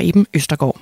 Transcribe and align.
Reben 0.00 0.26
Østergaard. 0.34 0.80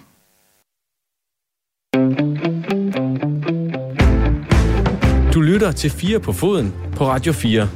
Du 5.35 5.41
lytter 5.41 5.73
til 5.73 5.91
4 5.91 6.21
på 6.21 6.33
foden 6.33 6.75
på 6.97 7.07
Radio 7.07 7.33
4. 7.33 7.69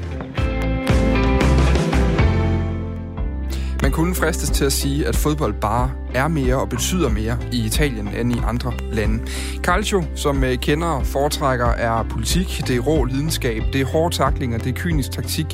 Man 3.83 3.93
kunne 3.93 4.15
fristes 4.15 4.51
til 4.51 4.65
at 4.65 4.73
sige, 4.73 5.07
at 5.07 5.17
fodbold 5.17 5.55
bare 5.61 5.91
er 6.15 6.29
mere 6.29 6.57
og 6.57 6.69
betyder 6.69 7.09
mere 7.09 7.39
i 7.53 7.67
Italien 7.67 8.09
end 8.09 8.33
i 8.33 8.39
andre 8.45 8.73
lande. 8.93 9.27
Calcio, 9.63 10.05
som 10.15 10.45
øh, 10.45 10.57
kender 10.57 11.03
foretrækker, 11.05 11.67
er 11.67 12.03
politik, 12.03 12.63
det 12.67 12.77
er 12.77 12.81
rå 12.81 13.05
lidenskab, 13.05 13.63
det 13.73 13.81
er 13.81 13.87
hårde 13.87 14.17
taklinger, 14.17 14.59
det 14.59 14.69
er 14.69 14.81
kynisk 14.81 15.11
taktik, 15.11 15.47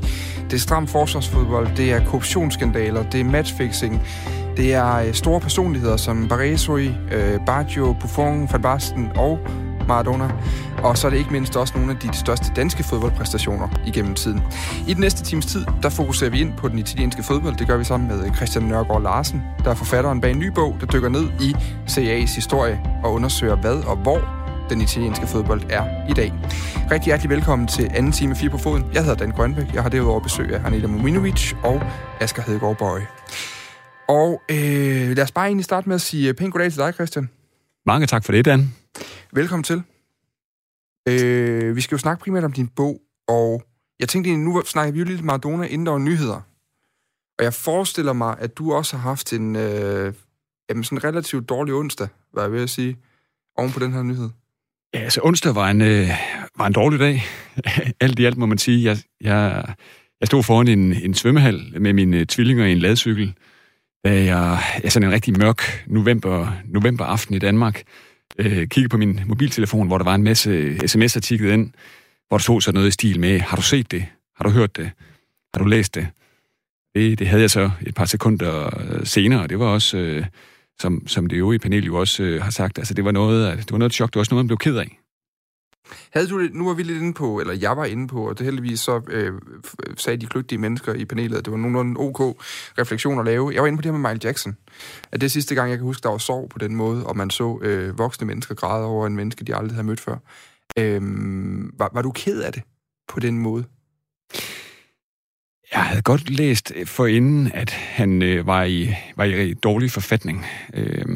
det 0.51 0.53
er 0.53 0.59
stram 0.59 0.87
forsvarsfodbold, 0.87 1.77
det 1.77 1.93
er 1.93 2.05
korruptionsskandaler, 2.07 3.11
det 3.11 3.21
er 3.21 3.25
matchfixing, 3.25 4.03
det 4.57 4.75
er 4.75 4.97
øh, 4.97 5.15
store 5.15 5.41
personligheder 5.41 5.97
som 5.97 6.29
Baresi, 6.29 6.71
øh, 7.13 7.41
Baggio, 7.47 7.97
Buffon, 8.01 8.49
Van 8.53 8.63
Basten 8.63 9.11
og 9.17 9.39
Maradona. 9.89 10.31
Og 10.83 10.99
så 10.99 11.07
er 11.07 11.11
det 11.11 11.19
ikke 11.19 11.33
mindst 11.33 11.57
også 11.57 11.75
nogle 11.77 11.93
af 11.93 11.99
de 11.99 12.17
største 12.17 12.47
danske 12.57 12.83
fodboldpræstationer 12.83 13.69
igennem 13.87 14.15
tiden. 14.15 14.43
I 14.89 14.95
den 14.95 15.01
næste 15.01 15.25
times 15.25 15.47
tid, 15.47 15.65
der 15.83 15.89
fokuserer 15.89 16.31
vi 16.31 16.41
ind 16.41 16.53
på 16.57 16.69
den 16.69 16.79
italienske 16.79 17.23
fodbold. 17.23 17.57
Det 17.57 17.67
gør 17.67 17.77
vi 17.77 17.85
sammen 17.85 18.09
med 18.09 18.27
øh, 18.27 18.35
Christian 18.35 18.65
Nørgaard 18.65 19.03
Larsen, 19.03 19.43
der 19.65 19.71
er 19.71 19.75
forfatteren 19.75 20.21
bag 20.21 20.31
en 20.31 20.39
ny 20.39 20.49
bog, 20.49 20.77
der 20.81 20.87
dykker 20.87 21.09
ned 21.09 21.29
i 21.41 21.55
CA's 21.91 22.35
historie 22.35 22.81
og 23.05 23.13
undersøger 23.13 23.57
hvad 23.57 23.77
og 23.87 23.97
hvor 23.97 24.45
den 24.71 24.81
italienske 24.81 25.27
fodbold 25.27 25.63
er 25.71 26.11
i 26.11 26.13
dag. 26.13 26.33
Rigtig 26.91 27.05
hjertelig 27.07 27.31
velkommen 27.31 27.69
til 27.69 27.91
anden 27.95 28.13
time 28.13 28.37
4 28.37 28.51
på 28.51 28.59
foden. 28.59 28.85
Jeg 28.95 29.03
hedder 29.03 29.17
Dan 29.17 29.31
Grønbæk. 29.31 29.75
Jeg 29.75 29.83
har 29.83 29.91
derudover 29.91 30.21
besøg 30.21 30.55
af 30.55 30.67
Anita 30.67 30.87
Mominovic 30.87 31.53
og 31.63 31.83
Asger 32.21 32.43
Hedegaard 32.43 32.79
Bøje. 32.79 33.14
Og 34.09 34.43
øh, 34.51 35.17
lad 35.17 35.21
os 35.21 35.33
bare 35.33 35.47
egentlig 35.47 35.65
starte 35.65 35.89
med 35.89 35.95
at 35.95 36.01
sige 36.01 36.35
pænt 36.35 36.53
goddag 36.53 36.73
til 36.73 36.79
dig, 36.81 36.95
Christian. 36.95 37.31
Mange 37.87 38.07
tak 38.07 38.25
for 38.25 38.33
det, 38.33 38.45
Dan. 38.45 38.75
Velkommen 39.33 39.65
til. 39.65 39.83
Øh, 41.09 41.77
vi 41.77 41.81
skal 41.81 41.95
jo 41.95 41.99
snakke 41.99 42.25
primært 42.25 42.45
om 42.45 42.53
din 42.53 42.69
bog, 42.69 43.01
og 43.29 43.63
jeg 44.01 44.09
tænkte 44.09 44.31
egentlig, 44.31 44.55
nu 44.55 44.63
snakker 44.67 44.93
vi 44.93 44.99
jo 44.99 45.05
lidt 45.05 45.25
Maradona, 45.25 45.67
inden 45.67 45.87
der 45.87 45.93
var 45.93 45.99
nyheder. 45.99 46.41
Og 47.39 47.45
jeg 47.45 47.55
forestiller 47.55 48.13
mig, 48.13 48.37
at 48.39 48.59
du 48.59 48.73
også 48.73 48.97
har 48.97 49.09
haft 49.09 49.33
en 49.33 49.57
øh, 49.57 50.15
jamen 50.69 50.85
sådan 50.85 51.05
relativt 51.05 51.49
dårlig 51.49 51.75
onsdag, 51.75 52.09
hvad 52.33 52.43
jeg 52.43 52.53
vil 52.53 52.69
sige, 52.69 52.97
oven 53.57 53.73
på 53.73 53.79
den 53.81 53.93
her 53.93 54.03
nyhed. 54.03 54.29
Ja, 54.95 54.99
altså 54.99 55.21
onsdag 55.25 55.55
var 55.55 55.71
en, 55.71 55.83
øh, 55.83 56.09
var 56.59 56.67
en 56.67 56.73
dårlig 56.73 57.01
dag. 57.01 57.23
alt 58.01 58.19
i 58.19 58.25
alt 58.25 58.37
må 58.37 58.47
man 58.47 58.59
sige. 58.59 58.85
Jeg, 58.85 58.99
jeg, 59.21 59.75
jeg 60.21 60.27
stod 60.27 60.43
foran 60.43 60.69
en, 60.69 60.93
en 60.93 61.15
svømmehal 61.15 61.81
med 61.81 61.93
mine 61.93 62.25
tvillinger 62.25 62.67
i 62.67 62.73
en 62.73 62.79
ladcykel, 62.79 63.35
da 64.05 64.25
jeg, 64.25 64.59
jeg 64.83 64.93
sådan 64.93 65.09
en 65.09 65.15
rigtig 65.15 65.39
mørk 65.39 65.85
november, 65.87 66.53
november 66.65 67.05
aften 67.05 67.35
i 67.35 67.39
Danmark, 67.39 67.83
øh, 68.39 68.69
kiggede 68.69 68.89
på 68.89 68.97
min 68.97 69.21
mobiltelefon, 69.27 69.87
hvor 69.87 69.99
der 69.99 70.05
var 70.05 70.15
en 70.15 70.23
masse 70.23 70.77
sms'er 70.77 71.21
tikket 71.21 71.53
ind, 71.53 71.73
hvor 72.29 72.37
der 72.39 72.43
stod 72.43 72.61
sådan 72.61 72.75
noget 72.75 72.89
i 72.89 72.91
stil 72.91 73.21
med, 73.21 73.41
har 73.41 73.57
du 73.57 73.63
set 73.63 73.91
det? 73.91 74.07
Har 74.37 74.45
du 74.45 74.51
hørt 74.51 74.77
det? 74.77 74.91
Har 75.55 75.59
du 75.59 75.65
læst 75.65 75.95
det? 75.95 76.09
Det, 76.95 77.19
det 77.19 77.27
havde 77.29 77.41
jeg 77.41 77.51
så 77.51 77.71
et 77.87 77.95
par 77.95 78.05
sekunder 78.05 78.81
øh, 78.81 79.07
senere, 79.07 79.47
det 79.47 79.59
var 79.59 79.67
også, 79.67 79.97
øh, 79.97 80.25
som, 80.79 81.07
som 81.07 81.27
det 81.27 81.37
øvrige 81.37 81.59
panel 81.59 81.85
jo 81.85 81.97
også 81.97 82.23
øh, 82.23 82.43
har 82.43 82.51
sagt, 82.51 82.79
altså 82.79 82.95
det 82.95 83.05
var 83.05 83.13
noget, 83.13 83.59
det 83.59 83.73
var 83.73 83.79
noget 83.79 83.93
chok, 83.93 84.09
det 84.09 84.15
var 84.15 84.21
også 84.21 84.35
noget, 84.35 84.45
man 84.45 84.49
blev 84.49 84.59
ked 84.59 84.77
af. 84.77 84.99
Havde 86.11 86.29
du 86.29 86.43
det, 86.43 86.55
nu 86.55 86.67
var 86.67 86.75
vi 86.75 86.83
lidt 86.83 87.03
inde 87.03 87.15
på, 87.15 87.41
eller 87.41 87.55
jeg 87.55 87.77
var 87.77 87.85
inde 87.85 88.09
på, 88.09 88.29
og 88.29 88.39
det 88.39 88.45
heldigvis 88.47 88.81
så 88.81 89.03
øh, 89.09 89.33
øh, 89.87 89.97
sagde 89.97 90.17
de 90.17 90.27
kløgtige 90.27 90.59
mennesker 90.59 90.95
i 90.95 91.05
panelet, 91.05 91.39
at 91.39 91.45
det 91.45 91.51
var 91.51 91.59
nogenlunde 91.59 92.01
ok 92.01 92.43
refleksion 92.79 93.19
at 93.19 93.25
lave. 93.25 93.51
Jeg 93.55 93.63
var 93.63 93.67
inde 93.67 93.79
på 93.79 93.83
det 93.83 93.93
her 93.93 93.99
med 93.99 94.11
Michael 94.11 94.21
Jackson. 94.25 94.57
At 95.13 95.21
det 95.21 95.33
sidste 95.33 95.55
gang, 95.55 95.71
jeg 95.71 95.79
kan 95.79 95.87
huske, 95.87 96.03
der 96.03 96.09
var 96.09 96.19
sorg 96.19 96.49
på 96.49 96.59
den 96.59 96.77
måde, 96.77 97.07
og 97.07 97.17
man 97.17 97.31
så 97.31 97.59
øh, 97.63 97.99
voksne 97.99 98.27
mennesker 98.27 98.55
græde 98.55 98.87
over 98.87 99.07
en 99.07 99.17
menneske, 99.17 99.45
de 99.45 99.57
aldrig 99.57 99.75
havde 99.75 99.87
mødt 99.87 100.01
før. 100.01 100.17
Øh, 100.79 101.03
var, 101.79 101.91
var 101.95 102.03
du 102.03 102.11
ked 102.11 102.43
af 102.43 102.53
det 102.53 102.63
på 103.09 103.21
den 103.21 103.39
måde? 103.39 103.65
Jeg 105.73 105.83
havde 105.83 106.03
godt 106.03 106.31
læst 106.31 106.73
øh, 106.77 106.87
forinden, 106.87 107.53
at 107.55 107.71
han 107.71 108.23
øh, 108.23 108.47
var, 108.47 108.65
i, 108.65 108.95
var 109.17 109.25
i 109.25 109.55
dårlig 109.55 109.91
forfatning. 109.91 110.47
Øh, 110.75 111.07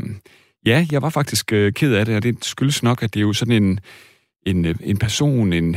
ja, 0.66 0.86
jeg 0.92 1.02
var 1.02 1.10
faktisk 1.10 1.52
øh, 1.52 1.72
ked 1.72 1.94
af 1.94 2.06
det, 2.06 2.16
og 2.16 2.22
det 2.22 2.44
skyldes 2.44 2.82
nok, 2.82 3.02
at 3.02 3.14
det 3.14 3.20
er 3.20 3.24
jo 3.24 3.32
sådan 3.32 3.62
en 3.62 3.80
en, 4.46 4.64
øh, 4.64 4.74
en 4.80 4.96
person, 4.96 5.52
en, 5.52 5.76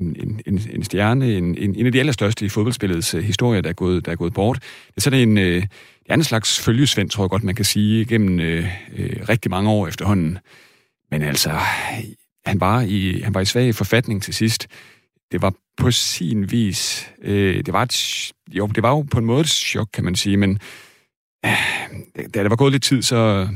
en, 0.00 0.40
en, 0.46 0.60
en 0.70 0.84
stjerne, 0.84 1.36
en, 1.36 1.58
en, 1.58 1.74
en 1.74 1.86
af 1.86 1.92
de 1.92 2.00
allerstørste 2.00 2.44
i 2.44 2.48
fodboldspillets 2.48 3.14
uh, 3.14 3.20
historie, 3.20 3.62
der 3.62 3.68
er, 3.68 3.72
gået, 3.72 4.06
der 4.06 4.12
er 4.12 4.16
gået 4.16 4.34
bort. 4.34 4.58
Det 4.86 4.96
er 4.96 5.00
sådan 5.00 5.28
en, 5.28 5.38
uh, 5.38 5.44
en 5.44 5.68
anden 6.08 6.24
slags 6.24 6.60
følgesvend, 6.60 7.10
tror 7.10 7.24
jeg 7.24 7.30
godt, 7.30 7.44
man 7.44 7.54
kan 7.54 7.64
sige, 7.64 8.04
gennem 8.04 8.34
uh, 8.38 8.64
uh, 8.98 9.28
rigtig 9.28 9.50
mange 9.50 9.70
år 9.70 9.88
efterhånden. 9.88 10.38
Men 11.10 11.22
altså, 11.22 11.50
han 12.46 12.60
var 12.60 12.80
i, 12.80 13.20
han 13.20 13.34
var 13.34 13.40
i 13.40 13.44
svag 13.44 13.74
forfatning 13.74 14.22
til 14.22 14.34
sidst. 14.34 14.68
Det 15.32 15.42
var 15.42 15.54
på 15.76 15.90
sin 15.90 16.50
vis, 16.50 17.10
øh, 17.22 17.56
det 17.66 17.72
var 17.72 17.82
et, 17.82 18.32
jo, 18.50 18.66
det 18.66 18.82
var 18.82 18.90
jo 18.90 19.02
på 19.02 19.18
en 19.18 19.24
måde 19.24 19.40
et 19.40 19.48
chok, 19.48 19.88
kan 19.94 20.04
man 20.04 20.14
sige, 20.14 20.36
men 20.36 20.58
uh, 21.46 21.50
da 22.34 22.42
der 22.42 22.48
var 22.48 22.56
gået 22.56 22.72
lidt 22.72 22.82
tid, 22.82 23.02
så 23.02 23.48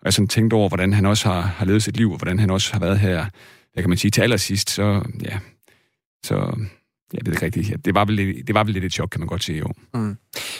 og 0.00 0.04
jeg 0.04 0.12
sådan 0.12 0.28
tænkte 0.28 0.54
over, 0.54 0.68
hvordan 0.68 0.92
han 0.92 1.06
også 1.06 1.28
har, 1.28 1.40
har 1.40 1.66
levet 1.66 1.82
sit 1.82 1.96
liv, 1.96 2.10
og 2.12 2.18
hvordan 2.18 2.38
han 2.38 2.50
også 2.50 2.72
har 2.72 2.80
været 2.80 2.98
her 2.98 3.26
hvad 3.72 3.82
kan 3.82 3.88
man 3.88 3.98
sige, 3.98 4.10
til 4.10 4.22
allersidst, 4.22 4.70
så 4.70 5.02
ja, 5.22 5.38
så 6.24 6.54
jeg 7.12 7.20
ved 7.24 7.32
ikke 7.32 7.46
rigtigt. 7.46 7.70
Ja, 7.70 7.74
det, 7.84 7.94
var 7.94 8.04
vel, 8.04 8.46
det 8.46 8.54
var 8.54 8.64
vel 8.64 8.72
lidt 8.72 8.84
et 8.84 8.92
chok, 8.92 9.08
kan 9.10 9.20
man 9.20 9.28
godt 9.28 9.44
sige, 9.44 9.58
jo. 9.58 9.66
Mm. 9.94 10.16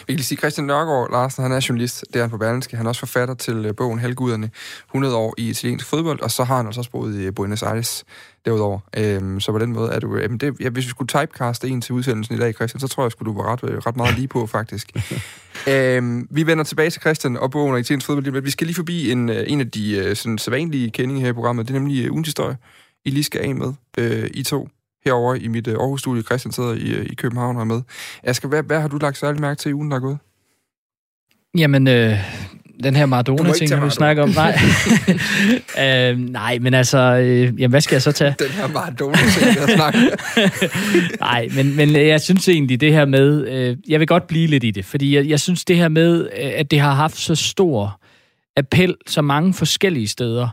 Vi 0.07 0.15
kan 0.15 0.23
sige, 0.23 0.37
Christian 0.37 0.67
Nørgaard 0.67 1.11
Larsen, 1.11 1.43
han 1.43 1.51
er 1.51 1.65
journalist, 1.69 2.05
det 2.07 2.15
er 2.15 2.21
han 2.21 2.29
på 2.29 2.37
Berlinske. 2.37 2.77
Han 2.77 2.85
er 2.85 2.89
også 2.89 2.99
forfatter 2.99 3.35
til 3.35 3.65
øh, 3.65 3.75
bogen 3.75 3.99
Halvguderne, 3.99 4.49
100 4.87 5.15
år 5.15 5.33
i 5.37 5.49
italiensk 5.49 5.85
fodbold, 5.85 6.21
og 6.21 6.31
så 6.31 6.43
har 6.43 6.57
han 6.57 6.67
også 6.67 6.89
boet 6.91 7.21
i 7.21 7.31
Buenos 7.31 7.63
Aires 7.63 8.03
derudover. 8.45 8.79
Øhm, 8.97 9.39
så 9.39 9.51
på 9.51 9.59
den 9.59 9.73
måde 9.73 9.91
er 9.91 9.99
du... 9.99 10.15
Øhm, 10.15 10.39
det, 10.39 10.55
ja, 10.59 10.69
hvis 10.69 10.85
vi 10.85 10.89
skulle 10.89 11.07
typecaste 11.07 11.67
en 11.67 11.81
til 11.81 11.93
udsendelsen 11.93 12.35
i 12.35 12.39
dag, 12.39 12.53
Christian, 12.53 12.79
så 12.79 12.87
tror 12.87 13.03
jeg, 13.03 13.11
at 13.19 13.25
du 13.25 13.33
var 13.33 13.51
ret, 13.51 13.69
øh, 13.71 13.77
ret 13.77 13.97
meget 13.97 14.15
lige 14.15 14.27
på, 14.27 14.47
faktisk. 14.47 14.91
øhm, 15.71 16.27
vi 16.31 16.47
vender 16.47 16.63
tilbage 16.63 16.89
til 16.89 17.01
Christian 17.01 17.37
og 17.37 17.51
bogen 17.51 17.73
og 17.73 17.79
italiensk 17.79 18.05
fodbold, 18.05 18.31
men 18.31 18.45
vi 18.45 18.51
skal 18.51 18.67
lige 18.67 18.75
forbi 18.75 19.11
en, 19.11 19.29
øh, 19.29 19.43
en 19.47 19.59
af 19.59 19.71
de 19.71 20.15
sådan, 20.15 20.37
sædvanlige 20.37 20.91
kendinge 20.91 21.21
her 21.21 21.29
i 21.29 21.33
programmet. 21.33 21.67
Det 21.67 21.75
er 21.75 21.79
nemlig 21.79 22.11
ugens 22.11 22.27
historie. 22.27 22.57
I 23.05 23.09
lige 23.09 23.23
skal 23.23 23.41
af 23.41 23.55
med, 23.55 23.73
øh, 23.97 24.29
I 24.33 24.43
to, 24.43 24.69
herover 25.05 25.35
i 25.35 25.47
mit 25.47 25.67
øh, 25.67 25.73
Aarhus-studie. 25.73 26.23
Christian 26.23 26.51
sidder 26.51 26.73
i, 26.73 26.91
øh, 26.91 27.05
i 27.05 27.15
København 27.15 27.55
og 27.55 27.61
er 27.61 27.65
med. 27.65 27.81
Asger, 28.23 28.49
hvad, 28.49 28.63
hvad 28.63 28.81
har 28.81 28.87
du 28.87 28.97
lagt 28.97 29.17
særlig 29.17 29.41
mærke 29.41 29.59
til 29.59 29.69
i 29.69 29.73
ugen, 29.73 29.91
der 29.91 29.97
er 29.97 30.01
gået? 30.01 30.17
Jamen, 31.57 31.87
øh, 31.87 32.17
den 32.83 32.95
her 32.95 33.05
Maradona-ting, 33.05 33.85
vi 33.85 33.89
snakket 33.89 34.23
om. 34.23 34.29
Nej. 34.29 34.59
øh, 36.11 36.19
nej, 36.19 36.59
men 36.59 36.73
altså, 36.73 36.97
øh, 36.97 37.39
jamen, 37.39 37.69
hvad 37.69 37.81
skal 37.81 37.95
jeg 37.95 38.01
så 38.01 38.11
tage? 38.11 38.35
Den 38.39 38.49
her 38.49 38.67
Maradona-ting, 38.67 39.45
jeg 39.45 39.69
snakker 39.75 39.99
Nej, 41.25 41.49
men, 41.55 41.75
men 41.75 41.95
jeg 41.95 42.21
synes 42.21 42.49
egentlig, 42.49 42.81
det 42.81 42.93
her 42.93 43.05
med, 43.05 43.47
øh, 43.47 43.77
jeg 43.87 43.99
vil 43.99 44.07
godt 44.07 44.27
blive 44.27 44.47
lidt 44.47 44.63
i 44.63 44.71
det, 44.71 44.85
fordi 44.85 45.15
jeg, 45.15 45.25
jeg 45.29 45.39
synes 45.39 45.65
det 45.65 45.77
her 45.77 45.87
med, 45.87 46.21
øh, 46.21 46.51
at 46.55 46.71
det 46.71 46.79
har 46.79 46.93
haft 46.93 47.17
så 47.17 47.35
stor 47.35 48.01
appel 48.57 48.95
så 49.07 49.21
mange 49.21 49.53
forskellige 49.53 50.07
steder, 50.07 50.47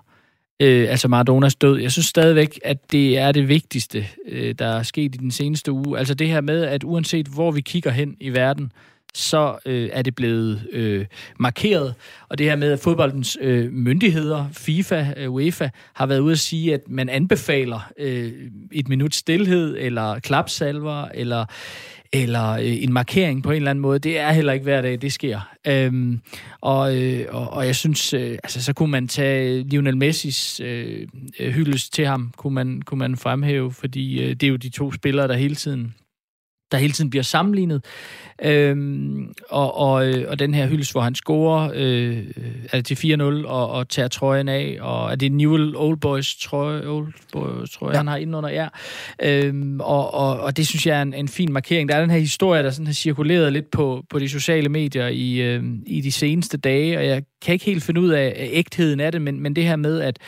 øh, 0.60 0.90
altså 0.90 1.08
Maradonas 1.08 1.54
død. 1.54 1.80
Jeg 1.80 1.92
synes 1.92 2.06
stadigvæk, 2.06 2.60
at 2.64 2.92
det 2.92 3.18
er 3.18 3.32
det 3.32 3.48
vigtigste, 3.48 4.06
øh, 4.28 4.54
der 4.58 4.66
er 4.66 4.82
sket 4.82 5.14
i 5.14 5.18
den 5.18 5.30
seneste 5.30 5.72
uge. 5.72 5.98
Altså 5.98 6.14
det 6.14 6.28
her 6.28 6.40
med, 6.40 6.64
at 6.64 6.84
uanset 6.84 7.26
hvor 7.26 7.50
vi 7.50 7.60
kigger 7.60 7.90
hen 7.90 8.16
i 8.20 8.28
verden, 8.28 8.72
så 9.14 9.58
øh, 9.66 9.90
er 9.92 10.02
det 10.02 10.14
blevet 10.14 10.62
øh, 10.72 11.06
markeret. 11.38 11.94
Og 12.28 12.38
det 12.38 12.46
her 12.46 12.56
med, 12.56 12.72
at 12.72 12.80
fodboldens 12.80 13.38
øh, 13.40 13.72
myndigheder, 13.72 14.46
FIFA, 14.52 15.06
øh, 15.16 15.32
UEFA, 15.32 15.68
har 15.94 16.06
været 16.06 16.20
ude 16.20 16.32
at 16.32 16.38
sige, 16.38 16.74
at 16.74 16.80
man 16.88 17.08
anbefaler 17.08 17.90
øh, 17.98 18.32
et 18.72 18.88
minut 18.88 19.14
stillhed, 19.14 19.76
eller 19.78 20.18
klapsalver, 20.18 21.08
eller 21.14 21.44
eller 22.12 22.50
øh, 22.50 22.82
en 22.82 22.92
markering 22.92 23.42
på 23.42 23.50
en 23.50 23.56
eller 23.56 23.70
anden 23.70 23.82
måde. 23.82 23.98
Det 23.98 24.18
er 24.18 24.32
heller 24.32 24.52
ikke 24.52 24.62
hver 24.62 24.82
dag, 24.82 25.02
det 25.02 25.12
sker. 25.12 25.54
Øhm, 25.66 26.20
og, 26.60 26.96
øh, 26.96 27.26
og, 27.28 27.50
og 27.50 27.66
jeg 27.66 27.76
synes, 27.76 28.14
øh, 28.14 28.30
altså 28.30 28.62
så 28.64 28.72
kunne 28.72 28.90
man 28.90 29.08
tage 29.08 29.62
Lionel 29.62 29.96
Messis 29.96 30.60
øh, 30.60 31.08
øh 31.40 31.52
hyldest 31.52 31.92
til 31.92 32.06
ham, 32.06 32.32
kunne 32.36 32.54
man, 32.54 32.82
kunne 32.82 32.98
man 32.98 33.16
fremhæve, 33.16 33.72
fordi 33.72 34.22
øh, 34.22 34.30
det 34.30 34.42
er 34.42 34.48
jo 34.48 34.56
de 34.56 34.68
to 34.68 34.92
spillere, 34.92 35.28
der 35.28 35.36
hele 35.36 35.54
tiden 35.54 35.94
der 36.72 36.78
hele 36.78 36.92
tiden 36.92 37.10
bliver 37.10 37.22
sammenlignet. 37.22 37.84
Øhm, 38.42 39.32
og, 39.48 39.76
og, 39.76 40.08
øh, 40.08 40.30
og 40.30 40.38
den 40.38 40.54
her 40.54 40.66
hyldest, 40.66 40.92
hvor 40.92 41.00
han 41.00 41.14
scorer 41.14 41.70
øh, 41.74 42.24
er 42.72 42.80
det 42.80 42.86
til 42.86 43.14
4-0 43.14 43.22
og, 43.22 43.70
og 43.70 43.88
tager 43.88 44.08
trøjen 44.08 44.48
af, 44.48 44.78
og 44.80 45.10
er 45.10 45.14
det 45.14 45.32
Newell 45.32 45.76
Old 45.76 45.96
Boys 45.96 46.36
trøje, 46.36 46.86
Old 46.86 47.12
Boys 47.32 47.70
trøje 47.70 47.92
ja. 47.92 47.96
han 47.96 48.06
har 48.06 48.16
indenunder, 48.16 48.50
ja. 48.50 48.68
Øhm, 49.22 49.80
og, 49.80 50.14
og, 50.14 50.40
og 50.40 50.56
det 50.56 50.66
synes 50.66 50.86
jeg 50.86 50.98
er 50.98 51.02
en, 51.02 51.14
en 51.14 51.28
fin 51.28 51.52
markering. 51.52 51.88
Der 51.88 51.96
er 51.96 52.00
den 52.00 52.10
her 52.10 52.18
historie, 52.18 52.62
der 52.62 52.70
sådan 52.70 52.86
har 52.86 52.94
cirkuleret 52.94 53.52
lidt 53.52 53.70
på, 53.70 54.04
på 54.10 54.18
de 54.18 54.28
sociale 54.28 54.68
medier 54.68 55.06
i, 55.06 55.34
øh, 55.34 55.64
i 55.86 56.00
de 56.00 56.12
seneste 56.12 56.56
dage, 56.56 56.98
og 56.98 57.06
jeg 57.06 57.22
kan 57.42 57.52
ikke 57.52 57.64
helt 57.64 57.82
finde 57.82 58.00
ud 58.00 58.08
af 58.08 58.48
ægtheden 58.52 59.00
af 59.00 59.12
det, 59.12 59.22
men, 59.22 59.40
men 59.40 59.56
det 59.56 59.64
her 59.64 59.76
med, 59.76 60.00
at 60.00 60.18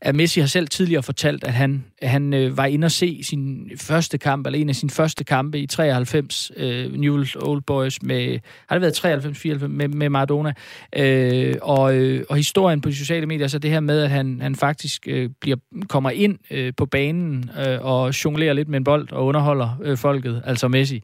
at 0.00 0.14
Messi 0.14 0.40
har 0.40 0.46
selv 0.46 0.68
tidligere 0.68 1.02
fortalt, 1.02 1.44
at 1.44 1.52
han, 1.52 1.84
han 2.02 2.34
øh, 2.34 2.56
var 2.56 2.66
inde 2.66 2.84
og 2.84 2.90
se 2.90 3.22
sin 3.22 3.70
første 3.80 4.18
kamp, 4.18 4.46
eller 4.46 4.58
en 4.58 4.68
af 4.68 4.74
sine 4.74 4.90
første 4.90 5.24
kampe 5.24 5.58
i 5.58 5.66
93, 5.66 6.52
øh, 6.56 6.86
Newell's 6.86 7.46
Old 7.46 7.62
Boys, 7.62 8.02
med, 8.02 8.38
har 8.68 8.78
det 8.78 8.82
været 9.02 9.62
93-94, 9.62 9.66
med, 9.66 9.88
med 9.88 10.08
Maradona. 10.08 10.52
Øh, 10.96 11.54
og, 11.62 11.96
øh, 11.96 12.24
og 12.28 12.36
historien 12.36 12.80
på 12.80 12.88
de 12.88 12.96
sociale 12.96 13.26
medier, 13.26 13.48
så 13.48 13.58
det 13.58 13.70
her 13.70 13.80
med, 13.80 14.02
at 14.02 14.10
han, 14.10 14.38
han 14.40 14.54
faktisk 14.54 15.08
øh, 15.08 15.30
bliver, 15.40 15.56
kommer 15.88 16.10
ind 16.10 16.38
øh, 16.50 16.72
på 16.76 16.86
banen 16.86 17.50
øh, 17.66 17.78
og 17.80 18.24
jonglerer 18.24 18.52
lidt 18.52 18.68
med 18.68 18.76
en 18.76 18.84
bold 18.84 19.12
og 19.12 19.26
underholder 19.26 19.80
øh, 19.82 19.96
folket, 19.96 20.42
altså 20.46 20.68
Messi 20.68 21.02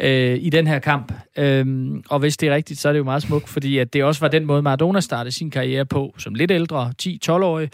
øh, 0.00 0.38
i 0.40 0.50
den 0.50 0.66
her 0.66 0.78
kamp. 0.78 1.12
Øh, 1.38 1.66
og 2.10 2.18
hvis 2.18 2.36
det 2.36 2.48
er 2.48 2.54
rigtigt, 2.54 2.80
så 2.80 2.88
er 2.88 2.92
det 2.92 2.98
jo 2.98 3.04
meget 3.04 3.22
smukt, 3.22 3.48
fordi 3.48 3.78
at 3.78 3.92
det 3.92 4.04
også 4.04 4.20
var 4.20 4.28
den 4.28 4.44
måde, 4.44 4.62
Maradona 4.62 5.00
startede 5.00 5.34
sin 5.34 5.50
karriere 5.50 5.86
på, 5.86 6.14
som 6.18 6.34
lidt 6.34 6.50
ældre, 6.50 6.92
10-12-årig, 7.02 7.70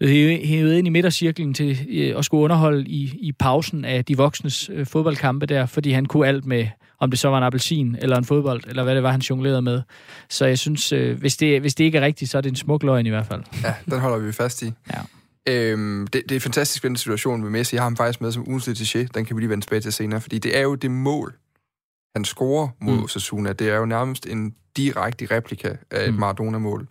hævet 0.00 0.78
ind 0.78 0.86
i 0.86 0.90
midtercirklen 0.90 1.54
til 1.54 1.86
øh, 1.90 2.18
at 2.18 2.24
skulle 2.24 2.44
underholde 2.44 2.84
i, 2.88 3.18
i 3.20 3.32
pausen 3.32 3.84
af 3.84 4.04
de 4.04 4.16
voksnes 4.16 4.70
øh, 4.72 4.86
fodboldkampe 4.86 5.46
der, 5.46 5.66
fordi 5.66 5.90
han 5.90 6.06
kunne 6.06 6.28
alt 6.28 6.44
med, 6.44 6.66
om 7.00 7.10
det 7.10 7.18
så 7.18 7.28
var 7.28 7.38
en 7.38 7.44
appelsin 7.44 7.96
eller 7.98 8.16
en 8.16 8.24
fodbold, 8.24 8.62
eller 8.66 8.84
hvad 8.84 8.94
det 8.94 9.02
var, 9.02 9.10
han 9.10 9.20
jonglerede 9.20 9.62
med. 9.62 9.82
Så 10.28 10.46
jeg 10.46 10.58
synes, 10.58 10.92
øh, 10.92 11.18
hvis, 11.18 11.36
det, 11.36 11.60
hvis 11.60 11.74
det 11.74 11.84
ikke 11.84 11.98
er 11.98 12.02
rigtigt, 12.02 12.30
så 12.30 12.38
er 12.38 12.42
det 12.42 12.50
en 12.50 12.56
smuk 12.56 12.82
løgn 12.82 13.06
i 13.06 13.10
hvert 13.10 13.26
fald. 13.26 13.42
Ja, 13.62 13.74
den 13.90 14.00
holder 14.00 14.18
vi 14.18 14.32
fast 14.32 14.62
i. 14.62 14.72
Ja. 14.92 15.00
Øhm, 15.48 16.06
det, 16.06 16.22
det 16.28 16.36
er 16.36 16.40
fantastisk 16.40 16.78
spændende 16.78 17.00
situation 17.00 17.42
med 17.42 17.50
Messi. 17.50 17.76
Jeg 17.76 17.82
har 17.82 17.86
ham 17.86 17.96
faktisk 17.96 18.20
med 18.20 18.32
som 18.32 18.48
ugens 18.48 18.64
Den 19.14 19.24
kan 19.24 19.36
vi 19.36 19.40
lige 19.40 19.50
vende 19.50 19.64
tilbage 19.64 19.80
til 19.80 19.92
senere, 19.92 20.20
fordi 20.20 20.38
det 20.38 20.58
er 20.58 20.62
jo 20.62 20.74
det 20.74 20.90
mål, 20.90 21.34
han 22.16 22.24
scorer 22.24 22.68
mod 22.80 22.94
mm. 22.94 23.04
Osasuna, 23.04 23.52
det 23.52 23.70
er 23.70 23.76
jo 23.76 23.86
nærmest 23.86 24.26
en 24.26 24.54
direkte 24.76 25.26
replika 25.30 25.76
af 25.90 26.06
et 26.06 26.14
mm. 26.14 26.20
Maradona-mål. 26.20 26.88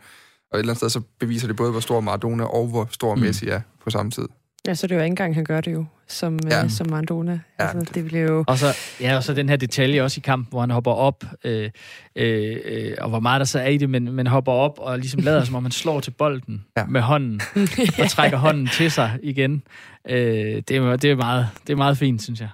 Og 0.53 0.59
et 0.59 0.61
eller 0.61 0.73
andet 0.73 0.77
sted, 0.77 0.89
så 0.89 1.01
beviser 1.19 1.47
det 1.47 1.55
både, 1.55 1.71
hvor 1.71 1.79
stor 1.79 1.99
Maradona 1.99 2.43
og 2.43 2.67
hvor 2.67 2.87
stor 2.91 3.15
mm. 3.15 3.21
Messi 3.21 3.47
er 3.47 3.61
på 3.83 3.89
samme 3.89 4.11
tid. 4.11 4.27
Ja, 4.67 4.73
så 4.73 4.87
det 4.87 4.91
er 4.91 4.95
jo 4.95 5.03
ikke 5.03 5.11
engang, 5.11 5.35
han 5.35 5.43
gør 5.43 5.61
det 5.61 5.73
jo, 5.73 5.85
som, 6.07 6.39
ja. 6.49 6.63
øh, 6.63 6.69
som 6.69 6.89
Maradona. 6.89 7.39
Ja. 7.59 7.67
Altså, 7.67 7.93
det 7.93 8.05
bliver 8.05 8.23
jo... 8.23 8.43
Og 8.47 8.57
så, 8.57 8.65
ja, 9.01 9.15
og 9.15 9.23
så 9.23 9.33
den 9.33 9.49
her 9.49 9.55
detalje 9.55 10.01
også 10.01 10.19
i 10.19 10.21
kampen, 10.25 10.47
hvor 10.49 10.59
han 10.59 10.69
hopper 10.69 10.91
op, 10.91 11.23
øh, 11.43 11.69
øh, 12.15 12.57
øh, 12.65 12.91
og 12.97 13.09
hvor 13.09 13.19
meget 13.19 13.39
der 13.39 13.45
så 13.45 13.59
er 13.59 13.67
i 13.67 13.77
det, 13.77 13.89
men, 13.89 14.11
men 14.11 14.27
hopper 14.27 14.51
op 14.51 14.79
og 14.79 14.99
ligesom 14.99 15.21
lader, 15.21 15.43
som 15.43 15.55
om 15.55 15.63
man 15.63 15.71
slår 15.71 15.99
til 15.99 16.11
bolden 16.11 16.65
ja. 16.77 16.85
med 16.85 17.01
hånden, 17.01 17.41
og 18.01 18.09
trækker 18.09 18.37
hånden 18.37 18.67
til 18.67 18.91
sig 18.91 19.19
igen. 19.23 19.63
Øh, 20.09 20.15
det, 20.15 20.71
er, 20.71 20.95
det, 20.95 21.11
er 21.11 21.15
meget, 21.15 21.47
det 21.67 21.73
er 21.73 21.77
meget 21.77 21.97
fint, 21.97 22.23
synes 22.23 22.39
jeg. 22.39 22.49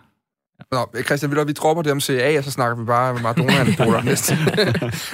Nå, 0.71 1.01
Christian, 1.05 1.31
vi, 1.31 1.37
vi 1.45 1.53
dropper 1.53 1.83
det 1.83 1.91
om 1.91 1.99
CA, 1.99 2.37
og 2.37 2.43
så 2.43 2.51
snakker 2.51 2.77
vi 2.77 2.85
bare 2.85 3.13
med 3.13 3.21
Maradona-anekdoter 3.21 4.03
næste. 4.09 4.37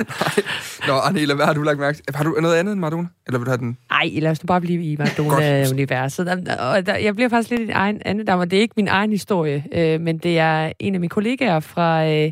Nå, 0.87 0.93
Anela, 0.93 1.33
hvad 1.33 1.45
har 1.45 1.53
du 1.53 1.61
lagt 1.61 1.79
mærke 1.79 1.97
til? 1.97 2.05
Har 2.15 2.23
du 2.23 2.37
noget 2.41 2.55
andet 2.55 2.71
end 2.71 2.79
Maradona? 2.81 3.07
Eller 3.27 3.39
vil 3.39 3.45
du 3.45 3.51
have 3.51 3.57
den? 3.57 3.77
Nej, 3.89 4.09
lad 4.21 4.31
os 4.31 4.43
nu 4.43 4.47
bare 4.47 4.61
blive 4.61 4.83
i 4.83 4.97
Maradona-universet. 4.97 6.27
Og 6.59 6.85
der, 6.85 6.95
jeg 6.95 7.15
bliver 7.15 7.29
faktisk 7.29 7.49
lidt 7.49 7.61
en 7.61 7.69
egen 7.69 8.01
anden 8.05 8.27
der, 8.27 8.45
det 8.45 8.57
er 8.57 8.61
ikke 8.61 8.73
min 8.77 8.87
egen 8.87 9.11
historie, 9.11 9.65
øh, 9.73 10.01
men 10.01 10.17
det 10.17 10.39
er 10.39 10.71
en 10.79 10.93
af 10.93 10.99
mine 10.99 11.09
kollegaer 11.09 11.59
fra, 11.59 12.07
øh, 12.07 12.31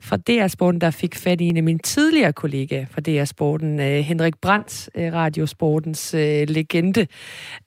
fra 0.00 0.16
DR 0.16 0.46
Sporten, 0.46 0.80
der 0.80 0.90
fik 0.90 1.14
fat 1.14 1.40
i 1.40 1.44
en 1.44 1.56
af 1.56 1.62
mine 1.62 1.78
tidligere 1.78 2.32
kollegaer 2.32 2.86
fra 2.90 3.00
DR 3.00 3.24
Sporten, 3.24 3.80
øh, 3.80 3.86
Henrik 3.86 4.34
Brandt, 4.42 4.88
øh, 4.94 5.12
Radiosportens 5.12 6.14
øh, 6.14 6.48
legende. 6.48 7.06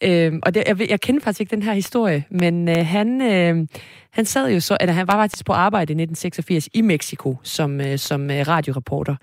Øh, 0.03 0.33
og 0.43 0.53
det, 0.53 0.63
jeg, 0.67 0.89
jeg 0.89 1.01
kender 1.01 1.21
faktisk 1.21 1.41
ikke 1.41 1.55
den 1.55 1.63
her 1.63 1.73
historie, 1.73 2.23
men 2.31 2.69
øh, 2.69 2.85
han... 2.85 3.21
Øh, 3.21 3.67
han 4.13 4.25
sad 4.25 4.51
jo 4.51 4.59
så, 4.59 4.77
eller 4.81 4.93
han 4.93 5.07
var 5.07 5.13
faktisk 5.13 5.45
på 5.45 5.53
arbejde 5.53 5.91
i 5.91 5.97
1986 6.01 6.69
i 6.73 6.81
Mexico 6.81 7.37
som, 7.43 7.81
øh, 7.81 7.99
som 7.99 8.31
øh, 8.31 8.47
radioreporter. 8.47 9.15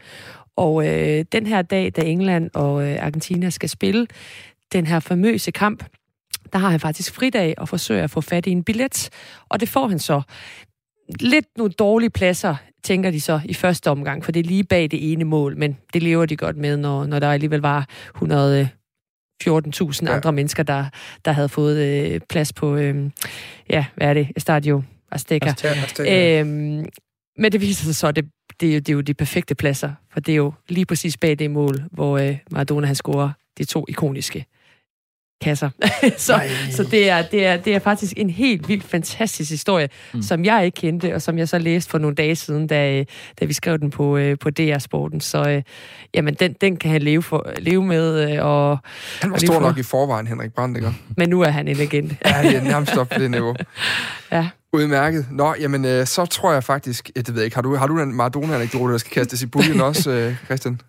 Og 0.56 0.88
øh, 0.88 1.24
den 1.32 1.46
her 1.46 1.62
dag, 1.62 1.92
da 1.96 2.02
England 2.02 2.50
og 2.54 2.88
øh, 2.88 3.06
Argentina 3.06 3.50
skal 3.50 3.68
spille 3.68 4.06
den 4.72 4.86
her 4.86 5.00
famøse 5.00 5.50
kamp, 5.50 5.84
der 6.52 6.58
har 6.58 6.70
han 6.70 6.80
faktisk 6.80 7.14
fridag 7.14 7.54
og 7.58 7.68
forsøger 7.68 8.04
at 8.04 8.10
få 8.10 8.20
fat 8.20 8.46
i 8.46 8.50
en 8.50 8.64
billet. 8.64 9.10
Og 9.48 9.60
det 9.60 9.68
får 9.68 9.88
han 9.88 9.98
så. 9.98 10.22
Lidt 11.20 11.46
nogle 11.56 11.72
dårlige 11.72 12.10
pladser, 12.10 12.56
tænker 12.84 13.10
de 13.10 13.20
så 13.20 13.40
i 13.44 13.54
første 13.54 13.90
omgang, 13.90 14.24
for 14.24 14.32
det 14.32 14.40
er 14.40 14.44
lige 14.44 14.64
bag 14.64 14.90
det 14.90 15.12
ene 15.12 15.24
mål, 15.24 15.56
men 15.56 15.78
det 15.92 16.02
lever 16.02 16.26
de 16.26 16.36
godt 16.36 16.56
med, 16.56 16.76
når, 16.76 17.06
når 17.06 17.18
der 17.18 17.32
alligevel 17.32 17.60
var 17.60 17.88
100, 18.14 18.68
14.000 19.44 20.06
ja. 20.06 20.14
andre 20.14 20.32
mennesker, 20.32 20.62
der, 20.62 20.84
der 21.24 21.32
havde 21.32 21.48
fået 21.48 21.76
øh, 21.76 22.20
plads 22.28 22.52
på, 22.52 22.76
øh, 22.76 23.10
ja, 23.70 23.84
hvad 23.94 24.08
er 24.08 24.14
det, 24.14 24.28
Stadio 24.36 24.82
Azteca. 25.12 25.46
Azteca. 25.46 26.40
Øhm, 26.40 26.84
men 27.38 27.52
det 27.52 27.60
viser 27.60 27.84
sig 27.84 27.96
så, 27.96 28.06
at 28.06 28.16
det, 28.16 28.24
det, 28.60 28.68
er 28.68 28.74
jo, 28.74 28.78
det 28.78 28.88
er 28.88 28.92
jo 28.92 29.00
de 29.00 29.14
perfekte 29.14 29.54
pladser, 29.54 29.92
for 30.12 30.20
det 30.20 30.32
er 30.32 30.36
jo 30.36 30.52
lige 30.68 30.86
præcis 30.86 31.16
bag 31.16 31.38
det 31.38 31.50
mål, 31.50 31.82
hvor 31.92 32.18
øh, 32.18 32.38
Maradona 32.50 32.86
han 32.86 32.96
scorer 32.96 33.30
de 33.58 33.64
to 33.64 33.84
ikoniske 33.88 34.44
kasser. 35.40 35.70
så 36.16 36.40
så 36.70 36.82
det, 36.82 37.10
er, 37.10 37.22
det, 37.22 37.46
er, 37.46 37.56
det 37.56 37.74
er 37.74 37.78
faktisk 37.78 38.12
en 38.16 38.30
helt 38.30 38.68
vildt 38.68 38.84
fantastisk 38.84 39.50
historie, 39.50 39.88
mm. 40.14 40.22
som 40.22 40.44
jeg 40.44 40.64
ikke 40.64 40.76
kendte, 40.76 41.14
og 41.14 41.22
som 41.22 41.38
jeg 41.38 41.48
så 41.48 41.58
læste 41.58 41.90
for 41.90 41.98
nogle 41.98 42.16
dage 42.16 42.36
siden, 42.36 42.66
da, 42.66 43.04
da 43.40 43.44
vi 43.44 43.52
skrev 43.52 43.78
den 43.78 43.90
på, 43.90 44.16
øh, 44.16 44.38
på 44.38 44.50
DR 44.50 44.78
Sporten. 44.78 45.20
Så 45.20 45.48
øh, 45.48 45.62
jamen, 46.14 46.34
den, 46.34 46.52
den 46.60 46.76
kan 46.76 46.90
han 46.90 47.02
leve, 47.02 47.22
for, 47.22 47.52
leve 47.58 47.86
med. 47.86 48.30
Øh, 48.30 48.46
og, 48.46 48.78
han 49.20 49.30
var 49.30 49.38
stor 49.38 49.54
for. 49.54 49.60
nok 49.60 49.78
i 49.78 49.82
forvejen, 49.82 50.26
Henrik 50.26 50.52
Brandt, 50.52 50.76
ikke? 50.76 50.92
Men 51.16 51.28
nu 51.28 51.40
er 51.40 51.50
han 51.50 51.68
en 51.68 51.76
legende. 51.76 52.16
ja, 52.24 52.42
det 52.42 52.56
er 52.56 52.62
nærmest 52.62 52.96
op 52.96 53.08
på 53.08 53.18
det 53.18 53.30
niveau. 53.30 53.56
ja. 54.32 54.48
Udmærket. 54.72 55.26
Nå, 55.30 55.54
jamen, 55.60 55.84
øh, 55.84 56.06
så 56.06 56.26
tror 56.26 56.52
jeg 56.52 56.64
faktisk, 56.64 57.10
jeg 57.16 57.26
det 57.26 57.34
ved 57.34 57.42
ikke, 57.42 57.54
har 57.54 57.62
du, 57.62 57.76
har 57.76 57.86
du 57.86 58.00
en 58.00 58.14
Maradona-anekdote, 58.14 58.92
der 58.92 58.98
skal 58.98 59.12
kastes 59.12 59.42
i 59.42 59.46
buljen 59.46 59.80
også, 59.90 60.10
øh, 60.10 60.36
Christian? 60.44 60.80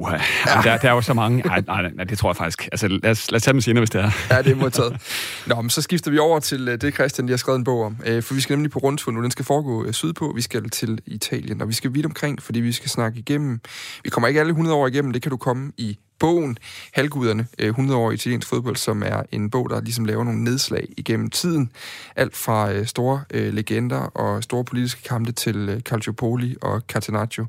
Uh, 0.00 0.12
ja. 0.46 0.60
der, 0.64 0.78
der 0.78 0.88
er 0.88 0.92
jo 0.92 1.00
så 1.00 1.14
mange. 1.14 1.42
Nej, 1.42 1.62
nej, 1.66 1.90
nej, 1.94 2.04
det 2.04 2.18
tror 2.18 2.30
jeg 2.30 2.36
faktisk. 2.36 2.68
Altså, 2.72 2.88
lad 2.88 3.10
os, 3.10 3.30
lad 3.30 3.36
os 3.36 3.42
tage 3.42 3.52
dem 3.52 3.60
senere, 3.60 3.80
hvis 3.80 3.90
det 3.90 4.00
er. 4.00 4.10
Ja, 4.30 4.42
det 4.42 4.52
er 4.52 4.56
modtaget. 4.56 5.00
Nå, 5.46 5.60
men 5.60 5.70
så 5.70 5.82
skifter 5.82 6.10
vi 6.10 6.18
over 6.18 6.40
til 6.40 6.68
øh, 6.68 6.80
det, 6.80 6.94
Christian 6.94 7.26
lige 7.26 7.32
har 7.32 7.38
skrevet 7.38 7.58
en 7.58 7.64
bog 7.64 7.84
om. 7.84 7.96
Øh, 8.06 8.22
for 8.22 8.34
vi 8.34 8.40
skal 8.40 8.56
nemlig 8.56 8.70
på 8.70 8.78
rundtur 8.78 9.12
nu. 9.12 9.22
Den 9.22 9.30
skal 9.30 9.44
foregå 9.44 9.84
øh, 9.84 9.92
sydpå. 9.92 10.32
Vi 10.36 10.42
skal 10.42 10.70
til 10.70 11.00
Italien, 11.06 11.60
og 11.60 11.68
vi 11.68 11.74
skal 11.74 11.94
vidt 11.94 12.06
omkring, 12.06 12.42
fordi 12.42 12.60
vi 12.60 12.72
skal 12.72 12.90
snakke 12.90 13.18
igennem. 13.18 13.60
Vi 14.04 14.10
kommer 14.10 14.28
ikke 14.28 14.40
alle 14.40 14.50
100 14.50 14.76
år 14.76 14.86
igennem. 14.86 15.12
Det 15.12 15.22
kan 15.22 15.30
du 15.30 15.36
komme 15.36 15.72
i 15.76 15.98
bogen 16.18 16.58
Halvguderne, 16.92 17.46
100 17.58 17.98
år 17.98 18.10
i 18.10 18.14
italiensk 18.14 18.48
fodbold, 18.48 18.76
som 18.76 19.02
er 19.02 19.22
en 19.32 19.50
bog, 19.50 19.70
der 19.70 19.80
ligesom 19.80 20.04
laver 20.04 20.24
nogle 20.24 20.44
nedslag 20.44 20.86
igennem 20.96 21.30
tiden. 21.30 21.70
Alt 22.16 22.36
fra 22.36 22.84
store 22.84 23.22
legender 23.30 23.98
og 23.98 24.42
store 24.42 24.64
politiske 24.64 25.02
kampe 25.02 25.32
til 25.32 25.82
Calciopoli 25.84 26.56
og 26.62 26.82
Catenaccio 26.88 27.46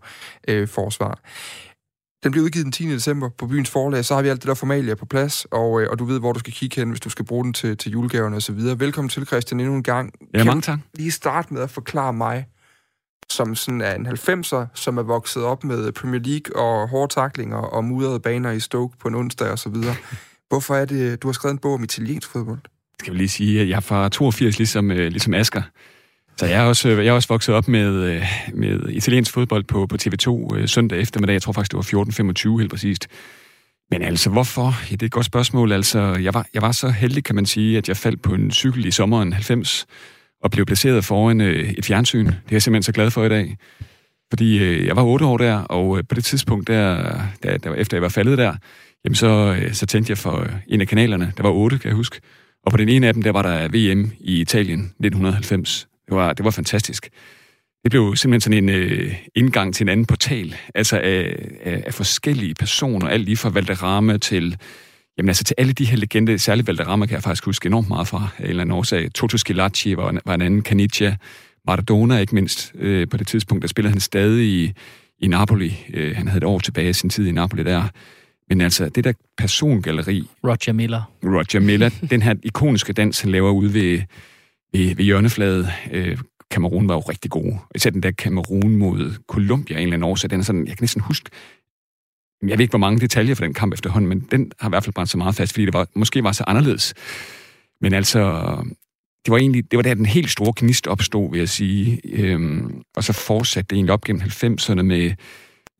forsvar. 0.48 1.20
Den 2.24 2.32
bliver 2.32 2.46
udgivet 2.46 2.66
den 2.66 2.72
10. 2.72 2.90
december 2.90 3.30
på 3.30 3.48
byens 3.48 3.70
forlag, 3.70 4.06
så 4.06 4.16
har 4.16 4.22
vi 4.22 4.30
alt 4.30 4.42
det 4.42 4.48
der 4.48 4.54
formalia 4.54 4.96
på 4.96 5.06
plads, 5.06 5.46
og, 5.52 5.82
øh, 5.82 5.88
og 5.92 6.00
du 6.00 6.06
ved, 6.06 6.20
hvor 6.20 6.34
du 6.34 6.40
skal 6.40 6.54
kigge 6.54 6.76
hen, 6.76 6.90
hvis 6.90 7.00
du 7.00 7.10
skal 7.10 7.26
bruge 7.26 7.44
den 7.44 7.54
til, 7.54 7.78
til 7.78 7.92
julegaverne 7.92 8.36
osv. 8.36 8.56
Velkommen 8.56 9.10
til, 9.10 9.26
Christian, 9.26 9.60
endnu 9.60 9.76
en 9.76 9.84
gang. 9.84 10.14
Ja, 10.34 10.44
mange 10.44 10.62
tak. 10.62 10.80
lige 10.94 11.12
starte 11.12 11.54
med 11.54 11.62
at 11.62 11.70
forklare 11.70 12.14
mig, 12.14 12.46
som 13.30 13.56
sådan 13.56 13.82
er 13.82 13.96
en 13.96 14.08
90'er, 14.08 14.66
som 14.74 14.98
er 14.98 15.04
vokset 15.04 15.44
op 15.44 15.64
med 15.64 15.92
Premier 15.92 16.22
League 16.22 16.64
og 16.64 16.90
hårde 16.90 17.14
taklinger 17.14 17.58
og 17.58 17.84
mudrede 17.84 18.20
baner 18.20 18.52
i 18.52 18.60
Stoke 18.60 18.98
på 18.98 19.08
en 19.08 19.16
onsdag 19.16 19.52
og 19.52 19.60
så 19.60 19.70
videre. 19.70 19.96
Hvorfor 20.50 20.76
er 20.76 20.86
det, 20.86 21.24
du 21.24 21.28
har 21.28 21.34
skrevet 21.34 21.54
en 21.54 21.60
bog 21.60 21.74
om 21.74 21.84
italiensk 21.84 22.30
fodbold? 22.30 22.60
Skal 23.00 23.14
vi 23.14 23.18
lige 23.18 23.30
sige, 23.30 23.62
at 23.62 23.70
jeg 23.70 23.76
er 23.76 23.80
fra 23.80 24.10
82, 24.10 24.58
ligesom, 24.58 24.92
øh, 24.92 24.98
ligesom 24.98 25.34
Asger. 25.34 25.62
Så 26.38 26.46
jeg 26.46 26.62
er 26.62 26.66
også, 26.66 26.90
øh, 26.90 27.06
jeg 27.06 27.12
er 27.12 27.16
også 27.16 27.28
vokset 27.28 27.56
op 27.56 27.68
med, 27.68 27.94
øh, 28.04 28.24
med 28.54 28.90
italiensk 28.90 29.34
fodbold 29.34 29.64
på, 29.64 29.88
på 29.88 29.98
TV2 30.02 30.56
øh, 30.56 30.68
søndag 30.68 31.00
eftermiddag. 31.00 31.34
Jeg 31.34 31.42
tror 31.42 31.54
faktisk, 31.54 31.72
det 31.72 31.78
var 31.78 32.54
14.25 32.54 32.60
helt 32.60 32.72
præcist. 32.72 33.08
Men 33.92 34.02
altså, 34.02 34.30
hvorfor? 34.30 34.76
Ja, 34.92 34.96
det 34.96 35.02
er 35.02 35.06
et 35.06 35.12
godt 35.12 35.26
spørgsmål. 35.26 35.72
Altså, 35.72 36.00
jeg 36.00 36.34
var, 36.34 36.46
jeg 36.54 36.62
var 36.62 36.72
så 36.72 36.90
heldig, 36.90 37.24
kan 37.24 37.36
man 37.36 37.46
sige, 37.46 37.78
at 37.78 37.88
jeg 37.88 37.98
faldt 37.98 38.22
på 38.22 38.34
en 38.34 38.52
cykel 38.52 38.86
i 38.86 38.92
sommeren 38.92 39.34
90 39.34 39.86
og 40.44 40.52
blev 40.52 40.66
placeret 40.66 41.06
foran 41.06 41.42
øh, 41.42 41.70
et 41.70 41.86
fjernsyn. 41.86 42.26
Det 42.26 42.34
er 42.34 42.42
jeg 42.52 42.62
simpelthen 42.62 42.84
så 42.84 42.92
glad 42.92 43.12
for 43.12 43.24
i 43.24 43.30
dag. 43.30 43.58
Fordi 44.30 44.58
øh, 44.64 44.86
jeg 44.86 44.96
var 44.96 45.04
otte 45.04 45.26
år 45.26 45.38
der, 45.38 45.56
og 45.56 45.98
øh, 45.98 46.04
på 46.10 46.16
det 46.16 46.24
tidspunkt, 46.24 46.68
der, 46.68 47.14
der, 47.44 47.58
der, 47.58 47.74
efter 47.74 47.98
jeg 47.98 48.02
var 48.02 48.10
faldet 48.10 48.38
der, 48.38 48.56
jamen 49.06 49.16
så, 49.16 49.58
øh, 49.62 49.74
så 49.74 49.86
tændte 49.86 50.12
jeg 50.12 50.18
for 50.18 50.48
en 50.68 50.82
af 50.82 50.88
kanalerne. 50.88 51.34
Der 51.38 51.44
var 51.44 51.52
otte, 51.52 51.78
kan 51.78 51.88
jeg 51.88 51.96
huske. 51.96 52.22
Og 52.66 52.72
på 52.72 52.78
den 52.78 52.90
ene 52.90 53.08
af 53.08 53.14
dem, 53.14 53.24
der 53.24 53.32
var 53.32 53.42
der 53.42 53.68
VM 53.68 54.12
i 54.20 54.42
Italien 54.42 54.80
1990. 54.80 55.88
Det 56.06 56.16
var, 56.16 56.34
det 56.34 56.46
var 56.46 56.52
fantastisk. 56.52 57.10
Det 57.84 57.92
blev 57.92 58.16
simpelthen 58.16 58.42
sådan 58.42 58.64
en 58.64 58.70
øh, 58.70 59.16
indgang 59.36 59.76
til 59.76 59.84
en 59.84 59.90
anden 59.90 60.06
portal, 60.06 60.56
altså 60.76 60.98
af, 60.98 61.48
af, 61.64 61.84
af 61.86 61.94
forskellige 61.94 62.54
personer, 62.54 63.08
alt 63.08 63.26
lige 63.26 63.38
fra 63.38 63.50
Valderrama 63.50 64.18
til, 64.18 64.58
jamen 65.18 65.30
altså 65.30 65.44
til 65.44 65.56
alle 65.58 65.74
de 65.74 65.86
her 65.86 65.98
legender, 65.98 66.38
særligt 66.38 66.68
Valderrama 66.68 67.06
kan 67.06 67.14
jeg 67.14 67.24
faktisk 67.24 67.46
huske 67.46 67.68
enormt 67.68 67.88
meget 67.88 68.08
fra, 68.08 68.28
af 68.38 68.44
en 68.44 68.50
eller 68.50 68.62
anden 68.62 68.76
årsag. 68.76 69.14
Toto 69.14 69.38
Schilacci 69.38 69.98
var, 69.98 70.22
var 70.26 70.34
en 70.34 70.42
anden, 70.42 70.62
Canicia, 70.62 71.18
Maradona 71.68 72.18
ikke 72.18 72.36
mindst, 72.36 72.72
øh, 72.76 73.08
på 73.08 73.18
det 73.18 73.28
tidspunkt, 73.28 73.62
der 73.62 73.68
spillede 73.68 73.92
han 73.92 74.00
stadig 74.00 74.48
i, 74.48 74.74
i 75.20 75.28
Napoli. 75.28 75.86
Øh, 75.94 76.16
han 76.16 76.28
havde 76.28 76.38
et 76.38 76.44
år 76.44 76.60
tilbage 76.60 76.90
i 76.90 76.94
sin 76.94 77.10
tid 77.10 77.28
i 77.28 77.32
Napoli 77.32 77.64
der. 77.64 77.84
Men 78.50 78.62
altså, 78.62 78.90
det 78.90 79.04
der 79.04 79.14
persongalleri... 79.38 80.28
Roger 80.44 80.74
Miller. 80.74 81.12
Roger 81.24 81.60
Miller, 81.60 81.90
den 82.10 82.22
her 82.22 82.36
ikoniske 82.44 82.94
dans, 82.94 83.22
han 83.22 83.32
laver 83.32 83.52
ude 83.52 83.74
ved, 83.74 84.02
ved, 84.74 84.96
ved 84.96 85.06
hjørnefladet. 85.06 85.68
Øh, 85.92 86.18
Kamerun 86.52 86.88
var 86.88 86.94
jo 86.96 87.00
rigtig 87.00 87.32
gode. 87.32 87.58
Især 87.76 87.90
den 87.90 88.04
der 88.04 88.12
Kamerun 88.12 88.76
mod 88.76 89.14
Colombia 89.28 89.78
en 89.78 89.84
eller 89.84 89.94
anden 89.94 90.10
årsag. 90.10 90.30
Den 90.30 90.40
er 90.40 90.44
sådan, 90.44 90.68
jeg 90.68 90.78
kan 90.78 90.84
næsten 90.84 91.02
huske, 91.02 91.30
jeg 92.48 92.58
ved 92.58 92.64
ikke, 92.64 92.72
hvor 92.72 92.80
mange 92.80 93.00
detaljer 93.00 93.36
for 93.36 93.44
den 93.44 93.54
kamp 93.54 93.74
efterhånden, 93.74 94.10
men 94.10 94.28
den 94.32 94.52
har 94.60 94.70
i 94.70 94.72
hvert 94.72 94.84
fald 94.84 94.94
brændt 94.94 95.12
så 95.12 95.18
meget 95.18 95.36
fast, 95.36 95.54
fordi 95.54 95.66
det 95.66 95.74
var, 95.74 95.88
måske 95.96 96.24
var 96.24 96.32
så 96.32 96.44
anderledes. 96.48 96.94
Men 97.82 97.94
altså, 97.94 98.22
det 99.26 99.32
var 99.32 99.38
egentlig, 99.38 99.72
det 99.72 99.78
var 99.78 99.84
der 99.84 99.94
den 99.94 100.06
helt 100.06 100.30
store 100.30 100.54
gnist 100.56 100.88
opstod, 100.88 101.32
vil 101.32 101.40
jeg 101.40 101.50
sige. 101.50 102.02
Øhm, 102.04 102.82
og 102.96 103.04
så 103.04 103.14
fortsatte 103.14 103.68
det 103.70 103.76
egentlig 103.76 103.94
op 103.94 104.04
gennem 104.04 104.22
90'erne 104.22 104.82
med 104.82 105.12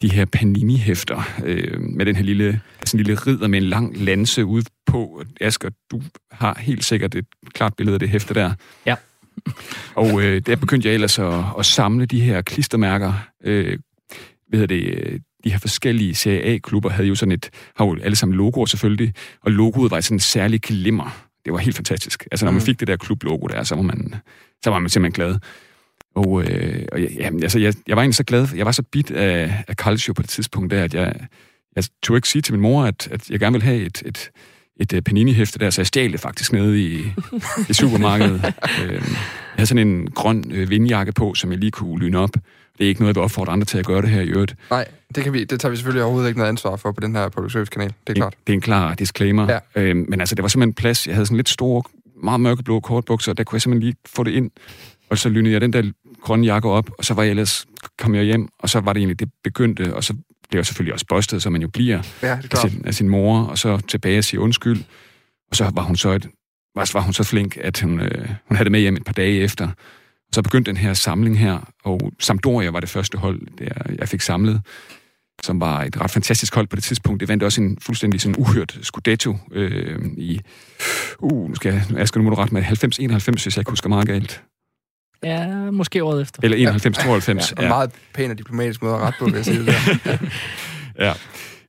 de 0.02 0.12
her 0.12 0.26
panini-hæfter, 0.26 1.22
øh, 1.46 1.82
med 1.82 2.06
den 2.06 2.16
her 2.16 2.24
lille, 2.24 2.62
altså 2.80 2.98
en 2.98 3.04
lille 3.04 3.22
ridder 3.22 3.48
med 3.48 3.60
en 3.62 3.66
lang 3.66 3.98
lanse 3.98 4.46
ude 4.46 4.66
på. 4.86 5.24
Asger, 5.42 5.70
du 5.92 6.02
har 6.32 6.58
helt 6.60 6.86
sikkert 6.86 7.16
et 7.16 7.26
klart 7.54 7.74
billede 7.78 7.94
af 7.94 8.00
det 8.00 8.10
hæfte 8.10 8.34
der. 8.34 8.54
Ja. 8.86 8.96
og 9.96 10.24
øh, 10.24 10.42
der 10.46 10.56
begyndte 10.56 10.88
jeg 10.88 10.94
ellers 10.94 11.20
at, 11.20 11.44
at 11.60 11.66
samle 11.66 12.06
de 12.06 12.22
her 12.22 12.42
klistermærker. 12.42 13.14
Øh, 13.44 13.78
hvad 14.48 14.68
det, 14.68 15.22
de 15.44 15.52
her 15.52 15.60
forskellige 15.60 16.16
Serie 16.16 16.44
A-klubber 16.44 16.90
havde 16.90 17.08
jo 17.08 17.16
sådan 17.16 17.32
et, 17.32 17.50
har 17.76 17.86
jo 17.86 17.98
alle 18.04 18.16
sammen 18.16 18.38
logoer 18.38 18.66
selvfølgelig, 18.66 19.14
og 19.42 19.52
logoet 19.52 19.92
var 19.92 20.02
sådan 20.02 20.16
en 20.16 20.20
særlig 20.20 20.62
glimmer. 20.62 21.28
Det 21.46 21.54
var 21.54 21.60
helt 21.60 21.76
fantastisk. 21.76 22.28
Altså, 22.32 22.46
når 22.46 22.52
man 22.52 22.60
mm. 22.60 22.66
fik 22.66 22.80
det 22.80 22.88
der 22.88 22.98
klublogo 22.98 23.48
der, 23.48 23.64
så 23.64 23.76
var 23.76 23.82
man, 23.82 24.16
så 24.64 24.70
var 24.70 24.80
man 24.80 24.90
simpelthen 24.90 25.26
glad. 25.26 25.40
Og, 26.16 26.44
øh, 26.44 26.86
og 26.92 27.02
ja, 27.02 27.30
altså, 27.44 27.60
jeg, 27.60 27.74
jeg 27.88 27.96
var 27.96 28.02
egentlig 28.02 28.16
så 28.16 28.24
glad, 28.24 28.48
jeg 28.56 28.66
var 28.66 28.72
så 28.72 28.84
bit 28.92 29.12
af, 29.12 29.64
af 29.68 29.76
Calcio 29.76 30.14
på 30.14 30.22
det 30.22 30.30
tidspunkt 30.30 30.72
der, 30.72 30.84
at 30.84 30.94
jeg, 30.94 31.16
jeg 31.76 31.84
tog 32.04 32.16
ikke 32.16 32.28
sige 32.28 32.42
til 32.42 32.54
min 32.54 32.62
mor, 32.62 32.84
at, 32.84 33.08
at 33.12 33.30
jeg 33.30 33.40
gerne 33.40 33.54
ville 33.54 33.66
have 33.66 33.82
et, 33.82 34.04
et, 34.06 34.32
et, 34.80 34.94
et 34.94 35.04
panini-hæfte 35.04 35.60
der, 35.60 35.70
så 35.70 35.82
jeg 35.82 35.88
stjal 35.88 36.12
det 36.12 36.20
faktisk 36.20 36.54
nede 36.54 36.82
i, 36.82 37.04
i 37.70 37.74
supermarkedet. 37.74 38.54
øh, 38.84 38.92
jeg 38.92 39.02
havde 39.56 39.66
sådan 39.66 39.88
en 39.88 40.12
grøn 40.12 40.52
øh, 40.52 40.70
vindjakke 40.70 41.12
på, 41.12 41.34
som 41.34 41.52
jeg 41.52 41.60
lige 41.60 41.72
kunne 41.72 42.00
lyne 42.00 42.20
op. 42.20 42.34
Det 42.78 42.86
er 42.86 42.90
ikke 42.90 43.02
noget, 43.02 43.16
jeg 43.16 43.16
vil 43.16 43.24
opfordre 43.24 43.54
andre 43.54 43.66
til 43.66 43.78
at 43.78 43.86
gøre 43.86 44.02
det 44.02 44.10
her 44.10 44.22
i 44.22 44.28
øvrigt. 44.28 44.56
Nej, 44.70 44.88
det, 45.16 45.24
kan 45.24 45.34
vi, 45.34 45.44
det 45.44 45.60
tager 45.60 45.70
vi 45.70 45.76
selvfølgelig 45.76 46.04
overhovedet 46.04 46.30
ikke 46.30 46.40
noget 46.40 46.50
ansvar 46.50 46.76
for 46.76 46.92
på 46.92 47.02
den 47.02 47.16
her 47.16 47.30
public 47.30 47.52
service 47.52 47.70
kanal. 47.70 47.94
Det 48.08 48.10
er 48.10 48.14
klart. 48.14 48.34
Det, 48.34 48.48
det 48.48 48.54
er 48.54 48.58
en 48.58 48.62
klar 48.62 48.94
disclaimer. 48.94 49.60
Ja. 49.76 49.82
Øh, 49.82 49.96
men 49.96 50.20
altså, 50.20 50.36
det 50.36 50.44
var 50.44 50.50
simpelthen 50.50 50.74
plads. 50.74 51.08
Jeg 51.08 51.16
havde 51.16 51.26
sådan 51.26 51.38
lidt 51.38 51.50
store, 51.50 51.84
meget 52.24 52.42
mørkeblå 52.42 52.80
kortbukser, 52.80 53.32
og 53.32 53.38
der 53.38 53.44
kunne 53.44 53.56
jeg 53.56 53.62
simpelthen 53.62 53.84
lige 53.84 53.96
få 54.06 54.24
det 54.24 54.32
ind. 54.32 54.52
Og 55.10 55.18
så 55.18 55.30
lynede 55.30 55.54
jeg 55.54 55.62
den 55.62 55.74
der 55.74 55.92
grønne 56.22 56.46
jakke 56.46 56.70
op, 56.70 56.90
og 56.98 57.06
så 57.06 57.14
var 57.14 57.24
jeg 57.24 57.30
ellers, 57.30 57.66
kom 58.00 58.16
jeg 58.16 58.24
hjem, 58.24 58.48
og 58.60 58.70
så 58.70 58.80
var 58.80 58.94
det 58.94 59.00
egentlig, 59.00 59.20
det 59.20 59.30
begyndte, 59.44 59.96
og 59.96 60.04
så 60.04 60.14
blev 60.50 60.60
jeg 60.60 60.66
selvfølgelig 60.66 60.94
også 60.94 61.06
bustet, 61.10 61.44
som 61.44 61.52
man 61.52 61.62
jo 61.62 61.68
bliver 61.68 62.02
ja, 62.22 62.38
af, 62.52 62.58
sin, 62.58 62.86
af 62.86 62.94
sin 62.94 63.10
mor, 63.10 63.44
og 63.44 63.58
så 63.58 63.78
tilbage 63.78 64.18
og 64.18 64.24
sige 64.24 64.40
undskyld. 64.40 64.84
Og 65.52 65.56
så 65.56 65.72
var 65.74 65.82
hun 65.82 65.96
så, 65.96 66.10
et, 66.10 66.28
var, 66.76 66.92
var 66.94 67.02
hun 67.02 67.14
så 67.14 67.24
flink, 67.24 67.58
at 67.62 67.80
hun, 67.80 68.00
øh, 68.00 68.30
hun 68.48 68.56
havde 68.56 68.66
det 68.66 68.72
med 68.72 68.80
hjem 68.80 68.96
et 68.96 69.04
par 69.06 69.14
dage 69.14 69.40
efter. 69.40 69.70
Så 70.34 70.42
begyndte 70.42 70.72
den 70.72 70.78
her 70.78 70.94
samling 70.94 71.40
her, 71.40 71.60
og 71.84 72.12
Sampdoria 72.20 72.70
var 72.70 72.80
det 72.80 72.90
første 72.90 73.18
hold, 73.18 73.42
der 73.58 73.96
jeg 74.00 74.10
fik 74.10 74.22
samlet, 74.22 74.62
som 75.44 75.60
var 75.60 75.84
et 75.84 76.02
ret 76.02 76.12
fantastisk 76.12 76.56
hold 76.56 76.68
på 76.68 76.76
det 76.76 76.84
tidspunkt. 76.84 77.20
Det 77.20 77.30
vandt 77.30 77.44
også 77.44 77.62
en 77.62 77.78
fuldstændig 77.82 78.22
sådan 78.22 78.36
uhørt 78.40 78.80
Scudetto 78.82 79.38
øh, 79.52 80.00
i, 80.18 80.42
uh, 81.20 81.50
nu 81.50 81.56
skal 81.56 81.84
jeg, 81.98 82.08
skal 82.08 82.20
nu 82.20 82.24
må 82.24 82.30
du 82.30 82.36
ret 82.36 82.52
med 82.52 82.64
90-91, 82.64 83.32
hvis 83.32 83.46
jeg 83.46 83.58
ikke 83.58 83.72
husker 83.72 83.90
meget 83.90 84.08
galt. 84.08 84.44
Ja, 85.24 85.72
måske 85.72 86.04
året 86.04 86.22
efter. 86.22 86.40
Eller 86.44 86.72
91-92. 86.72 87.54
Ja, 87.58 87.64
ja. 87.64 87.68
Meget 87.68 87.92
pæn 88.14 88.32
og 88.32 88.38
diplomatisk 88.38 88.82
måde 88.82 88.96
at 88.96 89.02
rette 89.02 89.20
på, 89.20 89.26
vil 89.26 89.34
jeg 89.34 89.46
sige 89.46 89.60
det 89.60 89.68
der. 89.68 90.18
ja, 91.06 91.14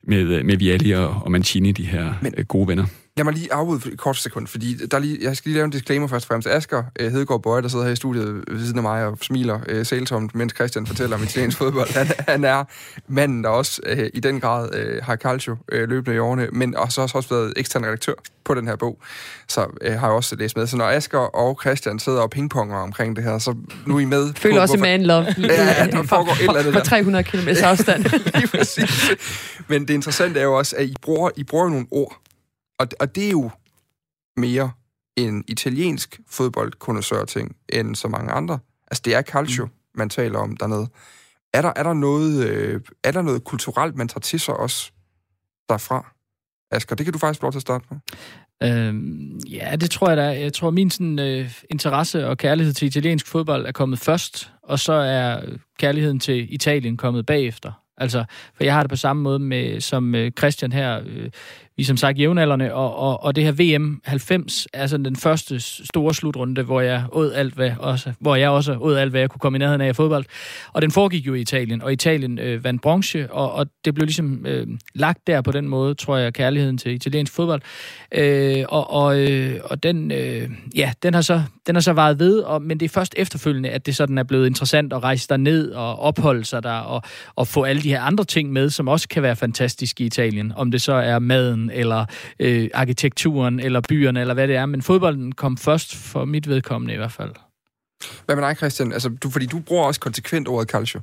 med, 0.02 0.42
med 0.42 0.56
Vialli 0.56 0.90
og, 0.90 1.22
og 1.24 1.32
Mancini, 1.32 1.72
de 1.72 1.86
her 1.86 2.14
Men, 2.22 2.34
øh, 2.36 2.44
gode 2.44 2.68
venner. 2.68 2.84
Lad 3.16 3.24
mig 3.24 3.34
lige 3.34 3.52
afbryde 3.52 3.92
et 3.92 3.98
kort 3.98 4.16
sekund, 4.16 4.46
fordi 4.46 4.86
der 4.86 4.98
lige, 4.98 5.18
jeg 5.22 5.36
skal 5.36 5.48
lige 5.48 5.56
lave 5.56 5.64
en 5.64 5.70
disclaimer 5.70 6.06
først 6.06 6.24
og 6.24 6.28
fremmest. 6.28 6.48
Asger 6.48 6.82
uh, 7.00 7.06
Hedegaard 7.06 7.42
Bøje, 7.42 7.62
der 7.62 7.68
sidder 7.68 7.84
her 7.84 7.92
i 7.92 7.96
studiet 7.96 8.44
ved 8.50 8.60
siden 8.60 8.76
af 8.76 8.82
mig 8.82 9.06
og 9.06 9.18
smiler 9.22 9.60
uh, 9.74 9.86
sæltomt, 9.86 10.34
mens 10.34 10.52
Christian 10.54 10.86
fortæller 10.86 11.16
om 11.16 11.22
italiensk 11.22 11.58
fodbold. 11.58 11.94
Han, 11.94 12.06
han 12.28 12.44
er 12.44 12.64
manden, 13.08 13.44
der 13.44 13.50
også 13.50 13.80
uh, 13.92 13.98
i 14.14 14.20
den 14.20 14.40
grad 14.40 14.68
uh, 14.74 15.04
har 15.04 15.16
calcio 15.16 15.52
uh, 15.52 15.88
løbende 15.88 16.16
i 16.16 16.18
årene, 16.18 16.48
men 16.52 16.76
også 16.76 17.00
har 17.00 17.10
også 17.14 17.28
været 17.28 17.52
ekstern 17.56 17.84
redaktør 17.84 18.14
på 18.44 18.54
den 18.54 18.68
her 18.68 18.76
bog, 18.76 18.98
så 19.48 19.60
uh, 19.60 19.92
har 19.92 20.06
jeg 20.06 20.16
også 20.16 20.36
læst 20.36 20.56
med. 20.56 20.66
Så 20.66 20.76
når 20.76 20.84
Asger 20.84 21.18
og 21.18 21.58
Christian 21.60 21.98
sidder 21.98 22.20
og 22.20 22.30
pingponger 22.30 22.76
omkring 22.76 23.16
det 23.16 23.24
her, 23.24 23.38
så 23.38 23.54
nu 23.86 23.96
er 23.96 24.00
I 24.00 24.04
med. 24.04 24.34
Føler 24.36 24.60
også 24.60 24.76
hvorfor... 24.76 24.90
man 24.90 25.02
love. 25.02 25.26
ja, 25.38 25.64
ja, 25.64 25.86
der 25.86 26.02
foregår 26.02 26.32
et 26.32 26.40
eller 26.40 26.54
andet 26.54 26.74
der. 26.74 26.80
For 26.80 26.86
300 26.86 27.24
km 27.24 27.48
afstand. 27.62 28.04
lige 28.38 28.48
præcis. 28.48 29.10
Men 29.68 29.88
det 29.88 29.94
interessante 29.94 30.40
er 30.40 30.44
jo 30.44 30.58
også, 30.58 30.76
at 30.76 30.84
I 30.84 30.94
bruger, 31.02 31.30
I 31.36 31.44
bruger 31.44 31.68
nogle 31.68 31.86
ord, 31.90 32.21
og, 32.82 32.88
og 33.00 33.14
det 33.14 33.26
er 33.26 33.30
jo 33.30 33.50
mere 34.36 34.72
en 35.16 35.44
italiensk 35.48 36.20
fodboldkonnoisseur-ting 36.28 37.56
end 37.68 37.94
så 37.94 38.08
mange 38.08 38.32
andre. 38.32 38.58
Altså, 38.90 39.02
det 39.04 39.14
er 39.14 39.22
calcio, 39.22 39.64
mm. 39.64 39.72
man 39.94 40.08
taler 40.08 40.38
om 40.38 40.56
dernede. 40.56 40.88
Er 41.54 41.62
der, 41.62 41.72
er, 41.76 41.82
der 41.82 41.94
noget, 41.94 42.48
øh, 42.48 42.80
er 43.04 43.10
der 43.10 43.22
noget 43.22 43.44
kulturelt, 43.44 43.96
man 43.96 44.08
tager 44.08 44.20
til 44.20 44.40
sig 44.40 44.56
også 44.56 44.92
derfra? 45.68 46.12
Asger, 46.70 46.96
det 46.96 47.06
kan 47.06 47.12
du 47.12 47.18
faktisk 47.18 47.40
få 47.40 47.44
lov 47.44 47.52
til 47.52 47.58
at 47.58 47.62
starte 47.62 47.84
på. 47.88 47.94
Øhm, 48.62 49.38
ja, 49.38 49.76
det 49.76 49.90
tror 49.90 50.08
jeg 50.08 50.16
da. 50.16 50.40
Jeg 50.40 50.52
tror, 50.52 50.70
min 50.70 50.90
sådan, 50.90 51.18
øh, 51.18 51.50
interesse 51.70 52.28
og 52.28 52.38
kærlighed 52.38 52.72
til 52.72 52.86
italiensk 52.86 53.26
fodbold 53.26 53.66
er 53.66 53.72
kommet 53.72 53.98
først, 53.98 54.52
og 54.62 54.78
så 54.78 54.92
er 54.92 55.42
kærligheden 55.78 56.20
til 56.20 56.54
Italien 56.54 56.96
kommet 56.96 57.26
bagefter. 57.26 57.72
Altså, 57.96 58.24
for 58.54 58.64
jeg 58.64 58.74
har 58.74 58.82
det 58.82 58.90
på 58.90 58.96
samme 58.96 59.22
måde 59.22 59.38
med 59.38 59.80
som 59.80 60.14
øh, 60.14 60.30
Christian 60.38 60.72
her. 60.72 61.02
Øh, 61.72 61.76
vi 61.76 61.84
som 61.84 61.96
sagt 61.96 62.18
jævnaldrende, 62.18 62.74
og, 62.74 62.96
og, 62.96 63.22
og 63.22 63.36
det 63.36 63.44
her 63.44 63.78
VM 63.78 64.00
90 64.04 64.68
er 64.72 64.86
sådan 64.86 65.04
den 65.04 65.16
første 65.16 65.60
store 65.60 66.14
slutrunde, 66.14 66.62
hvor 66.62 66.80
jeg 66.80 67.04
åd 67.12 67.32
alt, 67.32 67.54
hvad, 67.54 67.70
også, 67.78 68.12
hvor 68.20 68.36
jeg 68.36 68.50
også 68.50 68.76
åd 68.80 68.96
alt, 68.96 69.10
hvad 69.10 69.20
jeg 69.20 69.30
kunne 69.30 69.40
komme 69.40 69.56
i 69.56 69.58
nærheden 69.58 69.80
af 69.80 69.88
i 69.88 69.92
fodbold. 69.92 70.24
Og 70.72 70.82
den 70.82 70.90
foregik 70.90 71.26
jo 71.26 71.34
i 71.34 71.40
Italien, 71.40 71.82
og 71.82 71.92
Italien 71.92 72.38
øh, 72.38 72.64
vandt 72.64 72.82
bronze, 72.82 73.32
og, 73.32 73.52
og 73.52 73.66
det 73.84 73.94
blev 73.94 74.04
ligesom 74.04 74.46
øh, 74.46 74.66
lagt 74.94 75.26
der 75.26 75.40
på 75.40 75.52
den 75.52 75.68
måde, 75.68 75.94
tror 75.94 76.16
jeg, 76.16 76.32
kærligheden 76.32 76.78
til 76.78 76.92
italiensk 76.92 77.32
fodbold. 77.32 77.62
Øh, 78.14 78.64
og 78.68 78.90
og, 78.90 79.20
øh, 79.20 79.60
og 79.64 79.82
den, 79.82 80.10
øh, 80.10 80.50
ja, 80.76 80.92
den 81.02 81.14
har 81.14 81.20
så, 81.20 81.42
den 81.66 81.74
har 81.74 81.80
så 81.80 81.92
varet 81.92 82.18
ved, 82.18 82.38
og, 82.38 82.62
men 82.62 82.80
det 82.80 82.84
er 82.84 82.88
først 82.88 83.14
efterfølgende, 83.16 83.68
at 83.68 83.86
det 83.86 83.96
sådan 83.96 84.18
er 84.18 84.22
blevet 84.22 84.46
interessant 84.46 84.92
at 84.92 85.02
rejse 85.02 85.28
der 85.28 85.36
ned 85.36 85.70
og 85.70 85.98
opholde 85.98 86.44
sig 86.44 86.62
der, 86.62 86.72
og, 86.72 87.02
og 87.34 87.48
få 87.48 87.62
alle 87.62 87.82
de 87.82 87.88
her 87.88 88.00
andre 88.00 88.24
ting 88.24 88.52
med, 88.52 88.70
som 88.70 88.88
også 88.88 89.08
kan 89.08 89.22
være 89.22 89.36
fantastiske 89.36 90.04
i 90.04 90.06
Italien. 90.06 90.52
Om 90.56 90.70
det 90.70 90.82
så 90.82 90.92
er 90.92 91.18
maden, 91.18 91.61
eller 91.70 92.04
øh, 92.38 92.68
arkitekturen, 92.74 93.60
eller 93.60 93.80
byerne, 93.88 94.20
eller 94.20 94.34
hvad 94.34 94.48
det 94.48 94.56
er. 94.56 94.66
Men 94.66 94.82
fodbolden 94.82 95.32
kom 95.32 95.56
først 95.56 95.96
for 95.96 96.24
mit 96.24 96.48
vedkommende 96.48 96.94
i 96.94 96.96
hvert 96.96 97.12
fald. 97.12 97.32
Hvad 98.26 98.36
med 98.36 98.44
dig, 98.44 98.56
Christian? 98.56 98.92
Altså, 98.92 99.08
du, 99.08 99.30
fordi 99.30 99.46
du 99.46 99.58
bruger 99.58 99.84
også 99.84 100.00
konsekvent 100.00 100.48
ordet 100.48 100.70
calcio. 100.70 101.00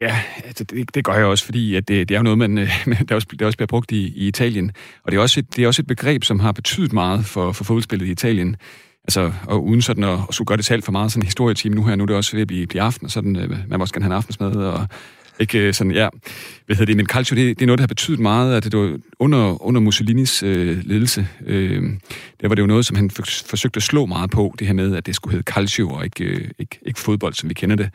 Ja, 0.00 0.22
altså 0.44 0.64
det, 0.64 0.94
det 0.94 1.04
gør 1.04 1.14
jeg 1.14 1.24
også, 1.24 1.44
fordi 1.44 1.74
at 1.74 1.88
det, 1.88 2.08
det 2.08 2.14
er 2.14 2.18
jo 2.18 2.22
noget, 2.22 2.38
man, 2.38 2.56
der, 3.08 3.14
også, 3.14 3.26
der 3.38 3.46
også 3.46 3.58
bliver 3.58 3.66
brugt 3.66 3.92
i, 3.92 4.12
i 4.16 4.28
Italien. 4.28 4.72
Og 5.04 5.12
det 5.12 5.18
er, 5.18 5.22
også 5.22 5.40
et, 5.40 5.56
det 5.56 5.64
er 5.64 5.66
også 5.66 5.82
et 5.82 5.86
begreb, 5.86 6.24
som 6.24 6.40
har 6.40 6.52
betydet 6.52 6.92
meget 6.92 7.24
for, 7.24 7.52
for 7.52 7.64
fodboldspillet 7.64 8.06
i 8.06 8.10
Italien. 8.10 8.56
Altså, 9.04 9.32
og 9.46 9.64
uden 9.64 9.82
sådan 9.82 10.04
at, 10.04 10.18
at 10.28 10.34
skulle 10.34 10.46
gøre 10.46 10.56
det 10.56 10.64
selv 10.64 10.82
for 10.82 10.92
meget 10.92 11.12
sådan 11.12 11.22
en 11.22 11.26
historietime 11.26 11.74
nu 11.74 11.84
her, 11.84 11.96
nu 11.96 12.02
er 12.02 12.06
det 12.06 12.16
også 12.16 12.32
ved 12.32 12.42
at 12.42 12.48
blive, 12.48 12.66
blive 12.66 12.82
aften, 12.82 13.04
og 13.04 13.10
sådan, 13.10 13.36
øh, 13.36 13.50
man 13.50 13.78
må 13.78 13.78
også 13.78 13.94
gerne 13.94 14.04
have 14.04 14.12
en 14.12 14.16
aftensmad, 14.16 14.56
og 14.56 14.88
ikke 15.42 15.58
øh, 15.58 15.74
sådan, 15.74 15.92
ja. 15.92 16.08
Hvad 16.66 16.76
hedder 16.76 16.86
det? 16.86 16.96
Men 16.96 17.06
calcio, 17.06 17.36
det, 17.36 17.58
det 17.58 17.62
er 17.62 17.66
noget, 17.66 17.78
der 17.78 17.82
har 17.82 17.88
betydet 17.88 18.20
meget, 18.20 18.56
at 18.56 18.64
det 18.64 18.78
var 18.78 18.98
under, 19.18 19.62
under 19.62 19.80
Mussolinis 19.80 20.42
øh, 20.42 20.84
ledelse, 20.84 21.28
øh, 21.46 21.82
der 22.40 22.48
var 22.48 22.54
det 22.54 22.62
jo 22.62 22.66
noget, 22.66 22.86
som 22.86 22.96
han 22.96 23.10
forsøgte 23.46 23.76
at 23.76 23.82
slå 23.82 24.06
meget 24.06 24.30
på, 24.30 24.54
det 24.58 24.66
her 24.66 24.74
med, 24.74 24.96
at 24.96 25.06
det 25.06 25.14
skulle 25.14 25.32
hedde 25.32 25.52
calcio 25.52 25.90
og 25.90 26.04
ikke, 26.04 26.24
øh, 26.24 26.50
ikke, 26.58 26.78
ikke 26.86 27.00
fodbold, 27.00 27.34
som 27.34 27.48
vi 27.48 27.54
kender 27.54 27.76
det. 27.76 27.90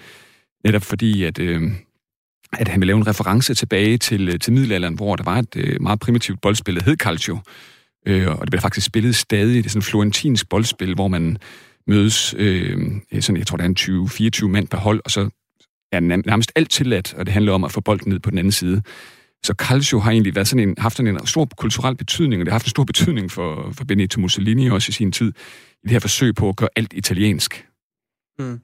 Netop 0.64 0.84
fordi, 0.84 1.24
at, 1.24 1.40
øh, 1.40 1.62
at 2.54 2.68
han 2.68 2.82
ville 2.82 2.88
lave 2.88 2.98
en 2.98 3.08
reference 3.08 3.54
tilbage 3.54 3.98
til, 3.98 4.30
øh, 4.30 4.40
til 4.40 4.54
middelalderen, 4.54 4.96
hvor 4.96 5.16
der 5.16 5.24
var 5.24 5.40
et 5.40 5.56
øh, 5.56 5.82
meget 5.82 6.00
primitivt 6.00 6.42
boldspil, 6.42 6.76
der 6.76 6.84
hed 6.84 6.96
calcio. 6.98 7.40
Øh, 8.08 8.28
og 8.28 8.42
det 8.42 8.50
blev 8.52 8.62
faktisk 8.62 8.88
spillet 8.88 9.16
stadig. 9.16 9.56
Det 9.56 9.66
er 9.66 9.70
sådan 9.70 9.80
et 9.80 9.86
florentinsk 9.86 10.50
boldspil, 10.50 10.94
hvor 10.94 11.08
man 11.08 11.38
mødes, 11.88 12.36
øh, 12.38 12.78
sådan, 13.20 13.38
jeg 13.38 13.48
tror, 13.48 13.58
der 13.58 13.64
er 13.64 13.70
en 13.70 14.08
20-24 14.46 14.48
mand 14.48 14.68
per 14.68 14.78
hold, 14.78 15.02
og 15.06 15.12
så 15.12 15.30
er 15.92 16.00
nærmest 16.00 16.52
alt 16.56 16.72
tilladt, 16.72 17.14
og 17.14 17.26
det 17.26 17.34
handler 17.34 17.54
om 17.54 17.64
at 17.64 17.72
få 17.72 17.82
bolden 17.82 18.12
ned 18.12 18.20
på 18.20 18.30
den 18.30 18.38
anden 18.38 18.52
side. 18.52 18.82
Så 19.44 19.54
calcio 19.54 20.00
har 20.00 20.12
egentlig 20.12 20.36
været 20.36 20.48
sådan 20.48 20.70
en, 20.70 20.76
haft 20.78 20.98
sådan 20.98 21.16
en 21.16 21.28
stor 21.28 21.48
kulturel 21.58 21.96
betydning, 21.96 22.42
og 22.42 22.46
det 22.46 22.52
har 22.52 22.56
haft 22.56 22.66
en 22.66 22.70
stor 22.70 22.84
betydning 22.84 23.32
for, 23.32 23.72
for 23.72 23.86
Benito 23.86 24.20
Mussolini 24.20 24.70
også 24.70 24.90
i 24.90 24.94
sin 24.94 25.12
tid, 25.12 25.34
i 25.84 25.84
det 25.84 25.92
her 25.92 26.00
forsøg 26.00 26.36
på 26.36 26.50
at 26.50 26.56
gøre 26.56 26.70
alt 26.76 26.94
italiensk. 26.94 27.68
Mm. 28.40 28.60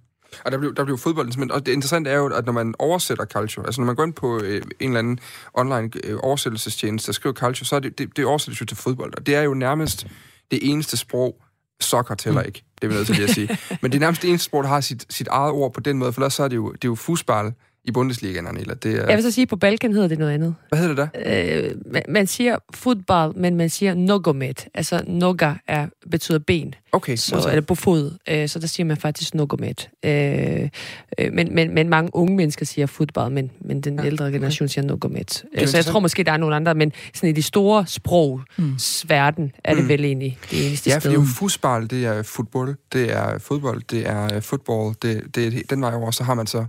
Og 0.45 0.51
der 0.51 0.57
blev, 0.57 0.75
der 0.75 0.85
blev 0.85 0.97
fodbolden 0.97 1.31
simpelthen... 1.31 1.55
Og 1.55 1.65
det 1.65 1.71
interessante 1.71 2.09
er 2.09 2.17
jo, 2.17 2.27
at 2.27 2.45
når 2.45 2.53
man 2.53 2.75
oversætter 2.79 3.25
calcio, 3.25 3.63
altså 3.63 3.81
når 3.81 3.85
man 3.85 3.95
går 3.95 4.03
ind 4.03 4.13
på 4.13 4.41
øh, 4.43 4.61
en 4.79 4.89
eller 4.89 4.99
anden 4.99 5.19
online 5.53 5.89
øh, 6.03 6.17
oversættelsestjeneste, 6.23 7.07
der 7.07 7.13
skriver 7.13 7.33
calcio, 7.33 7.65
så 7.65 7.75
er 7.75 7.79
det, 7.79 7.97
det, 7.97 8.17
det 8.17 8.25
oversættes 8.25 8.61
jo 8.61 8.65
til 8.65 8.77
fodbold. 8.77 9.13
Og 9.17 9.25
det 9.25 9.35
er 9.35 9.41
jo 9.41 9.53
nærmest 9.53 10.07
det 10.51 10.59
eneste 10.61 10.97
sprog, 10.97 11.42
soccer 11.81 12.15
tæller 12.15 12.41
mm. 12.41 12.47
ikke. 12.47 12.63
Det 12.81 12.83
er 12.83 12.87
vi 12.87 12.93
nødt 12.93 13.07
til 13.07 13.23
at 13.23 13.29
sige. 13.29 13.57
Men 13.81 13.91
det 13.91 13.97
er 13.97 13.99
nærmest 13.99 14.21
det 14.21 14.29
eneste 14.29 14.45
sprog, 14.45 14.63
der 14.63 14.69
har 14.69 14.81
sit, 14.81 15.05
sit 15.09 15.27
eget 15.27 15.51
ord 15.51 15.73
på 15.73 15.79
den 15.79 15.97
måde, 15.97 16.13
for 16.13 16.21
ellers 16.21 16.33
så 16.33 16.43
er 16.43 16.47
det 16.47 16.55
jo, 16.55 16.71
det 16.71 16.85
er 16.85 16.89
jo 16.89 16.95
fodbold 16.95 17.53
i 17.85 17.91
Bundesligaen, 17.91 18.47
Anela. 18.47 18.73
Det 18.73 18.95
er... 18.95 19.07
Jeg 19.07 19.15
vil 19.15 19.23
så 19.23 19.31
sige, 19.31 19.41
at 19.43 19.49
på 19.49 19.55
Balkan 19.55 19.93
hedder 19.93 20.07
det 20.07 20.19
noget 20.19 20.31
andet. 20.31 20.55
Hvad 20.69 20.79
hedder 20.79 20.95
det 20.95 21.09
da? 21.25 21.65
Øh, 21.65 21.75
man, 21.91 22.01
man 22.09 22.27
siger 22.27 22.57
fodbold, 22.73 23.35
men 23.35 23.55
man 23.55 23.69
siger 23.69 23.93
nogomet. 23.93 24.67
Altså 24.73 25.03
noga 25.07 25.53
er, 25.67 25.87
betyder 26.11 26.39
ben. 26.39 26.75
Okay. 26.91 27.15
Så, 27.15 27.47
eller 27.49 27.61
på 27.61 27.75
fod. 27.75 28.17
Øh, 28.29 28.49
så 28.49 28.59
der 28.59 28.67
siger 28.67 28.85
man 28.85 28.97
faktisk 28.97 29.35
nogomet. 29.35 29.89
Øh, 30.05 30.69
øh, 31.17 31.33
men, 31.33 31.55
men, 31.55 31.73
men 31.73 31.89
mange 31.89 32.15
unge 32.15 32.35
mennesker 32.35 32.65
siger 32.65 32.85
fodbold, 32.85 33.33
men, 33.33 33.51
men 33.61 33.81
den 33.81 33.99
ja, 33.99 34.05
ældre 34.05 34.31
generation 34.31 34.65
okay. 34.65 34.73
siger 34.73 34.85
nogomet. 34.85 35.43
Øh, 35.57 35.67
så 35.67 35.77
jeg 35.77 35.85
tror 35.85 35.99
måske, 35.99 36.23
der 36.23 36.31
er 36.31 36.37
nogle 36.37 36.55
andre, 36.55 36.75
men 36.75 36.91
sådan 37.13 37.29
i 37.29 37.33
de 37.33 37.43
store 37.43 37.85
sprog, 37.87 38.41
mm. 38.57 38.73
verden, 39.07 39.51
er 39.63 39.73
det 39.73 39.83
mm. 39.83 39.89
vel 39.89 40.05
egentlig 40.05 40.37
det 40.51 40.67
eneste 40.67 40.89
ja, 40.89 40.99
sted. 40.99 41.11
Ja, 41.11 41.17
for 41.17 41.23
fodbold, 41.25 41.87
det 41.87 42.05
er 42.05 42.23
fodbold, 42.23 42.75
det 42.93 43.13
er 43.13 43.37
fodbold, 43.37 43.81
det 43.89 44.09
er 44.09 44.39
fodbold, 44.39 44.95
det, 45.01 45.35
det, 45.35 45.69
den 45.69 45.81
vej 45.81 45.93
over, 45.93 46.11
så 46.11 46.23
har 46.23 46.33
man 46.33 46.47
så 46.47 46.65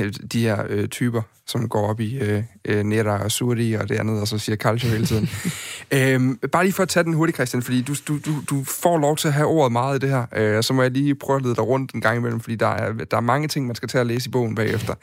øh, 0.00 0.12
de 0.32 0.40
her 0.40 0.64
øh, 0.68 0.88
typer, 0.88 1.22
som 1.46 1.68
går 1.68 1.88
op 1.88 2.00
i 2.00 2.18
øh, 2.18 2.42
øh, 2.64 3.06
og 3.06 3.32
Suri 3.32 3.72
og 3.72 3.88
det 3.88 3.94
andet, 3.94 4.20
og 4.20 4.28
så 4.28 4.38
siger 4.38 4.56
Calcio 4.56 4.88
hele 4.88 5.06
tiden. 5.06 5.28
øhm, 5.94 6.38
bare 6.52 6.64
lige 6.64 6.72
for 6.72 6.82
at 6.82 6.88
tage 6.88 7.04
den 7.04 7.14
hurtigt, 7.14 7.36
Christian, 7.36 7.62
fordi 7.62 7.82
du, 7.82 7.94
du, 8.08 8.18
du, 8.26 8.32
du 8.50 8.64
får 8.64 8.98
lov 8.98 9.16
til 9.16 9.28
at 9.28 9.34
have 9.34 9.46
ordet 9.46 9.72
meget 9.72 9.96
i 9.96 9.98
det 9.98 10.10
her, 10.10 10.26
øh, 10.36 10.62
så 10.62 10.72
må 10.72 10.82
jeg 10.82 10.90
lige 10.90 11.14
prøve 11.14 11.36
at 11.36 11.42
lede 11.42 11.54
dig 11.54 11.66
rundt 11.66 11.92
en 11.92 12.00
gang 12.00 12.18
imellem, 12.18 12.40
fordi 12.40 12.56
der 12.56 12.66
er, 12.66 12.92
der 12.92 13.16
er 13.16 13.20
mange 13.20 13.48
ting, 13.48 13.66
man 13.66 13.76
skal 13.76 13.88
tage 13.88 14.00
at 14.00 14.06
læse 14.06 14.28
i 14.28 14.30
bogen 14.30 14.54
bagefter. 14.54 14.94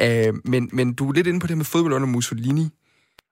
Øh, 0.00 0.34
men, 0.44 0.70
men 0.72 0.92
du 0.94 1.08
er 1.08 1.12
lidt 1.12 1.26
inde 1.26 1.40
på 1.40 1.46
det 1.46 1.56
med 1.56 1.64
fodbold 1.64 1.92
under 1.92 2.08
Mussolini, 2.08 2.68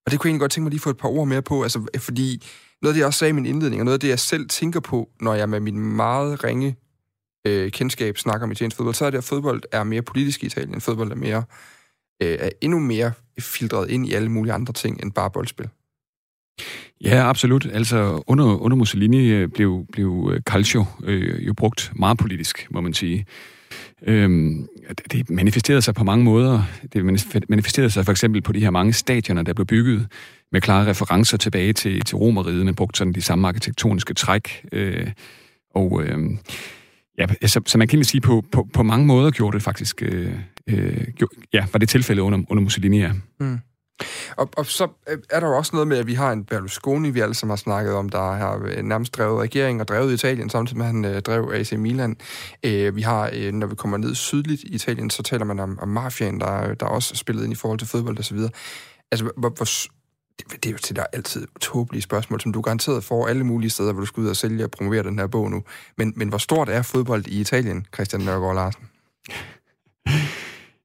og 0.07 0.13
det 0.13 0.21
kunne 0.21 0.29
jeg 0.29 0.31
egentlig 0.31 0.41
godt 0.41 0.53
tænke 0.53 0.65
mig 0.65 0.71
lige 0.71 0.81
få 0.81 0.91
et 0.91 0.97
par 0.97 1.09
ord 1.09 1.29
mere 1.29 1.43
på, 1.43 1.63
altså, 1.63 1.87
fordi 1.99 2.47
noget 2.83 2.93
af 2.93 2.95
det, 2.95 2.99
jeg 2.99 3.07
også 3.07 3.19
sagde 3.19 3.31
i 3.31 3.33
min 3.33 3.47
indledning, 3.47 3.81
og 3.81 3.85
noget 3.85 3.97
af 3.97 4.01
det, 4.01 4.09
jeg 4.09 4.19
selv 4.19 4.49
tænker 4.49 4.81
på, 4.81 5.09
når 5.21 5.35
jeg 5.35 5.49
med 5.49 5.61
min 5.61 5.79
meget 5.79 6.45
ringe 6.45 6.77
øh, 7.47 7.71
kendskab 7.71 8.19
snakker 8.19 8.47
om 8.47 8.53
italiensk 8.53 8.77
fodbold, 8.77 8.95
så 8.95 9.05
er 9.05 9.11
det, 9.11 9.19
at 9.19 9.25
fodbold 9.25 9.63
er 9.73 9.85
mere 9.85 10.03
politisk 10.03 10.43
i 10.43 10.47
Italien. 10.47 10.81
Fodbold 10.81 11.11
er, 11.11 11.17
mere, 11.17 11.45
øh, 12.23 12.37
er 12.41 12.51
endnu 12.61 12.79
mere 12.79 13.13
filtreret 13.41 13.91
ind 13.91 14.09
i 14.09 14.15
alle 14.15 14.29
mulige 14.29 14.53
andre 14.53 14.73
ting 14.73 15.03
end 15.03 15.13
bare 15.13 15.31
boldspil. 15.31 15.69
Ja, 17.01 17.29
absolut. 17.29 17.67
Altså, 17.73 18.23
under, 18.27 18.45
under 18.45 18.77
Mussolini 18.77 19.29
øh, 19.29 19.49
blev, 19.49 19.87
blev 19.93 20.31
øh, 20.33 20.41
calcio 20.41 20.85
øh, 21.05 21.47
jo 21.47 21.53
brugt 21.53 21.93
meget 21.97 22.19
politisk, 22.19 22.67
må 22.71 22.81
man 22.81 22.95
sige. 22.95 23.27
Øhm, 24.03 24.69
det 25.13 25.31
manifesterede 25.31 25.83
sig 25.83 25.95
på 25.95 26.05
mange 26.05 26.25
måder. 26.25 26.63
Det 26.93 27.05
manifesterede 27.49 27.91
sig 27.91 28.05
for 28.05 28.13
eksempel 28.13 28.43
på 28.43 28.53
de 28.53 28.61
her 28.61 28.71
mange 28.71 28.93
stadioner, 28.93 29.43
der 29.43 29.53
blev 29.53 29.67
bygget 29.67 30.07
med 30.53 30.61
klare 30.61 30.87
referencer 30.87 31.37
tilbage 31.37 31.73
til, 31.73 32.01
til 32.01 32.17
Romeriet, 32.17 32.65
men 32.65 32.75
brugte 32.75 32.99
sådan 32.99 33.13
de 33.13 33.23
samme 33.23 33.49
arkitektoniske 33.49 34.15
træk. 34.15 34.67
Øh, 34.73 35.07
og 35.75 36.03
øh, 36.03 36.19
Ja, 37.19 37.47
så, 37.47 37.61
så 37.67 37.79
man 37.79 37.89
kan 37.89 38.05
sige, 38.05 38.21
på, 38.21 38.45
på, 38.53 38.69
på 38.75 38.83
mange 38.83 39.07
måder 39.07 39.31
gjorde 39.31 39.55
det 39.55 39.63
faktisk, 39.63 40.03
øh, 40.03 40.33
øh, 40.67 41.07
ja, 41.53 41.67
var 41.73 41.79
det 41.79 41.89
tilfældet 41.89 42.23
under, 42.23 42.43
under 42.49 42.63
Mussolini, 42.63 43.01
ja. 43.01 43.13
Mm. 43.41 43.59
Og, 44.37 44.51
og 44.57 44.67
så 44.67 44.89
øh, 45.09 45.19
er 45.31 45.41
der 45.41 45.47
jo 45.47 45.57
også 45.57 45.71
noget 45.73 45.89
med, 45.89 45.99
at 45.99 46.07
vi 46.07 46.15
har 46.15 46.33
en 46.33 46.45
Berlusconi, 46.45 47.11
vi 47.11 47.21
alle 47.21 47.35
sammen 47.35 47.51
har 47.51 47.57
snakket 47.57 47.95
om, 47.95 48.09
der 48.09 48.33
har 48.33 48.63
øh, 48.65 48.83
nærmest 48.83 49.17
drevet 49.17 49.41
regering 49.41 49.81
og 49.81 49.89
drevet 49.89 50.13
Italien, 50.13 50.51
samtidig 50.51 50.79
med, 50.79 50.87
at 50.87 50.93
han 50.93 51.05
øh, 51.05 51.23
drev 51.23 51.51
AC 51.55 51.73
Milan. 51.73 52.17
Øh, 52.63 52.97
vi 52.97 53.03
har, 53.03 53.31
øh, 53.33 53.53
når 53.53 53.67
vi 53.67 53.75
kommer 53.75 53.97
ned 53.97 54.15
sydligt 54.15 54.63
i 54.63 54.75
Italien, 54.75 55.11
så 55.11 55.23
taler 55.23 55.45
man 55.45 55.59
om, 55.59 55.79
om 55.83 55.89
mafiaen, 55.89 56.41
der, 56.41 56.75
der 56.75 56.87
også 56.87 57.15
spillet 57.15 57.45
ind 57.45 57.53
i 57.53 57.57
forhold 57.57 57.79
til 57.79 57.89
fodbold 57.89 58.19
osv. 58.19 58.39
Altså, 59.13 59.31
hvor, 59.37 59.49
hvor, 59.57 59.69
det, 60.39 60.53
det 60.53 60.67
er 60.67 60.73
jo 60.73 60.79
til 60.79 60.97
dig 60.97 61.07
altid 61.13 61.47
tåbelige 61.61 62.03
spørgsmål, 62.03 62.41
som 62.41 62.53
du 62.53 62.61
garanteret 62.61 63.05
får 63.05 63.27
alle 63.27 63.45
mulige 63.45 63.71
steder, 63.71 63.93
hvor 63.93 64.01
du 64.01 64.07
skal 64.07 64.21
ud 64.21 64.29
og 64.29 64.37
sælge 64.37 64.65
og 64.65 64.71
promovere 64.71 65.03
den 65.03 65.19
her 65.19 65.27
bog 65.27 65.51
nu. 65.51 65.63
Men, 65.97 66.13
men 66.17 66.29
hvor 66.29 66.39
stort 66.39 66.69
er 66.69 66.83
fodbold 66.83 67.27
i 67.27 67.41
Italien, 67.41 67.87
Christian 67.95 68.23
Nørgaard 68.23 68.55
Larsen? 68.55 68.83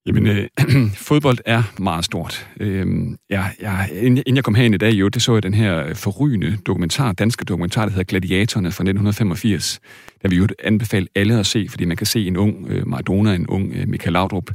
Jamen, 0.06 0.28
øh, 0.28 0.48
fodbold 1.08 1.38
er 1.46 1.64
meget 1.80 2.06
stort. 2.06 2.48
Øh, 2.60 2.88
ja, 3.30 3.46
ja, 3.62 3.86
inden 3.86 4.36
jeg 4.36 4.44
kom 4.44 4.56
herind 4.56 4.76
i 4.76 4.78
dag, 4.78 4.92
jo, 4.92 5.08
det 5.08 5.22
så 5.22 5.34
jeg 5.34 5.44
den 5.44 5.54
her 5.54 5.94
forrygende 5.94 6.58
dokumentar, 6.66 7.12
danske 7.12 7.46
dokumentar, 7.46 7.86
der 7.86 7.90
hedder 7.90 8.04
Gladiatorerne 8.04 8.72
fra 8.72 8.84
1985, 8.84 9.80
der 10.22 10.30
vi 10.30 10.36
jo 10.36 10.48
anbefale 10.64 11.08
alle 11.16 11.40
at 11.40 11.46
se, 11.46 11.68
fordi 11.70 11.86
man 11.86 11.98
kan 11.98 12.08
se 12.08 12.28
en 12.28 12.38
ung 12.38 12.68
øh, 12.68 12.88
Maradona, 12.88 13.36
en 13.36 13.48
ung 13.48 13.74
øh, 13.76 13.88
Michael 13.88 14.14
Laudrup, 14.14 14.52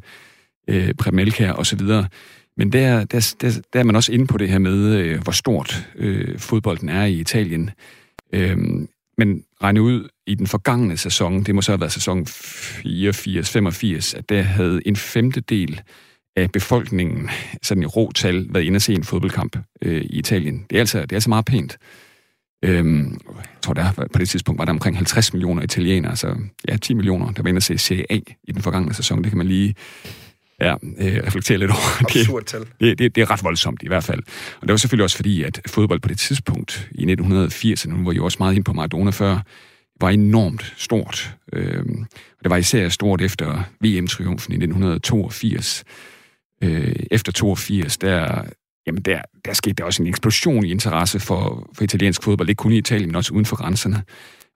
øh, 0.68 0.94
så 0.94 1.52
osv., 1.52 1.80
men 2.56 2.72
der, 2.72 3.04
der, 3.04 3.34
der, 3.40 3.60
der 3.72 3.80
er 3.80 3.84
man 3.84 3.96
også 3.96 4.12
inde 4.12 4.26
på 4.26 4.38
det 4.38 4.48
her 4.48 4.58
med, 4.58 4.94
øh, 4.94 5.22
hvor 5.22 5.32
stort 5.32 5.88
øh, 5.96 6.38
fodbolden 6.38 6.88
er 6.88 7.04
i 7.04 7.14
Italien. 7.14 7.70
Øh, 8.32 8.58
men 9.18 9.42
regne 9.62 9.82
ud 9.82 10.08
i 10.26 10.34
den 10.34 10.46
forgangne 10.46 10.96
sæson, 10.96 11.42
det 11.42 11.54
må 11.54 11.62
så 11.62 11.72
have 11.72 11.80
været 11.80 11.92
sæson 11.92 12.22
84-85, 12.22 14.18
at 14.18 14.28
der 14.28 14.42
havde 14.42 14.80
en 14.86 14.96
femtedel 14.96 15.80
af 16.36 16.52
befolkningen, 16.52 17.30
sådan 17.62 17.82
i 17.82 17.86
rå 17.86 18.12
tal, 18.12 18.46
været 18.50 18.64
inde 18.64 18.76
og 18.76 18.82
se 18.82 18.94
en 18.94 19.04
fodboldkamp 19.04 19.58
øh, 19.82 20.02
i 20.02 20.18
Italien. 20.18 20.66
Det 20.70 20.76
er, 20.76 20.80
altså, 20.80 21.00
det 21.00 21.12
er 21.12 21.16
altså 21.16 21.28
meget 21.28 21.44
pænt. 21.44 21.78
Øhm, 22.64 23.18
jeg 23.36 23.62
tror, 23.62 23.74
der 23.74 23.92
på 23.92 24.18
det 24.18 24.28
tidspunkt 24.28 24.58
var 24.58 24.64
der 24.64 24.72
omkring 24.72 24.96
50 24.96 25.32
millioner 25.32 25.62
italienere, 25.62 26.10
altså 26.10 26.36
ja, 26.68 26.76
10 26.76 26.94
millioner, 26.94 27.32
der 27.32 27.42
var 27.42 27.48
inde 27.48 27.58
og 27.58 27.62
se 27.62 27.78
Serie 27.78 28.12
A 28.12 28.18
i 28.44 28.52
den 28.52 28.62
forgangne 28.62 28.94
sæson. 28.94 29.22
Det 29.22 29.30
kan 29.30 29.38
man 29.38 29.46
lige 29.46 29.74
ja, 30.60 30.74
øh, 30.98 31.26
reflektere 31.26 31.58
lidt 31.58 31.70
over. 31.70 32.02
Absurd 32.02 32.44
tal. 32.44 32.66
Det, 32.80 32.98
det, 32.98 33.14
det 33.14 33.22
er 33.22 33.30
ret 33.30 33.44
voldsomt 33.44 33.82
i 33.82 33.88
hvert 33.88 34.04
fald. 34.04 34.22
Og 34.60 34.62
det 34.62 34.70
var 34.70 34.76
selvfølgelig 34.76 35.04
også 35.04 35.16
fordi, 35.16 35.42
at 35.42 35.60
fodbold 35.66 36.00
på 36.00 36.08
det 36.08 36.18
tidspunkt 36.18 36.88
i 36.92 37.04
1980'erne, 37.12 37.88
nu 37.88 38.04
var 38.04 38.12
jo 38.12 38.24
også 38.24 38.36
meget 38.40 38.54
ind 38.54 38.64
på 38.64 38.72
Maradona 38.72 39.10
før, 39.10 39.38
var 40.00 40.10
enormt 40.10 40.74
stort. 40.76 41.36
Øhm, 41.52 42.06
og 42.38 42.44
det 42.44 42.50
var 42.50 42.56
især 42.56 42.88
stort 42.88 43.20
efter 43.20 43.62
VM-triumfen 43.80 44.52
i 44.52 44.56
1982. 44.56 45.84
Øh, 46.62 46.96
efter 47.10 47.32
82, 47.32 47.98
der, 47.98 48.44
jamen 48.86 49.02
der, 49.02 49.22
der 49.44 49.52
skete 49.52 49.74
der 49.74 49.84
også 49.84 50.02
en 50.02 50.08
eksplosion 50.08 50.64
i 50.64 50.70
interesse 50.70 51.20
for, 51.20 51.70
for 51.74 51.84
italiensk 51.84 52.22
fodbold, 52.22 52.48
ikke 52.48 52.58
kun 52.58 52.72
i 52.72 52.78
Italien, 52.78 53.08
men 53.08 53.16
også 53.16 53.34
uden 53.34 53.46
for 53.46 53.56
grænserne. 53.56 54.02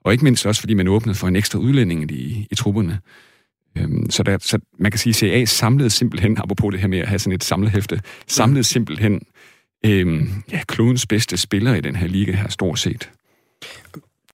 Og 0.05 0.11
ikke 0.11 0.23
mindst 0.23 0.45
også, 0.45 0.61
fordi 0.61 0.73
man 0.73 0.87
åbnede 0.87 1.17
for 1.17 1.27
en 1.27 1.35
ekstra 1.35 1.59
udlænding 1.59 2.11
i, 2.11 2.47
i 2.51 2.55
trupperne. 2.55 2.99
Øhm, 3.77 4.09
så, 4.09 4.23
der, 4.23 4.37
så 4.41 4.59
man 4.79 4.91
kan 4.91 4.99
sige, 4.99 5.33
at 5.33 5.49
CA 5.49 5.55
samlede 5.55 5.89
simpelthen, 5.89 6.37
apropos 6.37 6.71
det 6.71 6.81
her 6.81 6.87
med 6.87 6.99
at 6.99 7.07
have 7.07 7.19
sådan 7.19 7.33
et 7.33 7.43
samlehæfte, 7.43 8.01
samlede 8.27 8.63
simpelthen 8.63 9.21
øhm, 9.85 10.43
ja, 10.51 10.63
klodens 10.67 11.05
bedste 11.07 11.37
spiller 11.37 11.75
i 11.75 11.81
den 11.81 11.95
her 11.95 12.07
liga 12.07 12.31
her, 12.31 12.49
stort 12.49 12.79
set. 12.79 13.09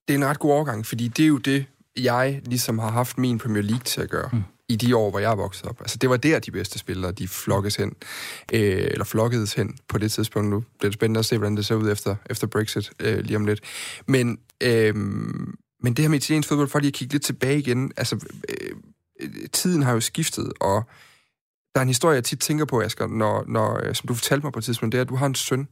Det 0.08 0.14
er 0.14 0.18
en 0.18 0.24
ret 0.24 0.38
god 0.38 0.52
overgang, 0.52 0.86
fordi 0.86 1.08
det 1.08 1.22
er 1.22 1.28
jo 1.28 1.38
det, 1.38 1.64
jeg 1.96 2.40
ligesom 2.44 2.78
har 2.78 2.90
haft 2.90 3.18
min 3.18 3.38
Premier 3.38 3.62
League 3.62 3.84
til 3.84 4.00
at 4.00 4.10
gøre. 4.10 4.28
Mm 4.32 4.42
i 4.68 4.76
de 4.76 4.96
år, 4.96 5.10
hvor 5.10 5.18
jeg 5.18 5.30
er 5.30 5.36
vokset 5.36 5.66
op. 5.66 5.80
Altså, 5.80 5.96
det 5.96 6.10
var 6.10 6.16
der, 6.16 6.38
de 6.38 6.50
bedste 6.50 6.78
spillere, 6.78 7.12
de 7.12 7.28
flokkes 7.28 7.76
hen, 7.76 7.92
øh, 8.52 8.88
eller 8.90 9.04
flokkedes 9.04 9.52
hen 9.52 9.76
på 9.88 9.98
det 9.98 10.12
tidspunkt 10.12 10.50
nu. 10.50 10.64
Det 10.82 10.88
er 10.88 10.92
spændende 10.92 11.18
at 11.18 11.24
se, 11.24 11.38
hvordan 11.38 11.56
det 11.56 11.66
ser 11.66 11.74
ud 11.74 11.90
efter, 11.90 12.16
efter 12.30 12.46
Brexit 12.46 12.90
øh, 13.00 13.18
lige 13.18 13.36
om 13.36 13.46
lidt. 13.46 13.60
Men, 14.06 14.38
øh, 14.62 14.94
men 15.82 15.94
det 15.94 15.98
her 15.98 16.08
med 16.08 16.18
italiensk 16.18 16.48
fodbold, 16.48 16.68
for 16.68 16.78
lige 16.78 16.88
at 16.88 16.94
kigge 16.94 17.14
lidt 17.14 17.22
tilbage 17.22 17.58
igen, 17.58 17.92
altså, 17.96 18.26
øh, 18.48 18.70
tiden 19.52 19.82
har 19.82 19.92
jo 19.92 20.00
skiftet, 20.00 20.52
og 20.60 20.84
der 21.74 21.80
er 21.80 21.82
en 21.82 21.88
historie, 21.88 22.14
jeg 22.14 22.24
tit 22.24 22.40
tænker 22.40 22.64
på, 22.64 22.80
Asger, 22.80 23.06
når, 23.06 23.44
når, 23.48 23.80
øh, 23.84 23.94
som 23.94 24.06
du 24.06 24.14
fortalte 24.14 24.46
mig 24.46 24.52
på 24.52 24.58
et 24.58 24.64
tidspunkt, 24.64 24.92
det 24.92 24.98
er, 24.98 25.02
at 25.02 25.08
du 25.08 25.16
har 25.16 25.26
en 25.26 25.34
søn, 25.34 25.68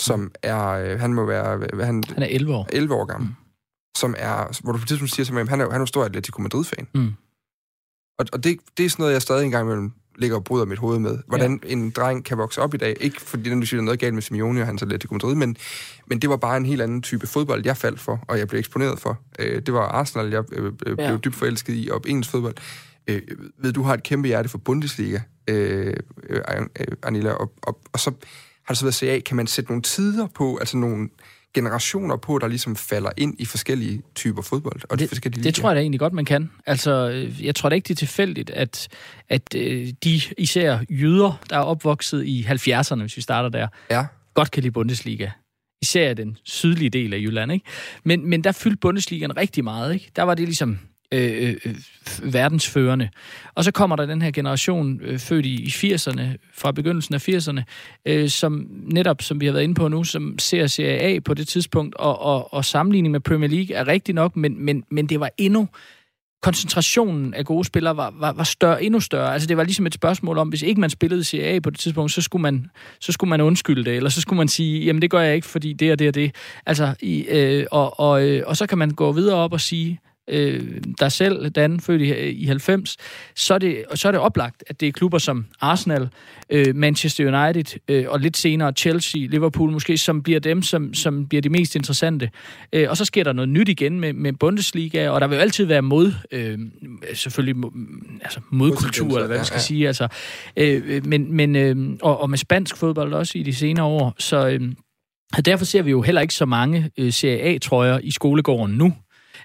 som 0.00 0.20
mm. 0.20 0.30
er, 0.42 0.68
øh, 0.68 1.00
han 1.00 1.14
må 1.14 1.24
være... 1.24 1.84
Han, 1.84 2.04
han 2.08 2.22
er 2.22 2.26
11 2.26 2.54
år. 2.54 2.68
11 2.72 2.94
år 2.94 3.04
gammel. 3.04 3.28
Mm. 3.28 3.34
Som 3.96 4.14
er, 4.18 4.60
hvor 4.62 4.72
du 4.72 4.78
på 4.78 4.82
et 4.82 4.88
tidspunkt 4.88 5.14
siger, 5.14 5.40
at 5.40 5.48
han 5.48 5.60
er, 5.60 5.70
han 5.70 5.80
er 5.80 5.84
stor 5.84 6.04
Atletico 6.04 6.42
Madrid-fan. 6.42 6.88
Mm. 6.94 7.14
Og, 8.18 8.26
og 8.32 8.44
det, 8.44 8.58
det 8.76 8.86
er 8.86 8.90
sådan 8.90 9.02
noget, 9.02 9.12
jeg 9.12 9.22
stadig 9.22 9.44
engang 9.44 9.66
imellem 9.66 9.92
ligger 10.18 10.36
og 10.36 10.44
bryder 10.44 10.64
mit 10.64 10.78
hoved 10.78 10.98
med. 10.98 11.18
Hvordan 11.26 11.60
ja. 11.64 11.68
en 11.68 11.90
dreng 11.90 12.24
kan 12.24 12.38
vokse 12.38 12.60
op 12.60 12.74
i 12.74 12.76
dag. 12.76 12.96
Ikke 13.00 13.20
fordi 13.20 13.50
den, 13.50 13.60
du 13.60 13.66
siger, 13.66 13.78
der 13.78 13.82
er 13.82 13.84
noget 13.84 14.00
galt 14.00 14.14
med 14.14 14.22
Simeone 14.22 14.60
og 14.60 14.66
hans 14.66 14.82
Atletico 14.82 15.14
Madrid, 15.14 15.34
men, 15.34 15.56
men 16.06 16.18
det 16.18 16.30
var 16.30 16.36
bare 16.36 16.56
en 16.56 16.66
helt 16.66 16.82
anden 16.82 17.02
type 17.02 17.26
fodbold, 17.26 17.62
jeg 17.64 17.76
faldt 17.76 18.00
for, 18.00 18.24
og 18.28 18.38
jeg 18.38 18.48
blev 18.48 18.58
eksponeret 18.58 19.00
for. 19.00 19.18
Øh, 19.38 19.62
det 19.62 19.74
var 19.74 19.80
Arsenal, 19.80 20.30
jeg 20.30 20.44
øh, 20.52 20.64
øh 20.66 20.72
blev 20.72 20.96
ja. 20.98 21.16
dybt 21.16 21.34
forelsket 21.34 21.74
i, 21.74 21.88
og 21.92 22.02
engelsk 22.06 22.30
fodbold. 22.30 22.54
Øh, 23.06 23.22
ved, 23.58 23.72
du 23.72 23.82
har 23.82 23.94
et 23.94 24.02
kæmpe 24.02 24.28
hjerte 24.28 24.48
for 24.48 24.58
Bundesliga, 24.58 25.20
øh, 25.48 25.94
øh, 26.28 26.40
Anila, 27.02 27.30
og, 27.30 27.52
og, 27.62 27.78
og 27.92 28.00
så 28.00 28.10
har 28.64 28.74
det 28.74 28.78
så 28.78 28.84
været 28.84 28.94
CA. 28.94 29.20
Kan 29.20 29.36
man 29.36 29.46
sætte 29.46 29.70
nogle 29.70 29.82
tider 29.82 30.26
på, 30.26 30.56
altså 30.56 30.76
nogle 30.76 31.08
generationer 31.54 32.16
på, 32.16 32.38
der 32.38 32.48
ligesom 32.48 32.76
falder 32.76 33.10
ind 33.16 33.34
i 33.38 33.44
forskellige 33.44 34.02
typer 34.14 34.42
fodbold? 34.42 34.80
Og 34.90 34.98
det, 34.98 35.08
forskellige 35.08 35.44
det 35.44 35.54
tror 35.54 35.68
jeg 35.68 35.76
da 35.76 35.80
egentlig 35.80 36.00
godt, 36.00 36.12
man 36.12 36.24
kan. 36.24 36.50
Altså, 36.66 37.26
jeg 37.40 37.54
tror 37.54 37.68
da 37.68 37.74
ikke, 37.74 37.88
det 37.88 37.94
er 37.94 38.06
tilfældigt, 38.06 38.50
at, 38.50 38.88
at 39.28 39.54
øh, 39.56 39.88
de 40.04 40.20
især 40.38 40.78
jøder, 40.90 41.40
der 41.50 41.56
er 41.56 41.62
opvokset 41.62 42.24
i 42.24 42.46
70'erne, 42.48 43.00
hvis 43.00 43.16
vi 43.16 43.22
starter 43.22 43.48
der, 43.48 43.68
ja. 43.90 44.06
godt 44.34 44.50
kan 44.50 44.62
lide 44.62 44.72
Bundesliga 44.72 45.30
især 45.82 46.14
den 46.14 46.36
sydlige 46.44 46.90
del 46.90 47.14
af 47.14 47.18
Jylland. 47.18 47.52
Ikke? 47.52 47.66
Men, 48.04 48.30
men 48.30 48.44
der 48.44 48.52
fyldte 48.52 48.78
Bundesligaen 48.80 49.36
rigtig 49.36 49.64
meget. 49.64 49.94
Ikke? 49.94 50.10
Der 50.16 50.22
var 50.22 50.34
det 50.34 50.44
ligesom 50.44 50.78
Øh, 51.12 51.56
øh, 51.64 51.74
verdensførende. 52.22 53.08
Og 53.54 53.64
så 53.64 53.70
kommer 53.70 53.96
der 53.96 54.06
den 54.06 54.22
her 54.22 54.30
generation, 54.30 55.00
øh, 55.02 55.18
født 55.18 55.46
i, 55.46 55.62
i 55.62 55.68
80'erne, 55.68 56.22
fra 56.54 56.72
begyndelsen 56.72 57.14
af 57.14 57.28
80'erne, 57.28 57.62
øh, 58.06 58.28
som 58.28 58.66
netop, 58.70 59.22
som 59.22 59.40
vi 59.40 59.46
har 59.46 59.52
været 59.52 59.64
inde 59.64 59.74
på 59.74 59.88
nu, 59.88 60.04
som 60.04 60.38
ser 60.38 60.66
Serie 60.66 60.98
A 60.98 61.18
på 61.20 61.34
det 61.34 61.48
tidspunkt, 61.48 61.94
og, 61.94 62.22
og, 62.22 62.54
og 62.54 62.64
sammenligning 62.64 63.12
med 63.12 63.20
Premier 63.20 63.50
League 63.50 63.76
er 63.76 63.88
rigtig 63.88 64.14
nok, 64.14 64.36
men, 64.36 64.64
men, 64.64 64.84
men 64.90 65.06
det 65.06 65.20
var 65.20 65.30
endnu 65.38 65.68
koncentrationen 66.42 67.34
af 67.34 67.44
gode 67.44 67.64
spillere 67.64 67.96
var, 67.96 68.14
var, 68.18 68.32
var 68.32 68.44
større, 68.44 68.84
endnu 68.84 69.00
større. 69.00 69.32
Altså 69.32 69.48
det 69.48 69.56
var 69.56 69.64
ligesom 69.64 69.86
et 69.86 69.94
spørgsmål 69.94 70.38
om, 70.38 70.48
hvis 70.48 70.62
ikke 70.62 70.80
man 70.80 70.90
spillede 70.90 71.24
CA 71.24 71.60
på 71.60 71.70
det 71.70 71.78
tidspunkt, 71.78 72.12
så 72.12 72.22
skulle 72.22 72.42
man, 72.42 72.66
så 73.00 73.12
skulle 73.12 73.28
man 73.28 73.40
undskylde 73.40 73.84
det, 73.84 73.96
eller 73.96 74.10
så 74.10 74.20
skulle 74.20 74.38
man 74.38 74.48
sige, 74.48 74.84
jamen 74.84 75.02
det 75.02 75.10
gør 75.10 75.20
jeg 75.20 75.34
ikke, 75.34 75.46
fordi 75.46 75.72
det 75.72 75.92
og 75.92 75.98
det 75.98 76.08
og 76.08 76.14
det. 76.14 76.34
Altså, 76.66 76.94
i, 77.00 77.22
øh, 77.22 77.66
og, 77.70 78.00
og, 78.00 78.28
øh, 78.28 78.42
og 78.46 78.56
så 78.56 78.66
kan 78.66 78.78
man 78.78 78.90
gå 78.90 79.12
videre 79.12 79.36
op 79.36 79.52
og 79.52 79.60
sige, 79.60 80.00
øh, 80.28 80.60
dig 81.00 81.12
selv, 81.12 81.50
Dan, 81.50 81.80
født 81.80 82.02
i, 82.02 82.30
i 82.30 82.44
90, 82.44 82.96
så 83.36 83.54
er, 83.54 83.58
det, 83.58 83.84
så 83.94 84.08
er 84.08 84.12
det 84.12 84.20
oplagt, 84.20 84.64
at 84.66 84.80
det 84.80 84.88
er 84.88 84.92
klubber 84.92 85.18
som 85.18 85.46
Arsenal, 85.60 86.08
øh, 86.50 86.76
Manchester 86.76 87.44
United 87.44 87.78
øh, 87.88 88.04
og 88.08 88.20
lidt 88.20 88.36
senere 88.36 88.72
Chelsea, 88.72 89.20
Liverpool 89.20 89.70
måske, 89.70 89.98
som 89.98 90.22
bliver 90.22 90.40
dem, 90.40 90.62
som, 90.62 90.94
som 90.94 91.28
bliver 91.28 91.42
de 91.42 91.48
mest 91.48 91.76
interessante. 91.76 92.30
Øh, 92.72 92.90
og 92.90 92.96
så 92.96 93.04
sker 93.04 93.24
der 93.24 93.32
noget 93.32 93.48
nyt 93.48 93.68
igen 93.68 94.00
med, 94.00 94.12
med 94.12 94.32
Bundesliga, 94.32 95.08
og 95.08 95.20
der 95.20 95.26
vil 95.26 95.36
jo 95.36 95.40
altid 95.40 95.64
være 95.64 95.82
mod, 95.82 96.12
øh, 96.32 96.58
selvfølgelig 97.14 97.56
mod, 97.56 97.70
altså 98.22 98.40
modkultur, 98.50 99.08
eller 99.08 99.26
hvad 99.26 99.36
man 99.36 99.46
skal 99.46 99.54
ja, 99.54 99.58
ja. 99.58 99.62
sige. 99.62 99.86
Altså, 99.86 100.08
øh, 100.56 101.06
men, 101.06 101.34
men, 101.34 101.56
øh, 101.56 101.96
og, 102.02 102.20
og 102.20 102.30
med 102.30 102.38
spansk 102.38 102.76
fodbold 102.76 103.12
også 103.12 103.38
i 103.38 103.42
de 103.42 103.54
senere 103.54 103.86
år, 103.86 104.14
så... 104.18 104.48
Øh, 104.48 104.72
Derfor 105.44 105.64
ser 105.64 105.82
vi 105.82 105.90
jo 105.90 106.02
heller 106.02 106.20
ikke 106.20 106.34
så 106.34 106.46
mange 106.46 106.90
øh, 106.98 107.12
Serie 107.12 107.40
A-trøjer 107.40 107.98
i 107.98 108.10
skolegården 108.10 108.74
nu 108.74 108.92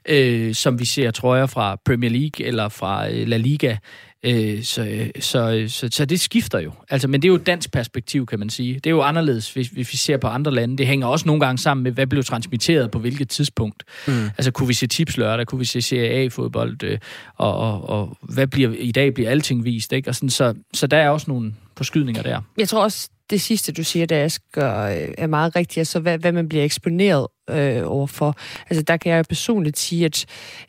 øh, 0.07 0.55
som 0.55 0.79
vi 0.79 0.85
ser 0.85 1.11
trøjer 1.11 1.45
fra 1.45 1.77
Premier 1.85 2.11
League 2.11 2.45
eller 2.45 2.69
fra 2.69 3.09
øh, 3.09 3.27
La 3.27 3.37
Liga. 3.37 3.77
Øh, 4.23 4.63
så, 4.63 5.09
så, 5.19 5.65
så, 5.67 5.89
så 5.91 6.05
det 6.05 6.19
skifter 6.19 6.59
jo. 6.59 6.71
Altså, 6.89 7.07
men 7.07 7.21
det 7.21 7.27
er 7.27 7.29
jo 7.29 7.35
et 7.35 7.45
dansk 7.45 7.71
perspektiv, 7.71 8.25
kan 8.25 8.39
man 8.39 8.49
sige. 8.49 8.73
Det 8.73 8.87
er 8.87 8.91
jo 8.91 9.01
anderledes, 9.01 9.53
hvis, 9.53 9.67
hvis 9.67 9.91
vi 9.91 9.97
ser 9.97 10.17
på 10.17 10.27
andre 10.27 10.53
lande. 10.53 10.77
Det 10.77 10.87
hænger 10.87 11.07
også 11.07 11.27
nogle 11.27 11.45
gange 11.45 11.57
sammen 11.57 11.83
med, 11.83 11.91
hvad 11.91 12.07
blev 12.07 12.23
transmitteret 12.23 12.91
på 12.91 12.99
hvilket 12.99 13.29
tidspunkt. 13.29 13.83
Mm. 14.07 14.23
Altså, 14.23 14.51
kunne 14.51 14.67
vi 14.67 14.73
se 14.73 14.87
tips 14.87 15.17
lørdag, 15.17 15.47
kunne 15.47 15.59
vi 15.59 15.65
se 15.65 15.81
CAA-fodbold, 15.81 16.83
øh, 16.83 16.97
og, 17.35 17.57
og, 17.57 17.89
og 17.89 18.17
hvad 18.21 18.47
bliver, 18.47 18.73
i 18.79 18.91
dag 18.91 19.13
bliver 19.13 19.29
alting 19.29 19.63
vist, 19.65 19.93
ikke? 19.93 20.09
Og 20.09 20.15
sådan, 20.15 20.29
så, 20.29 20.53
så 20.73 20.87
der 20.87 20.97
er 20.97 21.09
også 21.09 21.25
nogle 21.31 21.53
forskydninger 21.77 22.21
der. 22.23 22.41
Jeg 22.57 22.69
tror 22.69 22.83
også, 22.83 23.09
det 23.29 23.41
sidste, 23.41 23.71
du 23.71 23.83
siger, 23.83 24.05
der 24.05 24.23
Asger, 24.23 24.81
øh, 24.81 25.13
er 25.17 25.27
meget 25.27 25.55
rigtigt. 25.55 25.77
Altså, 25.77 25.99
hvad, 25.99 26.17
hvad 26.17 26.31
man 26.31 26.49
bliver 26.49 26.63
eksponeret 26.63 27.27
øh, 27.49 27.81
overfor. 27.85 28.35
Altså, 28.69 28.83
der 28.83 28.97
kan 28.97 29.11
jeg 29.11 29.25
personligt 29.25 29.79
sige, 29.79 30.05
at, 30.05 30.25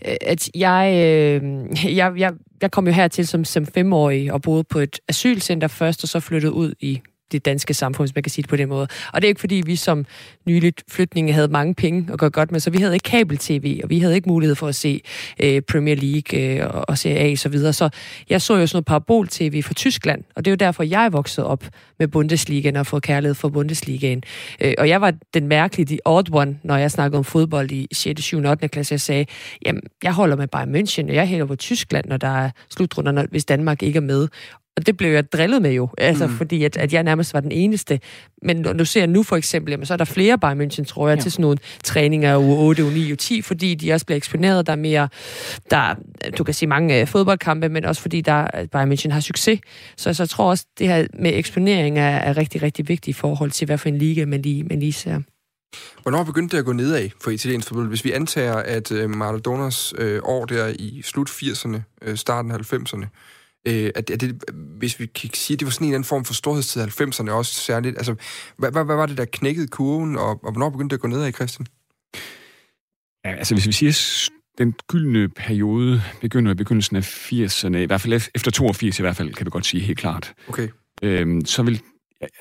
øh, 0.08 0.16
at 0.20 0.50
jeg, 0.54 0.92
øh, 0.94 1.42
jeg, 1.96 2.12
jeg, 2.16 2.32
jeg 2.62 2.70
kom 2.70 2.86
jo 2.86 2.92
hertil 2.92 3.26
som, 3.26 3.44
som 3.44 3.66
femårig 3.66 4.32
og 4.32 4.42
boede 4.42 4.64
på 4.64 4.78
et 4.78 5.00
asylcenter 5.08 5.68
først, 5.68 6.02
og 6.02 6.08
så 6.08 6.20
flyttede 6.20 6.52
ud 6.52 6.74
i 6.80 7.00
det 7.32 7.44
danske 7.44 7.74
samfund, 7.74 8.08
hvis 8.08 8.14
man 8.14 8.22
kan 8.22 8.30
sige 8.30 8.42
det 8.42 8.50
på 8.50 8.56
den 8.56 8.68
måde. 8.68 8.88
Og 9.12 9.22
det 9.22 9.24
er 9.24 9.28
ikke 9.28 9.40
fordi, 9.40 9.62
vi 9.66 9.76
som 9.76 10.06
nyligt 10.46 10.84
flytninge 10.90 11.32
havde 11.32 11.48
mange 11.48 11.74
penge 11.74 12.12
at 12.12 12.18
gøre 12.18 12.30
godt 12.30 12.52
med, 12.52 12.60
så 12.60 12.70
vi 12.70 12.78
havde 12.78 12.94
ikke 12.94 13.04
kabel-tv, 13.04 13.80
og 13.84 13.90
vi 13.90 13.98
havde 13.98 14.14
ikke 14.14 14.28
mulighed 14.28 14.54
for 14.54 14.68
at 14.68 14.74
se 14.74 15.00
øh, 15.42 15.62
Premier 15.62 15.94
League 15.94 16.40
øh, 16.40 16.84
og 16.88 16.98
Serie 16.98 17.18
A 17.18 17.32
og 17.32 17.38
så 17.38 17.48
videre. 17.48 17.72
Så 17.72 17.88
jeg 18.30 18.42
så 18.42 18.56
jo 18.56 18.66
sådan 18.66 18.76
noget 18.76 18.86
parabol-tv 18.86 19.62
fra 19.62 19.74
Tyskland, 19.74 20.24
og 20.36 20.44
det 20.44 20.50
er 20.50 20.52
jo 20.52 20.56
derfor, 20.56 20.82
jeg 20.82 21.12
voksede 21.12 21.46
op 21.46 21.64
med 21.98 22.08
Bundesligaen 22.08 22.76
og 22.76 22.86
fået 22.86 23.02
kærlighed 23.02 23.34
for 23.34 23.48
Bundesligaen. 23.48 24.22
Øh, 24.60 24.74
og 24.78 24.88
jeg 24.88 25.00
var 25.00 25.12
den 25.34 25.48
mærkelige, 25.48 25.86
de 25.86 25.98
odd 26.04 26.28
one, 26.32 26.58
når 26.62 26.76
jeg 26.76 26.90
snakkede 26.90 27.18
om 27.18 27.24
fodbold 27.24 27.70
i 27.70 27.86
6., 27.92 28.22
7. 28.22 28.44
8. 28.44 28.68
klasse. 28.68 28.92
Jeg 28.92 29.00
sagde, 29.00 29.26
jamen, 29.66 29.82
jeg 30.02 30.12
holder 30.12 30.36
med 30.36 30.48
Bayern 30.48 30.74
München, 30.74 31.08
og 31.08 31.14
jeg 31.14 31.28
hælder 31.28 31.46
på 31.46 31.56
Tyskland, 31.56 32.04
når 32.08 32.16
der 32.16 32.28
er 32.28 32.50
slutrunder, 32.70 33.26
hvis 33.30 33.44
Danmark 33.44 33.82
ikke 33.82 33.96
er 33.96 34.00
med. 34.00 34.28
Og 34.78 34.86
det 34.86 34.96
blev 34.96 35.10
jeg 35.10 35.32
drillet 35.32 35.62
med 35.62 35.72
jo, 35.72 35.88
altså 35.98 36.26
mm. 36.26 36.36
fordi 36.36 36.64
at, 36.64 36.76
at 36.76 36.92
jeg 36.92 37.02
nærmest 37.02 37.34
var 37.34 37.40
den 37.40 37.52
eneste. 37.52 38.00
Men 38.42 38.56
når 38.56 38.72
du 38.72 38.84
ser 38.84 39.06
nu 39.06 39.22
for 39.22 39.36
eksempel, 39.36 39.70
jamen, 39.70 39.86
så 39.86 39.92
er 39.92 39.96
der 39.96 40.04
flere 40.04 40.38
Bayern 40.38 40.60
München, 40.60 40.84
tror 40.84 41.08
jeg, 41.08 41.16
ja. 41.16 41.22
til 41.22 41.32
sådan 41.32 41.42
nogle 41.42 41.58
træninger 41.84 42.38
uge 42.38 42.58
8, 42.58 42.84
uge 42.84 42.92
9, 42.92 43.06
uge 43.06 43.16
10, 43.16 43.42
fordi 43.42 43.74
de 43.74 43.92
også 43.92 44.06
bliver 44.06 44.16
eksponeret. 44.16 44.66
Der 44.66 44.72
er 44.72 44.76
mere, 44.76 45.08
der, 45.70 45.94
du 46.38 46.44
kan 46.44 46.54
sige 46.54 46.68
mange 46.68 47.00
øh, 47.00 47.06
fodboldkampe, 47.06 47.68
men 47.68 47.84
også 47.84 48.02
fordi 48.02 48.20
der, 48.20 48.66
Bayern 48.72 48.92
München 48.92 49.10
har 49.10 49.20
succes. 49.20 49.60
Så, 49.96 50.14
så 50.14 50.22
jeg 50.22 50.28
tror 50.28 50.50
også, 50.50 50.66
det 50.78 50.88
her 50.88 51.06
med 51.18 51.32
eksponering 51.34 51.98
er, 51.98 52.02
er 52.02 52.36
rigtig, 52.36 52.62
rigtig 52.62 52.88
vigtigt 52.88 53.16
i 53.16 53.20
forhold 53.20 53.50
til, 53.50 53.66
hvad 53.66 53.78
for 53.78 53.88
en 53.88 53.98
liga 53.98 54.24
man 54.24 54.42
lige, 54.42 54.64
man 54.64 54.80
lige 54.80 54.92
ser. 54.92 55.20
Hvornår 56.02 56.24
begyndte 56.24 56.56
det 56.56 56.60
at 56.60 56.66
gå 56.66 56.72
nedad 56.72 57.08
for 57.20 57.30
italiensk 57.30 57.68
fodbold? 57.68 57.88
Hvis 57.88 58.04
vi 58.04 58.12
antager, 58.12 58.56
at 58.56 58.92
øh, 58.92 59.10
Maradonas 59.10 59.94
øh, 59.98 60.20
år 60.24 60.44
der 60.44 60.74
i 60.78 61.02
slut 61.04 61.30
80'erne, 61.30 61.78
øh, 62.02 62.16
starten 62.16 62.50
af 62.50 62.72
90'erne, 62.72 63.06
Øh, 63.68 63.90
at, 63.94 64.10
at 64.10 64.20
det, 64.20 64.44
hvis 64.78 65.00
vi 65.00 65.06
kan 65.06 65.30
sige, 65.34 65.54
at 65.54 65.60
det 65.60 65.66
var 65.66 65.70
sådan 65.70 65.84
en 65.84 65.90
eller 65.90 65.98
anden 65.98 66.08
form 66.08 66.24
for 66.24 66.34
storhedstid 66.34 66.82
af 66.82 67.00
90'erne 67.00 67.30
også 67.30 67.54
særligt. 67.54 67.96
Altså, 67.96 68.14
hvad, 68.56 68.72
hvad, 68.72 68.84
hvad 68.84 68.96
var 68.96 69.06
det, 69.06 69.18
der 69.18 69.24
knækkede 69.24 69.68
kurven, 69.68 70.16
og, 70.16 70.30
og 70.44 70.52
hvornår 70.52 70.70
begyndte 70.70 70.94
det 70.94 70.98
at 70.98 71.02
gå 71.02 71.08
nedad, 71.08 71.32
Christian? 71.32 71.66
Ja, 73.24 73.34
altså 73.34 73.54
hvis 73.54 73.66
vi 73.66 73.72
siger, 73.72 74.30
den 74.58 74.74
gyldne 74.88 75.28
periode 75.28 76.02
begynder 76.20 76.52
i 76.52 76.54
begyndelsen 76.54 76.96
af 76.96 77.32
80'erne, 77.32 77.76
i 77.76 77.84
hvert 77.84 78.00
fald 78.00 78.12
efter 78.34 78.50
82 78.50 78.98
i 78.98 79.02
hvert 79.02 79.16
fald, 79.16 79.34
kan 79.34 79.46
vi 79.46 79.50
godt 79.50 79.66
sige 79.66 79.82
helt 79.82 79.98
klart. 79.98 80.34
Okay. 80.48 80.68
Øhm, 81.02 81.44
så 81.44 81.62
vil 81.62 81.82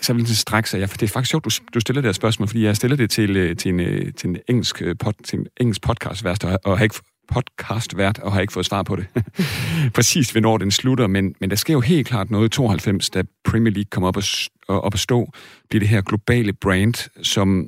så 0.01 0.13
vil 0.13 0.27
det 0.27 0.37
strække 0.37 0.69
sig. 0.69 0.79
Ja, 0.79 0.85
for 0.85 0.97
det 0.97 1.03
er 1.03 1.13
faktisk 1.13 1.29
sjovt, 1.29 1.45
du, 1.45 1.49
du 1.73 1.79
stiller 1.79 2.01
det 2.01 2.07
her 2.07 2.13
spørgsmål, 2.13 2.47
fordi 2.47 2.63
jeg 2.63 2.75
stiller 2.75 2.97
det 2.97 3.09
til, 3.09 3.37
øh, 3.37 3.55
til, 3.55 3.69
en, 3.69 3.79
øh, 3.79 4.13
til, 4.13 4.29
en, 4.29 4.37
engelsk, 4.47 4.81
øh, 4.81 4.95
pod, 4.99 5.13
til 5.23 5.39
en 5.39 5.47
engelsk 5.59 5.81
podcast 5.81 6.25
og, 6.25 6.59
og 6.65 6.77
har 6.77 6.83
ikke 6.83 6.95
podcast 7.33 7.97
vært, 7.97 8.19
og 8.19 8.33
har 8.33 8.41
ikke 8.41 8.53
fået 8.53 8.65
svar 8.65 8.83
på 8.83 8.95
det. 8.95 9.05
Præcis, 9.95 10.31
hvornår 10.31 10.57
den 10.57 10.71
slutter, 10.71 11.07
men, 11.07 11.35
men 11.39 11.49
der 11.49 11.55
sker 11.55 11.73
jo 11.73 11.79
helt 11.79 12.07
klart 12.07 12.31
noget 12.31 12.45
i 12.45 12.49
92, 12.49 13.09
da 13.09 13.23
Premier 13.43 13.73
League 13.73 13.89
kommer 13.91 14.07
op 14.07 14.17
at, 14.17 14.49
op 14.67 14.93
at 14.93 14.99
stå, 14.99 15.31
bliver 15.69 15.79
det 15.79 15.89
her 15.89 16.01
globale 16.01 16.53
brand, 16.53 17.09
som 17.23 17.67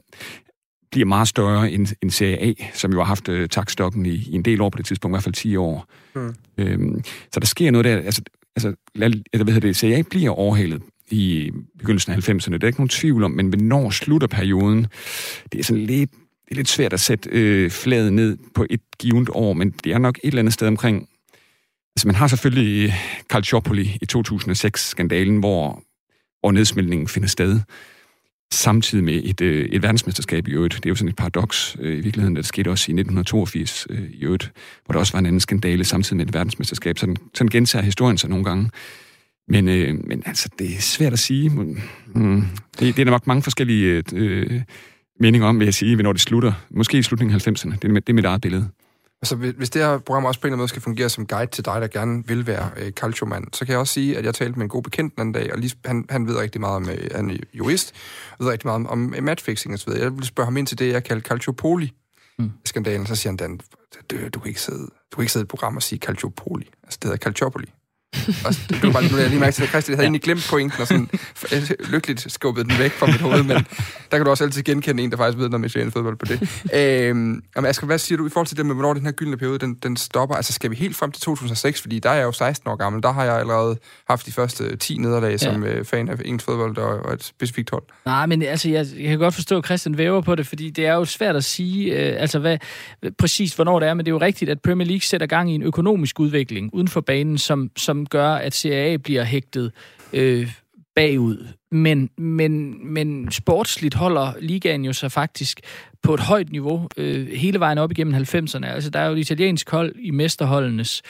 bliver 0.91 1.05
meget 1.05 1.27
større 1.27 1.71
end, 1.71 1.87
end 2.01 2.11
Serie 2.11 2.37
A, 2.37 2.53
som 2.73 2.91
jo 2.91 2.97
har 2.97 3.05
haft 3.05 3.29
øh, 3.29 3.49
takstokken 3.49 4.05
i, 4.05 4.09
i 4.09 4.33
en 4.33 4.45
del 4.45 4.61
år 4.61 4.69
på 4.69 4.77
det 4.77 4.85
tidspunkt, 4.85 5.13
i 5.13 5.15
hvert 5.15 5.23
fald 5.23 5.35
10 5.35 5.55
år. 5.55 5.87
Mm. 6.15 6.35
Øhm, 6.57 7.03
så 7.03 7.39
der 7.39 7.45
sker 7.45 7.71
noget 7.71 7.85
der, 7.85 7.95
altså, 7.97 8.21
altså 8.55 8.73
lad, 8.95 9.11
hvad 9.43 9.53
hedder 9.53 9.67
det, 9.67 9.75
Serie 9.75 9.95
A 9.95 10.01
bliver 10.09 10.31
overhalet 10.31 10.81
i 11.11 11.51
begyndelsen 11.79 12.13
af 12.13 12.29
90'erne, 12.29 12.53
det 12.53 12.63
er 12.63 12.67
ikke 12.67 12.79
nogen 12.79 12.89
tvivl 12.89 13.23
om, 13.23 13.31
men 13.31 13.47
hvornår 13.47 13.89
slutter 13.89 14.27
perioden, 14.27 14.87
det 15.51 15.59
er 15.59 15.63
sådan 15.63 15.83
lidt 15.83 16.11
det 16.49 16.55
er 16.55 16.59
lidt 16.59 16.69
svært 16.69 16.93
at 16.93 16.99
sætte 16.99 17.29
øh, 17.31 17.71
flaget 17.71 18.13
ned 18.13 18.37
på 18.55 18.65
et 18.69 18.81
givet 18.99 19.29
år, 19.31 19.53
men 19.53 19.69
det 19.83 19.93
er 19.93 19.97
nok 19.97 20.19
et 20.23 20.27
eller 20.27 20.39
andet 20.39 20.53
sted 20.53 20.67
omkring... 20.67 21.09
Altså, 21.95 22.07
man 22.07 22.15
har 22.15 22.27
selvfølgelig 22.27 22.85
øh, 22.85 22.93
Calciopoli 23.29 23.97
i 24.01 24.05
2006-skandalen, 24.17 25.37
hvor, 25.37 25.83
hvor 26.39 26.51
nedsmeltningen 26.51 27.07
finder 27.07 27.27
sted, 27.27 27.59
samtidig 28.51 29.03
med 29.03 29.21
et, 29.23 29.41
øh, 29.41 29.69
et 29.71 29.83
verdensmesterskab 29.83 30.47
i 30.47 30.51
øvrigt. 30.51 30.75
Det 30.75 30.85
er 30.85 30.89
jo 30.89 30.95
sådan 30.95 31.09
et 31.09 31.15
paradoks 31.15 31.77
øh, 31.79 31.97
i 31.97 32.01
virkeligheden, 32.01 32.37
at 32.37 32.41
det 32.41 32.47
skete 32.47 32.69
også 32.69 32.91
i 32.91 32.93
1982 32.93 33.87
øh, 33.89 34.09
i 34.11 34.23
øvrigt, 34.23 34.51
hvor 34.85 34.93
der 34.93 34.99
også 34.99 35.13
var 35.13 35.19
en 35.19 35.25
anden 35.25 35.39
skandale 35.39 35.85
samtidig 35.85 36.17
med 36.17 36.25
et 36.27 36.33
verdensmesterskab. 36.33 36.97
Sådan, 36.97 37.17
sådan 37.33 37.49
gentager 37.49 37.83
historien 37.83 38.17
sig 38.17 38.29
nogle 38.29 38.45
gange. 38.45 38.69
Men, 39.47 39.67
øh, 39.67 40.07
men 40.07 40.23
altså, 40.25 40.49
det 40.59 40.75
er 40.75 40.81
svært 40.81 41.13
at 41.13 41.19
sige. 41.19 41.49
Mm, 41.49 41.79
mm. 42.15 42.43
det, 42.79 42.97
det 42.97 43.07
er 43.07 43.11
nok 43.11 43.27
mange 43.27 43.43
forskellige 43.43 44.03
øh, 44.13 44.61
mening 45.19 45.43
om, 45.43 45.59
vil 45.59 45.65
jeg 45.65 45.73
sige, 45.73 45.95
når 45.95 46.13
det 46.13 46.21
slutter. 46.21 46.53
Måske 46.69 46.97
i 46.97 47.03
slutningen 47.03 47.35
af 47.35 47.47
90'erne. 47.47 47.75
Det 47.81 47.83
er, 47.83 47.93
det 47.93 48.09
er 48.09 48.13
mit 48.13 48.25
eget 48.25 48.41
billede. 48.41 48.69
Altså, 49.21 49.35
hvis 49.35 49.69
det 49.69 49.81
her 49.81 49.97
program 49.97 50.25
også 50.25 50.39
på 50.39 50.47
en 50.47 50.47
eller 50.47 50.53
anden 50.53 50.61
måde 50.61 50.67
skal 50.67 50.81
fungere 50.81 51.09
som 51.09 51.27
guide 51.27 51.51
til 51.51 51.65
dig, 51.65 51.81
der 51.81 51.87
gerne 51.87 52.27
vil 52.27 52.47
være 52.47 52.69
øh, 52.77 52.91
calcio-mand, 52.91 53.45
så 53.53 53.65
kan 53.65 53.71
jeg 53.71 53.79
også 53.79 53.93
sige, 53.93 54.17
at 54.17 54.25
jeg 54.25 54.35
talte 54.35 54.59
med 54.59 54.63
en 54.65 54.69
god 54.69 54.83
bekendt 54.83 55.15
den 55.15 55.21
anden 55.21 55.33
dag, 55.33 55.53
og 55.53 55.59
lige, 55.59 55.75
han, 55.85 56.05
han 56.09 56.27
ved 56.27 56.37
rigtig 56.37 56.61
meget 56.61 56.75
om, 56.75 56.89
øh, 56.89 57.09
han 57.15 57.29
er 57.29 57.35
jurist, 57.53 57.95
ved 58.39 58.47
rigtig 58.47 58.67
meget 58.67 58.75
om, 58.75 58.87
om 58.87 59.15
matchfixing 59.21 59.73
og 59.73 59.79
så 59.79 59.85
videre. 59.85 60.03
Jeg 60.03 60.17
vil 60.17 60.25
spørge 60.25 60.45
ham 60.45 60.57
ind 60.57 60.67
til 60.67 60.79
det, 60.79 60.93
jeg 60.93 61.03
kalder 61.03 61.23
calciopoli-skandalen, 61.23 63.01
mm. 63.01 63.05
så 63.05 63.15
siger 63.15 63.31
han, 63.31 63.37
Dan, 63.37 63.59
du, 64.11 64.15
du, 64.33 64.39
kan 64.39 64.47
ikke 64.47 64.61
sidde, 64.61 64.87
du 65.11 65.15
kan 65.15 65.21
ikke 65.21 65.31
sidde 65.31 65.43
i 65.43 65.45
et 65.45 65.49
program 65.49 65.75
og 65.75 65.83
sige 65.83 65.99
calciopoli. 65.99 66.69
Altså, 66.83 66.99
det 67.01 67.03
hedder 67.03 67.17
calciopoli. 67.17 67.67
Og 68.45 68.53
det 68.69 68.77
blev 68.81 68.93
bare 68.93 69.03
nu, 69.11 69.17
jeg 69.17 69.29
lige 69.29 69.39
mærke 69.39 69.55
til, 69.55 69.63
at 69.63 69.69
Christian 69.69 69.95
havde 69.95 70.03
ja. 70.03 70.07
egentlig 70.07 70.21
glemt 70.21 70.47
pointen, 70.49 70.81
og 70.81 70.87
sådan 70.87 71.09
lykkeligt 71.93 72.31
skubbet 72.31 72.65
den 72.65 72.79
væk 72.79 72.91
fra 72.91 73.05
mit 73.05 73.21
hoved, 73.21 73.43
men 73.43 73.57
der 74.11 74.17
kan 74.17 74.23
du 74.25 74.29
også 74.29 74.43
altid 74.43 74.63
genkende 74.63 75.03
en, 75.03 75.11
der 75.11 75.17
faktisk 75.17 75.37
ved 75.37 75.49
noget 75.49 75.75
med 75.75 75.91
fodbold 75.91 76.15
på 76.15 76.25
det. 76.25 76.39
øhm, 77.09 77.43
Asger, 77.55 77.85
hvad 77.85 77.97
siger 77.97 78.17
du 78.17 78.27
i 78.27 78.29
forhold 78.29 78.47
til 78.47 78.57
det 78.57 78.65
med, 78.65 78.75
hvornår 78.75 78.93
den 78.93 79.05
her 79.05 79.11
gyldne 79.11 79.37
periode, 79.37 79.59
den, 79.59 79.73
den 79.73 79.97
stopper? 79.97 80.35
Altså, 80.35 80.53
skal 80.53 80.71
vi 80.71 80.75
helt 80.75 80.95
frem 80.95 81.11
til 81.11 81.21
2006? 81.21 81.81
Fordi 81.81 81.99
der 81.99 82.09
er 82.09 82.15
jeg 82.15 82.23
jo 82.23 82.31
16 82.31 82.69
år 82.69 82.75
gammel, 82.75 83.03
der 83.03 83.11
har 83.11 83.23
jeg 83.23 83.39
allerede 83.39 83.77
haft 84.09 84.25
de 84.25 84.31
første 84.31 84.75
10 84.75 84.97
nederlag 84.97 85.31
ja. 85.31 85.37
som 85.37 85.63
øh, 85.63 85.85
fan 85.85 86.09
af 86.09 86.15
engelsk 86.25 86.45
fodbold 86.45 86.77
og, 86.77 87.05
og 87.05 87.13
et 87.13 87.23
specifikt 87.23 87.69
hold. 87.69 87.83
Nej, 88.05 88.25
men 88.25 88.41
altså, 88.41 88.69
jeg, 88.69 88.85
jeg 88.97 89.09
kan 89.09 89.19
godt 89.19 89.33
forstå, 89.33 89.57
at 89.57 89.65
Christian 89.65 89.97
væver 89.97 90.21
på 90.21 90.35
det, 90.35 90.47
fordi 90.47 90.69
det 90.69 90.85
er 90.85 90.93
jo 90.93 91.05
svært 91.05 91.35
at 91.35 91.43
sige, 91.43 91.93
øh, 91.93 92.21
altså, 92.21 92.39
hvad, 92.39 92.57
præcis 93.17 93.53
hvornår 93.53 93.79
det 93.79 93.89
er, 93.89 93.93
men 93.93 94.05
det 94.05 94.11
er 94.11 94.15
jo 94.15 94.21
rigtigt, 94.21 94.51
at 94.51 94.61
Premier 94.61 94.87
League 94.87 95.01
sætter 95.01 95.27
gang 95.27 95.51
i 95.51 95.55
en 95.55 95.63
økonomisk 95.63 96.19
udvikling 96.19 96.69
uden 96.73 96.87
for 96.87 97.01
banen, 97.01 97.37
som, 97.37 97.71
som 97.77 97.98
gør, 98.05 98.29
at 98.29 98.53
CAA 98.53 98.97
bliver 98.97 99.23
hægtet 99.23 99.71
øh, 100.13 100.51
bagud. 100.95 101.47
Men, 101.71 102.09
men, 102.17 102.85
men 102.93 103.31
sportsligt 103.31 103.95
holder 103.95 104.33
ligaen 104.39 104.85
jo 104.85 104.93
så 104.93 105.09
faktisk 105.09 105.61
på 106.03 106.13
et 106.13 106.19
højt 106.19 106.51
niveau 106.51 106.87
øh, 106.97 107.27
hele 107.27 107.59
vejen 107.59 107.77
op 107.77 107.91
igennem 107.91 108.13
90'erne. 108.13 108.65
Altså, 108.65 108.89
der 108.89 108.99
er 108.99 109.05
jo 109.05 109.13
et 109.13 109.19
italiensk 109.19 109.69
hold 109.69 109.95
i 109.99 110.11
mesterholdenes 110.11 111.01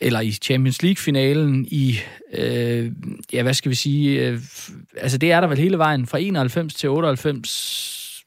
eller 0.00 0.20
i 0.20 0.30
Champions 0.30 0.82
League-finalen 0.82 1.66
i, 1.70 1.98
øh, 2.32 2.92
ja, 3.32 3.42
hvad 3.42 3.54
skal 3.54 3.70
vi 3.70 3.74
sige, 3.74 4.26
øh, 4.26 4.40
altså 4.96 5.18
det 5.18 5.32
er 5.32 5.40
der 5.40 5.48
vel 5.48 5.58
hele 5.58 5.78
vejen 5.78 6.06
fra 6.06 6.18
91 6.18 6.74
til 6.74 6.88
98. 6.88 8.24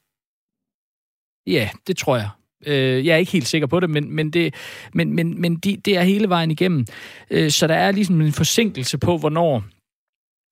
Ja, 1.47 1.69
det 1.87 1.97
tror 1.97 2.17
jeg. 2.17 2.29
Øh, 2.65 3.05
jeg 3.05 3.13
er 3.13 3.17
ikke 3.17 3.31
helt 3.31 3.47
sikker 3.47 3.67
på 3.67 3.79
det, 3.79 3.89
men, 3.89 4.15
men, 4.15 4.29
det, 4.29 4.55
men, 4.93 5.13
men, 5.13 5.41
men 5.41 5.55
de, 5.55 5.77
det 5.85 5.97
er 5.97 6.01
hele 6.01 6.29
vejen 6.29 6.51
igennem. 6.51 6.85
Øh, 7.31 7.51
så 7.51 7.67
der 7.67 7.75
er 7.75 7.91
ligesom 7.91 8.21
en 8.21 8.31
forsinkelse 8.31 8.97
på, 8.97 9.17
hvornår 9.17 9.63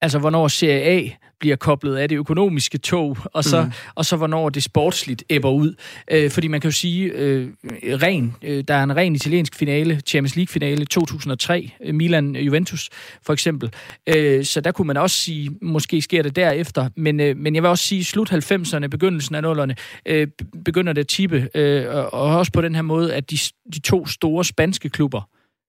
altså 0.02 0.18
hvornår 0.18 0.48
Serie 0.48 0.82
A 0.82 1.10
bliver 1.40 1.56
koblet 1.56 1.96
af 1.96 2.08
det 2.08 2.16
økonomiske 2.16 2.78
tog, 2.78 3.16
og 3.24 3.44
så, 3.44 3.62
mm. 3.62 3.70
og 3.94 4.04
så 4.04 4.16
hvornår 4.16 4.48
det 4.48 4.62
sportsligt 4.62 5.24
æbber 5.30 5.50
ud. 5.50 5.74
Øh, 6.10 6.30
fordi 6.30 6.48
man 6.48 6.60
kan 6.60 6.68
jo 6.68 6.76
sige, 6.76 7.04
øh, 7.04 7.48
ren, 7.84 8.36
øh, 8.42 8.64
der 8.68 8.74
er 8.74 8.82
en 8.82 8.96
ren 8.96 9.14
italiensk 9.14 9.54
finale, 9.54 10.00
Champions 10.06 10.36
League-finale 10.36 10.84
2003, 10.84 11.70
øh, 11.84 11.94
Milan-Juventus 11.94 12.88
for 13.22 13.32
eksempel. 13.32 13.72
Øh, 14.16 14.44
så 14.44 14.60
der 14.60 14.72
kunne 14.72 14.86
man 14.86 14.96
også 14.96 15.16
sige, 15.16 15.50
måske 15.62 16.02
sker 16.02 16.22
det 16.22 16.36
derefter, 16.36 16.88
men, 16.96 17.20
øh, 17.20 17.36
men 17.36 17.54
jeg 17.54 17.62
vil 17.62 17.70
også 17.70 17.84
sige, 17.84 18.04
slut 18.04 18.32
90'erne, 18.32 18.86
begyndelsen 18.86 19.34
af 19.34 19.42
0'erne, 19.42 19.74
øh, 20.06 20.26
begynder 20.64 20.92
det 20.92 21.00
at 21.00 21.08
tippe, 21.08 21.48
øh, 21.54 21.94
og, 21.94 22.14
og 22.14 22.38
også 22.38 22.52
på 22.52 22.60
den 22.60 22.74
her 22.74 22.82
måde, 22.82 23.14
at 23.14 23.30
de, 23.30 23.38
de 23.74 23.80
to 23.80 24.06
store 24.06 24.44
spanske 24.44 24.88
klubber, 24.88 25.28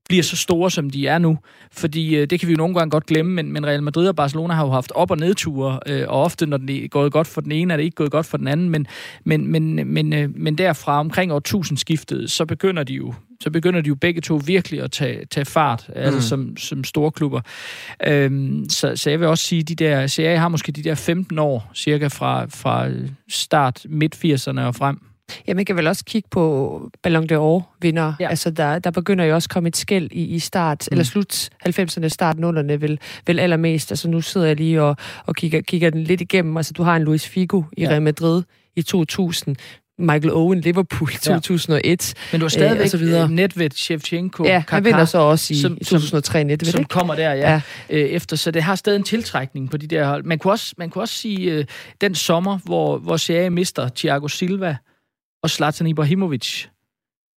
bliver 0.09 0.23
så 0.23 0.35
store, 0.35 0.71
som 0.71 0.89
de 0.89 1.07
er 1.07 1.17
nu. 1.17 1.37
Fordi 1.71 2.15
øh, 2.15 2.27
det 2.29 2.39
kan 2.39 2.47
vi 2.47 2.53
jo 2.53 2.57
nogle 2.57 2.75
gange 2.75 2.91
godt 2.91 3.05
glemme, 3.05 3.33
men, 3.33 3.51
men 3.51 3.65
Real 3.65 3.83
Madrid 3.83 4.07
og 4.07 4.15
Barcelona 4.15 4.53
har 4.53 4.65
jo 4.65 4.71
haft 4.71 4.91
op- 4.95 5.11
og 5.11 5.17
nedture, 5.17 5.79
øh, 5.87 6.05
og 6.07 6.23
ofte 6.23 6.45
når 6.45 6.57
det 6.57 6.83
er 6.83 6.87
gået 6.87 7.11
godt 7.11 7.27
for 7.27 7.41
den 7.41 7.51
ene, 7.51 7.73
er 7.73 7.77
det 7.77 7.83
ikke 7.83 7.95
gået 7.95 8.11
godt 8.11 8.25
for 8.25 8.37
den 8.37 8.47
anden, 8.47 8.69
men, 8.69 8.87
men, 9.23 9.47
men, 9.47 9.87
men, 9.87 10.13
øh, 10.13 10.29
men 10.35 10.57
derfra 10.57 10.99
omkring 10.99 11.33
årtusindskiftet, 11.33 12.31
så 12.31 12.45
begynder 12.45 12.83
de 12.83 12.93
jo 12.93 13.13
så 13.39 13.49
begynder 13.49 13.81
de 13.81 13.87
jo 13.87 13.95
begge 13.95 14.21
to 14.21 14.41
virkelig 14.45 14.81
at 14.81 14.91
tage, 14.91 15.25
tage 15.25 15.45
fart, 15.45 15.89
altså 15.95 16.11
mm. 16.11 16.15
altså 16.15 16.29
som, 16.29 16.57
som 16.57 16.83
store 16.83 17.11
klubber. 17.11 17.41
Øhm, 18.07 18.65
så, 18.69 18.95
så 18.95 19.09
jeg 19.09 19.19
vil 19.19 19.27
også 19.27 19.43
sige, 19.43 19.63
de 19.63 19.75
der, 19.75 20.15
jeg 20.19 20.41
har 20.41 20.47
måske 20.47 20.71
de 20.71 20.83
der 20.83 20.95
15 20.95 21.39
år, 21.39 21.71
cirka 21.75 22.07
fra, 22.07 22.45
fra 22.45 22.89
start 23.29 23.85
midt-80'erne 23.89 24.61
og 24.61 24.75
frem. 24.75 24.99
Ja, 25.47 25.53
man 25.53 25.65
kan 25.65 25.75
vel 25.75 25.87
også 25.87 26.05
kigge 26.05 26.29
på 26.31 26.81
Ballon 27.03 27.23
d'Or 27.31 27.77
vinder. 27.81 28.13
Ja. 28.19 28.29
Altså, 28.29 28.49
der, 28.49 28.79
der 28.79 28.91
begynder 28.91 29.25
jo 29.25 29.35
også 29.35 29.45
at 29.45 29.53
komme 29.53 29.69
et 29.69 29.77
skæld 29.77 30.11
i, 30.11 30.23
i 30.23 30.39
start, 30.39 30.87
mm. 30.91 30.93
eller 30.93 31.03
slut 31.03 31.49
90'erne, 31.67 32.07
start 32.07 32.35
0'erne 32.35 32.73
vel, 32.73 32.99
vel 33.27 33.39
allermest. 33.39 33.91
Altså, 33.91 34.09
nu 34.09 34.21
sidder 34.21 34.47
jeg 34.47 34.55
lige 34.55 34.81
og, 34.81 34.95
og 35.25 35.35
kigger, 35.35 35.61
kigger 35.61 35.89
den 35.89 36.03
lidt 36.03 36.21
igennem. 36.21 36.57
Altså, 36.57 36.73
du 36.73 36.83
har 36.83 36.95
en 36.95 37.03
Luis 37.03 37.27
Figo 37.27 37.63
i 37.77 37.81
ja. 37.81 37.89
Real 37.89 38.01
Madrid 38.01 38.43
i 38.75 38.81
2000. 38.81 39.55
Michael 39.99 40.33
Owen, 40.33 40.61
Liverpool 40.61 41.09
i 41.13 41.17
2001. 41.17 42.13
Ja. 42.15 42.21
Men 42.31 42.39
du 42.39 42.45
har 42.45 42.49
stadigvæk 42.49 42.93
øh, 42.93 43.29
Nedved, 43.29 43.69
Shevchenko, 43.71 44.45
Ja, 44.45 44.63
han 44.69 44.85
vinder 44.85 45.05
så 45.05 45.17
også 45.17 45.53
i 45.53 45.57
som, 45.57 45.77
2003 45.77 46.43
Nedved. 46.43 46.65
Som 46.65 46.79
ikke? 46.79 46.89
kommer 46.89 47.15
der, 47.15 47.33
ja, 47.33 47.51
ja. 47.51 47.61
Øh, 47.89 48.01
efter. 48.01 48.35
Så 48.35 48.51
det 48.51 48.63
har 48.63 48.75
stadig 48.75 48.97
en 48.97 49.03
tiltrækning 49.03 49.71
på 49.71 49.77
de 49.77 49.87
der 49.87 50.07
hold. 50.07 50.23
Man 50.23 50.39
kunne 50.39 50.53
også, 50.53 50.73
man 50.77 50.89
kunne 50.89 51.03
også 51.03 51.13
sige, 51.13 51.51
øh, 51.51 51.65
den 52.01 52.15
sommer, 52.15 52.59
hvor, 52.63 52.97
hvor 52.97 53.17
Serie 53.17 53.49
mister 53.49 53.89
Thiago 53.95 54.27
Silva, 54.27 54.77
og 55.43 55.49
Zlatan 55.49 55.87
Ibrahimovic. 55.87 56.65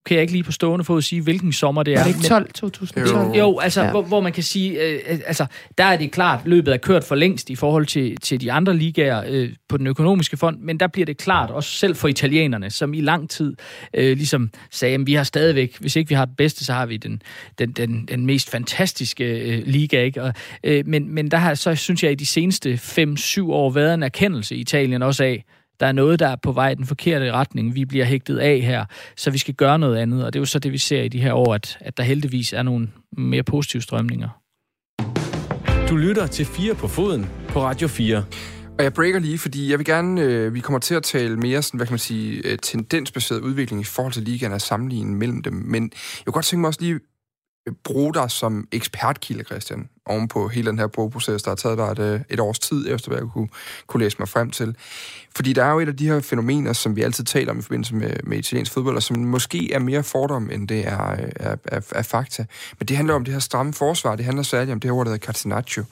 Kan 0.07 0.15
jeg 0.15 0.23
ikke 0.23 0.33
lige 0.33 0.45
på 0.45 0.53
stående 0.53 0.85
fod 0.85 1.03
sige, 1.03 1.23
hvilken 1.23 1.53
sommer 1.53 1.83
det 1.83 1.95
er. 1.95 1.99
Er 1.99 2.05
det 2.05 2.17
ikke 2.17 2.29
12, 2.29 2.53
2012? 2.53 3.27
Jo, 3.27 3.35
jo 3.35 3.59
altså, 3.59 3.83
ja. 3.83 3.91
hvor, 3.91 4.03
hvor 4.03 4.21
man 4.21 4.33
kan 4.33 4.43
sige, 4.43 4.83
øh, 4.83 5.21
altså, 5.27 5.47
der 5.79 5.85
er 5.85 5.97
det 5.97 6.13
klart, 6.13 6.41
løbet 6.45 6.75
er 6.75 6.77
kørt 6.77 7.05
for 7.05 7.15
længst 7.15 7.51
i 7.51 7.55
forhold 7.55 7.87
til, 7.87 8.17
til 8.17 8.41
de 8.41 8.53
andre 8.53 8.77
ligaer 8.77 9.25
øh, 9.29 9.51
på 9.69 9.77
den 9.77 9.87
økonomiske 9.87 10.37
fond, 10.37 10.59
men 10.61 10.81
der 10.81 10.87
bliver 10.87 11.07
det 11.07 11.19
klart, 11.19 11.51
også 11.51 11.71
selv 11.71 11.97
for 11.97 12.09
italienerne, 12.09 12.71
som 12.71 12.95
i 12.95 13.01
lang 13.01 13.31
tid 13.31 13.57
øh, 13.95 14.17
ligesom 14.17 14.51
sagde, 14.71 14.95
at 14.95 15.07
vi 15.07 15.15
har 15.15 15.25
stadigvæk, 15.25 15.77
hvis 15.81 15.97
ikke 15.97 16.09
vi 16.09 16.15
har 16.15 16.25
det 16.25 16.37
bedste, 16.37 16.65
så 16.65 16.73
har 16.73 16.87
vi 16.87 16.97
den, 16.97 17.23
den, 17.59 17.73
den, 17.73 18.07
den 18.07 18.27
mest 18.27 18.51
fantastiske 18.51 19.25
øh, 19.25 19.67
liga. 19.67 20.03
Ikke? 20.03 20.23
Og, 20.23 20.35
øh, 20.65 20.87
men, 20.87 21.15
men 21.15 21.31
der 21.31 21.37
har, 21.37 21.55
så 21.55 21.75
synes 21.75 22.03
jeg, 22.03 22.13
i 22.13 22.15
de 22.15 22.27
seneste 22.27 22.75
5-7 22.75 23.43
år 23.43 23.71
været 23.71 23.95
en 23.95 24.03
erkendelse 24.03 24.57
i 24.57 24.61
Italien 24.61 25.03
også 25.03 25.25
af, 25.25 25.45
der 25.81 25.87
er 25.87 25.93
noget, 25.93 26.19
der 26.19 26.29
er 26.29 26.37
på 26.37 26.53
vej 26.53 26.71
i 26.71 26.75
den 26.75 26.87
forkerte 26.87 27.33
retning. 27.33 27.75
Vi 27.75 27.85
bliver 27.85 28.05
hægtet 28.05 28.39
af 28.39 28.61
her, 28.61 28.85
så 29.17 29.31
vi 29.31 29.39
skal 29.39 29.55
gøre 29.55 29.79
noget 29.79 29.97
andet. 29.97 30.25
Og 30.25 30.33
det 30.33 30.39
er 30.39 30.41
jo 30.41 30.47
så 30.47 30.59
det, 30.59 30.73
vi 30.73 30.79
ser 30.79 31.03
i 31.03 31.09
de 31.09 31.21
her 31.21 31.33
år, 31.33 31.55
at, 31.55 31.79
at 31.81 31.97
der 31.97 32.03
heldigvis 32.03 32.53
er 32.53 32.63
nogle 32.63 32.89
mere 33.19 33.43
positive 33.43 33.83
strømninger. 33.83 34.29
Du 35.89 35.97
lytter 35.97 36.27
til 36.27 36.47
4 36.47 36.75
på 36.75 36.89
foden 36.89 37.27
på 37.49 37.63
Radio 37.63 37.89
4. 37.89 38.25
Og 38.79 38.85
jeg 38.85 38.95
breaker 38.95 39.19
lige, 39.19 39.39
fordi 39.39 39.71
jeg 39.71 39.79
vil 39.79 39.87
gerne, 39.87 40.21
øh, 40.21 40.55
vi 40.55 40.61
kommer 40.61 40.79
til 40.79 40.95
at 40.95 41.03
tale 41.03 41.37
mere 41.37 41.63
sådan, 41.63 41.79
hvad 41.79 41.87
kan 41.87 41.93
man 41.93 41.99
sige, 41.99 42.47
øh, 42.47 42.59
tendensbaseret 42.59 43.41
udvikling 43.41 43.81
i 43.81 43.85
forhold 43.85 44.13
til 44.13 44.23
ligaen 44.23 44.53
og 44.53 44.61
sammenligning 44.61 45.19
mellem 45.19 45.43
dem. 45.43 45.53
Men 45.53 45.83
jeg 45.83 46.25
kunne 46.25 46.33
godt 46.33 46.45
tænke 46.45 46.61
mig 46.61 46.69
også 46.69 46.81
lige 46.81 47.01
Øh, 47.71 47.77
bruge 47.85 48.15
dig 48.15 48.31
som 48.31 48.69
ekspertkilde, 48.73 49.45
Christian, 49.45 49.89
oven 50.07 50.29
på 50.29 50.49
hele 50.49 50.71
den 50.71 50.79
her 50.79 50.87
bogproces, 50.87 51.43
der 51.43 51.51
har 51.51 51.57
taget 51.57 51.79
dig 51.79 51.85
et, 51.85 51.99
øh, 51.99 52.21
et 52.31 52.41
års 52.41 52.59
tid, 52.59 52.95
efter 52.95 53.09
hvad 53.09 53.19
jeg 53.19 53.29
kunne, 53.33 53.49
kunne 53.87 54.03
læse 54.05 54.17
mig 54.19 54.29
frem 54.29 54.51
til. 54.51 54.77
Fordi 55.37 55.53
der 55.53 55.65
er 55.65 55.73
jo 55.73 55.79
et 55.79 55.89
af 55.89 55.97
de 55.97 56.07
her 56.07 56.21
fænomener, 56.21 56.73
som 56.73 56.97
vi 56.97 57.03
altid 57.03 57.25
taler 57.25 57.51
om 57.51 57.59
i 57.59 57.63
forbindelse 57.63 57.95
med, 57.95 58.13
med 58.25 58.39
italiensk 58.39 58.73
fodbold, 58.73 58.97
og 58.97 59.03
som 59.03 59.17
måske 59.17 59.73
er 59.73 59.79
mere 59.79 60.03
fordom, 60.03 60.51
end 60.51 60.69
det 60.69 60.87
er, 60.87 61.17
er, 61.37 61.57
er, 61.65 61.81
er 61.93 62.03
fakta. 62.03 62.45
Men 62.79 62.89
det 62.89 62.97
handler 62.97 63.15
om 63.15 63.25
det 63.25 63.35
her 63.35 63.41
stramme 63.41 63.73
forsvar, 63.73 64.17
det 64.17 64.25
handler 64.25 64.43
særligt 64.43 64.73
om 64.73 64.81
det 64.81 64.91
her 64.91 64.95
ord, 64.95 65.07
der 65.07 65.13
hedder 65.13 65.27
Catenaccio. 65.27 65.85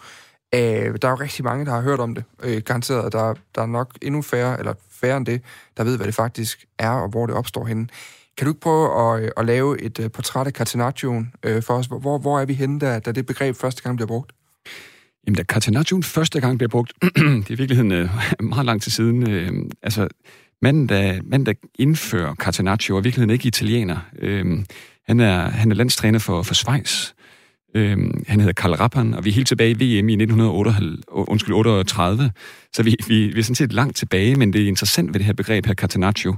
Øh, 0.55 0.61
der 1.03 1.09
er 1.09 1.11
jo 1.11 1.15
rigtig 1.15 1.45
mange, 1.45 1.67
der 1.67 1.73
har 1.73 1.81
hørt 1.81 2.01
om 2.01 2.15
det, 2.15 2.25
øh, 2.43 2.63
garanteret. 2.63 3.13
Der, 3.13 3.35
der 3.55 3.63
er 3.63 3.67
nok 3.67 3.99
endnu 4.03 4.23
færre, 4.23 4.59
eller 4.59 4.75
færre 4.91 5.17
end 5.17 5.27
det, 5.27 5.43
der 5.77 5.85
ved, 5.85 5.97
hvad 5.97 6.07
det 6.07 6.15
faktisk 6.15 6.67
er, 6.79 6.91
og 6.91 7.09
hvor 7.09 7.27
det 7.27 7.35
opstår 7.35 7.65
henne. 7.65 7.89
Kan 8.39 8.45
du 8.45 8.51
ikke 8.51 8.61
prøve 8.61 9.17
at, 9.17 9.25
øh, 9.25 9.31
at 9.37 9.47
lave 9.47 9.83
et 9.83 10.01
øh, 10.01 10.11
portræt 10.11 10.47
af 10.47 10.53
Catenaccioen 10.53 11.33
øh, 11.43 11.63
for 11.63 11.75
os? 11.75 11.87
Hvor, 11.87 12.19
hvor 12.19 12.41
er 12.41 12.45
vi 12.45 12.55
henne, 12.55 12.79
da, 12.79 12.99
da 12.99 13.13
det 13.13 13.27
begreb 13.27 13.57
første 13.57 13.83
gang 13.83 13.97
bliver 13.97 14.07
brugt? 14.07 14.33
Jamen, 15.27 15.37
da 15.37 15.43
Catenaccioen 15.43 16.03
første 16.03 16.41
gang 16.41 16.59
bliver 16.59 16.69
brugt, 16.69 16.93
det 17.03 17.49
er 17.49 17.51
i 17.51 17.55
virkeligheden 17.55 18.11
meget 18.41 18.67
lang 18.67 18.83
tid 18.83 18.93
siden. 18.93 19.73
Altså, 19.83 20.09
manden 20.63 20.89
der, 20.89 21.21
manden, 21.23 21.47
der 21.47 21.53
indfører 21.79 22.35
Catenaccio, 22.35 22.97
er 22.97 23.01
i 23.01 23.03
virkeligheden 23.03 23.31
ikke 23.31 23.47
italiener. 23.47 23.99
Han, 25.07 25.21
er, 25.21 25.51
han 25.51 25.71
er 25.71 25.75
landstræner 25.75 26.19
for, 26.19 26.43
for 26.43 26.55
Schweiz. 26.55 27.13
Uh, 27.75 27.81
han 28.29 28.41
hedder 28.41 28.53
Karl 28.53 28.73
Rappan, 28.73 29.15
og 29.15 29.25
vi 29.25 29.31
er 29.31 29.35
helt 29.35 29.49
tilbage 29.49 29.71
i 29.71 29.75
VM 29.75 30.09
i 30.09 30.13
1938, 30.13 32.31
så 32.73 32.83
vi, 32.83 32.97
vi, 33.09 33.27
vi 33.27 33.39
er 33.39 33.43
sådan 33.43 33.55
set 33.55 33.73
langt 33.73 33.97
tilbage, 33.97 34.37
men 34.37 34.53
det 34.53 34.63
er 34.63 34.69
interessant 34.69 35.15
ved 35.15 35.19
det 35.19 35.27
her 35.27 35.33
begreb 35.33 35.67
her, 35.67 35.75
Catenaccio, 35.75 36.37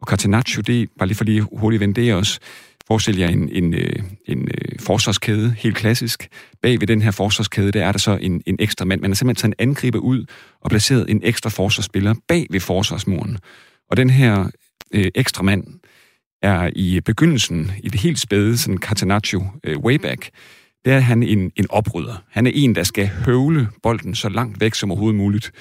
og 0.00 0.06
Catenaccio, 0.06 0.62
det 0.62 0.88
var 0.96 1.06
lige 1.06 1.16
for 1.16 1.24
lige 1.24 1.46
hurtigt 1.52 1.80
vende 1.80 2.00
det 2.00 2.14
også, 2.14 2.40
forestil 2.86 3.18
jer 3.18 3.28
en, 3.28 3.48
en, 3.48 3.74
øh, 3.74 4.02
en, 4.26 4.38
en 4.38 4.48
forsvarskæde, 4.80 5.54
helt 5.58 5.76
klassisk. 5.76 6.28
Bag 6.62 6.80
ved 6.80 6.86
den 6.86 7.02
her 7.02 7.10
forsvarskæde, 7.10 7.72
der 7.72 7.84
er 7.84 7.92
der 7.92 7.98
så 7.98 8.18
en, 8.20 8.42
en 8.46 8.56
ekstra 8.58 8.84
mand. 8.84 9.00
Man 9.00 9.10
har 9.10 9.14
simpelthen 9.14 9.42
taget 9.42 9.54
en 9.58 9.68
angriber 9.68 9.98
ud 9.98 10.24
og 10.60 10.70
placeret 10.70 11.10
en 11.10 11.20
ekstra 11.24 11.50
forsvarsspiller 11.50 12.14
bag 12.28 12.46
ved 12.50 12.60
forsvarsmuren. 12.60 13.38
Og 13.90 13.96
den 13.96 14.10
her 14.10 14.50
øh, 14.94 15.10
ekstra 15.14 15.42
mand 15.42 15.64
er 16.42 16.70
i 16.76 17.00
begyndelsen, 17.00 17.72
i 17.82 17.88
det 17.88 18.00
helt 18.00 18.18
spæde, 18.18 18.58
sådan 18.58 18.78
Catenaccio 18.78 19.46
øh, 19.64 19.78
way 19.78 19.94
back, 19.94 20.30
der 20.84 20.94
er 20.94 21.00
han 21.00 21.22
en, 21.22 21.52
en 21.56 21.66
oprydder. 21.70 22.24
Han 22.30 22.46
er 22.46 22.50
en, 22.54 22.74
der 22.74 22.82
skal 22.82 23.06
høvle 23.06 23.68
bolden 23.82 24.14
så 24.14 24.28
langt 24.28 24.60
væk 24.60 24.74
som 24.74 24.90
overhovedet 24.90 25.18
muligt. 25.18 25.52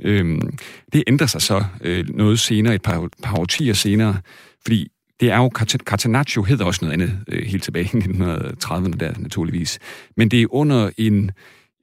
Øhm, 0.00 0.58
det 0.92 1.04
ændrer 1.06 1.26
sig 1.26 1.42
så 1.42 1.64
øh, 1.80 2.08
noget 2.08 2.40
senere, 2.40 2.74
et 2.74 2.82
par, 2.82 3.08
par 3.22 3.38
årtier 3.38 3.74
senere, 3.74 4.16
fordi 4.62 4.88
det 5.20 5.30
er 5.30 5.36
jo, 5.36 5.50
Catenaccio 5.84 6.42
hedder 6.42 6.64
også 6.64 6.84
noget 6.84 6.92
andet 6.92 7.18
øh, 7.28 7.46
helt 7.46 7.62
tilbage 7.62 7.84
i 7.84 8.00
1930'erne 8.00 8.96
der, 8.96 9.12
naturligvis. 9.18 9.78
Men 10.16 10.28
det 10.28 10.42
er 10.42 10.46
under 10.50 10.90
en, 10.96 11.30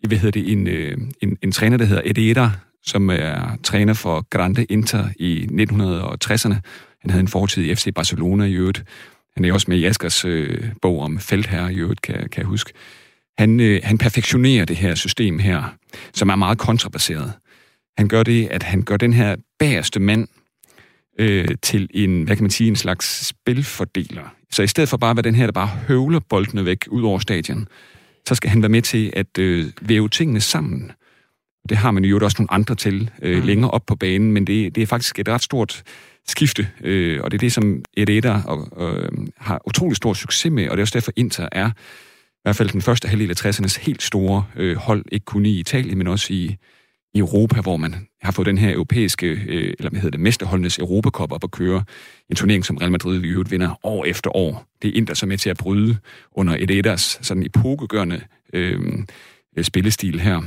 hvad 0.08 0.18
hedder 0.18 0.42
det, 0.42 0.52
en, 0.52 0.68
øh, 0.68 0.98
en, 1.22 1.38
en 1.42 1.52
træner, 1.52 1.78
der 1.78 1.86
hedder 1.86 2.02
Edera, 2.06 2.52
som 2.84 3.10
er 3.10 3.58
træner 3.64 3.94
for 3.94 4.28
Grande 4.30 4.64
Inter 4.64 5.10
i 5.20 5.48
1960'erne. 5.52 6.56
Han 7.02 7.10
havde 7.10 7.20
en 7.20 7.28
fortid 7.28 7.64
i 7.64 7.76
FC 7.76 7.94
Barcelona 7.96 8.46
i 8.46 8.54
øvrigt. 8.54 8.84
Han 9.36 9.46
er 9.46 9.54
også 9.54 9.66
med 9.70 9.78
i 9.78 9.86
Askers 9.86 10.26
øh, 10.26 10.64
bog 10.82 11.02
om 11.02 11.20
feltherre 11.20 11.74
i 11.74 11.76
øvrigt, 11.76 12.02
kan, 12.02 12.16
kan 12.16 12.42
jeg 12.42 12.46
huske. 12.46 12.74
Han, 13.38 13.60
øh, 13.60 13.82
han 13.84 13.98
perfektionerer 13.98 14.66
det 14.66 14.76
her 14.78 14.96
system 14.96 15.40
her, 15.40 15.76
som 16.14 16.30
er 16.30 16.36
meget 16.36 16.58
kontrabaseret. 16.58 17.34
Han 18.00 18.08
gør 18.08 18.24
det, 18.24 18.48
at 18.48 18.64
han 18.64 18.82
gør 18.82 18.98
den 18.98 19.14
her 19.14 19.36
bagerste 19.60 20.00
mand 20.00 20.28
øh, 21.20 21.48
til 21.62 21.90
en, 21.94 22.24
hvad 22.24 22.36
kan 22.36 22.44
man 22.44 22.52
sige, 22.52 22.68
en 22.68 22.76
slags 22.76 23.26
spilfordeler. 23.26 24.36
Så 24.52 24.64
i 24.64 24.68
stedet 24.68 24.90
for 24.90 24.98
bare 24.98 25.10
at 25.10 25.18
være 25.18 25.24
den 25.24 25.36
her, 25.36 25.46
der 25.46 25.52
bare 25.52 25.68
høvler 25.68 26.20
boldene 26.30 26.66
væk 26.66 26.86
ud 26.88 27.04
over 27.04 27.20
stadion, 27.20 27.68
så 28.28 28.36
skal 28.36 28.50
han 28.50 28.62
være 28.62 28.70
med 28.70 28.82
til 28.82 29.14
at 29.16 29.38
øh, 29.40 29.66
væve 29.82 30.10
tingene 30.10 30.42
sammen. 30.42 30.92
Det 31.70 31.78
har 31.78 31.92
man 31.92 32.06
jo 32.06 32.20
også 32.22 32.36
nogle 32.40 32.54
andre 32.54 32.76
til 32.76 33.10
øh, 33.22 33.40
mm. 33.40 33.46
længere 33.46 33.72
op 33.72 33.86
på 33.86 33.96
banen, 33.96 34.32
men 34.32 34.48
det, 34.48 34.76
det 34.76 34.82
er 34.82 34.88
faktisk 34.88 35.20
et 35.20 35.30
ret 35.30 35.44
stort 35.44 35.84
skifte, 36.28 36.70
øh, 36.84 37.22
og 37.24 37.32
det 37.32 37.38
er 37.38 37.40
det, 37.40 37.54
som 37.54 37.84
Ededa 37.98 38.42
og, 38.46 38.90
øh, 38.94 39.12
har 39.38 39.62
utrolig 39.68 39.98
stor 39.98 40.14
succes 40.14 40.52
med, 40.52 40.70
og 40.70 40.78
det 40.78 40.82
er 40.82 40.84
også 40.84 40.94
derfor 40.94 41.12
Inter 41.16 41.50
er 41.52 41.70
i 41.70 42.42
hvert 42.44 42.56
fald 42.56 42.70
den 42.70 42.82
første 42.82 43.08
halvdel 43.08 43.30
af 43.30 43.46
60'ernes 43.46 43.82
helt 43.82 44.04
store 44.04 44.46
øh, 44.56 44.78
hold, 44.78 45.06
ikke 45.12 45.26
kun 45.26 45.46
i 45.46 45.60
Italien, 45.60 45.98
men 45.98 46.08
også 46.08 46.34
i, 46.34 46.56
i 47.14 47.20
Europa, 47.20 47.62
hvor 47.62 47.78
man 47.78 48.08
har 48.22 48.32
fået 48.32 48.46
den 48.46 48.58
her 48.58 48.74
europæiske, 48.74 49.28
øh, 49.28 49.74
eller 49.80 49.90
hvad 49.90 50.02
hedder 50.02 50.18
det, 50.18 50.20
mesterholdenes 50.20 50.80
Europacup 50.80 51.32
op 51.32 51.44
at 51.44 51.52
køre. 51.52 51.84
En 52.30 52.36
turnering, 52.36 52.66
som 52.66 52.78
Real 52.78 52.92
Madrid 52.92 53.24
i 53.24 53.28
øvrigt 53.28 53.52
vinder 53.52 53.80
år 53.84 54.06
efter 54.06 54.36
år. 54.36 54.66
Det 54.82 54.88
er 54.88 54.94
Inter, 54.94 55.14
som 55.14 55.32
er 55.32 55.38
til 55.38 55.50
at 55.50 55.58
bryde 55.58 55.98
under 56.32 56.56
et 56.60 56.72
etters 56.72 57.20
sådan 57.22 57.44
epokegørende 57.46 58.22
øh, 58.54 58.80
øh, 59.58 59.64
spillestil 59.64 60.20
her. 60.20 60.42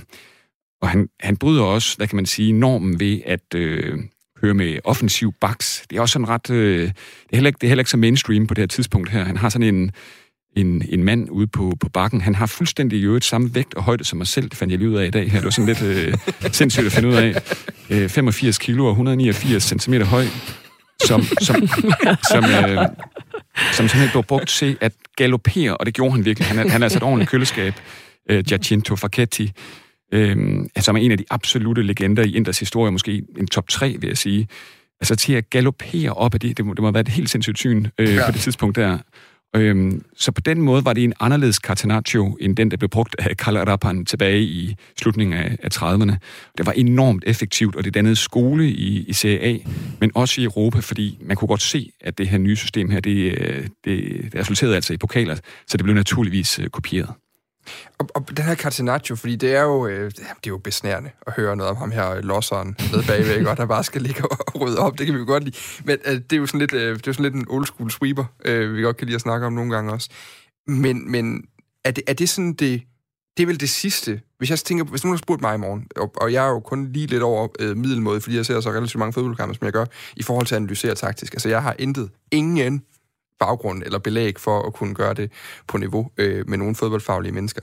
Og 0.83 0.89
han, 0.89 1.09
han 1.21 1.37
bryder 1.37 1.63
også, 1.63 1.97
hvad 1.97 2.07
kan 2.07 2.17
man 2.17 2.27
sige, 2.27 2.53
normen 2.53 3.01
ved 3.01 3.21
at 3.27 3.55
øh, 3.55 3.99
kører 4.43 4.55
med 4.55 4.79
offensiv 4.85 5.33
baks. 5.41 5.87
Det 5.91 5.97
er 5.97 6.01
også 6.01 6.13
sådan 6.13 6.29
ret... 6.29 6.51
Øh, 6.51 6.81
det, 6.81 6.93
er 7.33 7.37
heller 7.37 7.49
ikke, 7.49 7.59
det 7.61 7.67
er 7.67 7.69
heller 7.69 7.81
ikke 7.81 7.91
så 7.91 7.97
mainstream 7.97 8.47
på 8.47 8.55
det 8.55 8.63
her 8.63 8.67
tidspunkt 8.67 9.11
her. 9.11 9.25
Han 9.25 9.37
har 9.37 9.49
sådan 9.49 9.75
en, 9.75 9.93
en, 10.57 10.83
en 10.89 11.05
mand 11.05 11.31
ude 11.31 11.47
på, 11.47 11.73
på 11.81 11.89
bakken. 11.89 12.21
Han 12.21 12.35
har 12.35 12.47
fuldstændig 12.47 12.99
i 12.99 13.03
øvrigt 13.03 13.25
samme 13.25 13.55
vægt 13.55 13.75
og 13.75 13.83
højde 13.83 14.05
som 14.05 14.19
mig 14.19 14.27
selv. 14.27 14.49
Det 14.49 14.59
fandt 14.59 14.71
jeg 14.71 14.79
lige 14.79 14.91
ud 14.91 14.97
af 14.97 15.07
i 15.07 15.11
dag 15.11 15.31
her. 15.31 15.39
Det 15.39 15.45
var 15.45 15.51
sådan 15.51 15.67
lidt 15.67 15.83
øh, 15.83 16.15
sindssygt 16.53 16.87
at 16.87 16.93
finde 16.93 17.09
ud 17.09 17.15
af. 17.15 17.43
Øh, 17.91 18.09
85 18.09 18.59
kilo 18.59 18.85
og 18.85 18.91
189 18.91 19.63
cm 19.63 19.95
høj, 19.95 20.25
som, 21.07 21.23
som, 21.23 21.69
som, 22.31 22.45
øh, 22.45 22.79
som 23.73 23.89
simpelthen 23.89 24.11
blev 24.11 24.23
brugt 24.23 24.49
til 24.49 24.77
at 24.81 24.93
galopere, 25.17 25.77
og 25.77 25.87
det 25.87 25.95
gjorde 25.95 26.13
han 26.13 26.25
virkelig. 26.25 26.49
Han 26.49 26.59
er, 26.59 26.71
han 26.71 26.83
er 26.83 26.87
altså 26.87 26.99
et 26.99 27.03
ordentligt 27.03 27.31
køleskab. 27.31 27.75
Øh, 28.31 28.45
Giacinto 28.45 28.97
Facchetti, 28.97 29.53
øh, 30.13 30.37
som 30.81 30.97
er 30.97 31.01
en 31.01 31.13
af 31.13 31.19
de 31.19 31.25
absolute 31.31 31.83
legender 31.83 32.23
i 32.23 32.37
Inders 32.37 32.59
historie, 32.59 32.93
måske 32.93 33.23
en 33.39 33.47
top 33.47 33.69
3, 33.69 33.97
vil 34.01 34.09
jeg 34.09 34.19
sige. 34.19 34.49
Altså 35.01 35.17
til 35.17 35.33
at 35.33 35.51
galopere 35.51 36.13
op 36.13 36.35
af 36.35 36.41
det, 36.41 36.57
det 36.57 36.67
må, 36.67 36.75
det 36.75 36.81
må 36.81 36.87
have 36.87 36.95
været 36.95 37.09
et 37.09 37.15
helt 37.15 37.31
sindssygt 37.31 37.59
syn 37.59 37.87
øh, 37.99 38.15
ja. 38.15 38.27
på 38.27 38.33
det 38.33 38.41
tidspunkt 38.41 38.77
der. 38.77 38.99
Øhm, 39.57 40.05
så 40.17 40.33
på 40.33 40.41
den 40.41 40.63
måde 40.63 40.85
var 40.85 40.93
det 40.93 41.05
en 41.05 41.13
anderledes 41.21 41.57
Catenaccio, 41.57 42.37
end 42.41 42.57
den, 42.57 42.71
der 42.71 42.77
blev 42.77 42.89
brugt 42.89 43.17
af 43.19 43.37
Karl 43.37 43.57
Rappan 43.57 44.05
tilbage 44.05 44.43
i 44.43 44.77
slutningen 44.99 45.39
af, 45.39 45.59
af 45.63 45.69
30'erne. 45.75 46.17
Det 46.59 46.67
var 46.67 46.73
enormt 46.73 47.25
effektivt, 47.27 47.77
og 47.77 47.85
det 47.85 47.95
dannede 47.95 48.17
skole 48.17 48.69
i, 48.69 49.05
i 49.09 49.13
Serie 49.13 49.41
A, 49.41 49.59
men 50.01 50.11
også 50.15 50.41
i 50.41 50.45
Europa, 50.45 50.79
fordi 50.79 51.19
man 51.21 51.37
kunne 51.37 51.49
godt 51.49 51.63
se, 51.63 51.93
at 52.01 52.19
det 52.19 52.29
her 52.29 52.39
nye 52.39 52.57
system 52.57 52.91
her, 52.91 53.01
det, 53.01 53.41
øh, 53.41 53.67
det, 53.85 54.33
det 54.33 54.41
resulterede 54.41 54.75
altså 54.75 54.93
i 54.93 54.97
pokaler, 54.97 55.37
så 55.67 55.77
det 55.77 55.85
blev 55.85 55.95
naturligvis 55.95 56.59
øh, 56.59 56.69
kopieret. 56.69 57.11
Og, 57.99 58.09
og 58.15 58.37
den 58.37 58.45
her 58.45 58.55
Catenaccio, 58.55 59.17
fordi 59.17 59.37
det 59.37 59.55
er 59.55 59.63
jo, 59.63 59.87
øh, 59.87 60.11
det 60.11 60.27
er 60.27 60.49
jo 60.49 60.59
besnærende 60.59 61.11
at 61.27 61.33
høre 61.33 61.57
noget 61.57 61.71
om 61.71 61.77
ham 61.77 61.91
her, 61.91 62.11
øh, 62.11 62.23
losseren 62.23 62.77
nede 62.93 63.05
bagved, 63.07 63.47
og 63.47 63.57
der 63.57 63.67
bare 63.67 63.85
skal 63.85 64.03
ligge 64.03 64.31
og 64.31 64.61
rydde 64.61 64.79
op, 64.79 64.99
det 64.99 65.07
kan 65.07 65.15
vi 65.15 65.21
jo 65.21 65.27
godt 65.27 65.45
lide. 65.45 65.57
Men 65.85 65.99
øh, 66.05 66.15
det, 66.15 66.33
er 66.33 66.37
jo 66.37 66.47
sådan 66.47 66.61
lidt, 66.61 66.73
øh, 66.73 66.81
det 66.81 66.89
er 66.89 67.03
jo 67.07 67.13
sådan 67.13 67.23
lidt 67.23 67.35
en 67.35 67.47
old 67.49 67.67
school 67.67 67.91
sweeper, 67.91 68.25
øh, 68.45 68.77
vi 68.77 68.83
godt 68.83 68.97
kan 68.97 69.07
lide 69.07 69.15
at 69.15 69.21
snakke 69.21 69.47
om 69.47 69.53
nogle 69.53 69.75
gange 69.75 69.93
også. 69.93 70.11
Men, 70.67 71.11
men 71.11 71.45
er, 71.85 71.91
det, 71.91 72.05
er 72.07 72.13
det 72.13 72.29
sådan 72.29 72.53
det, 72.53 72.83
det 73.37 73.43
er 73.43 73.47
vel 73.47 73.61
det 73.61 73.71
sidste. 73.71 74.21
Hvis 74.39 74.51
jeg 74.51 74.59
tænker, 74.59 74.85
hvis 74.85 75.05
nogen 75.05 75.15
har 75.15 75.19
spurgt 75.19 75.43
mig 75.43 75.55
i 75.55 75.59
morgen, 75.59 75.87
og, 75.97 76.13
og 76.17 76.33
jeg 76.33 76.47
er 76.47 76.49
jo 76.49 76.61
kun 76.61 76.93
lige 76.93 77.07
lidt 77.07 77.23
over 77.23 77.49
øh, 77.61 77.77
middelmåde, 77.77 78.21
fordi 78.21 78.37
jeg 78.37 78.47
ser 78.47 78.61
så 78.61 78.71
relativt 78.71 78.99
mange 78.99 79.13
fodboldkampe, 79.13 79.55
som 79.55 79.65
jeg 79.65 79.73
gør, 79.73 79.85
i 80.17 80.23
forhold 80.23 80.47
til 80.47 80.55
at 80.55 80.57
analysere 80.57 80.95
taktisk. 80.95 81.35
Altså, 81.35 81.49
jeg 81.49 81.63
har 81.63 81.77
intet, 81.79 82.11
ingen 82.31 82.83
baggrund 83.39 83.83
eller 83.83 83.99
belæg 83.99 84.41
for 84.41 84.63
at 84.63 84.75
kunne 84.75 84.95
gøre 84.95 85.15
det 85.15 85.33
på 85.67 85.79
niveau 85.79 86.11
øh, 86.17 86.49
med 86.49 86.59
nogle 86.59 86.75
fodboldfaglige 86.75 87.33
mennesker. 87.33 87.63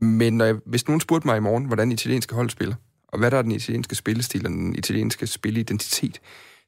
Men 0.00 0.36
når 0.36 0.44
jeg, 0.44 0.56
hvis 0.66 0.86
nogen 0.86 1.00
spurgte 1.00 1.28
mig 1.28 1.36
i 1.36 1.40
morgen, 1.40 1.64
hvordan 1.64 1.92
italienske 1.92 2.34
hold 2.34 2.50
spiller, 2.50 2.74
og 3.08 3.18
hvad 3.18 3.30
der 3.30 3.38
er 3.38 3.42
den 3.42 3.52
italienske 3.52 3.94
spillestil 3.94 4.46
og 4.46 4.52
den 4.52 4.74
italienske 4.76 5.26
spilleidentitet, 5.26 6.20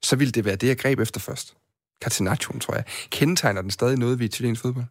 så 0.03 0.17
ville 0.17 0.33
det 0.33 0.45
være 0.45 0.57
det, 0.57 0.69
jeg 0.69 0.79
greb 0.79 1.01
efter 1.01 1.21
først. 1.21 1.57
Catenaccio, 2.05 2.59
tror 2.59 2.75
jeg. 2.75 2.85
Kendetegner 3.11 3.63
den 3.63 3.71
stadig 3.71 3.99
noget 3.99 4.19
ved 4.19 4.27
italiensk 4.27 4.63
fodbold? 4.63 4.85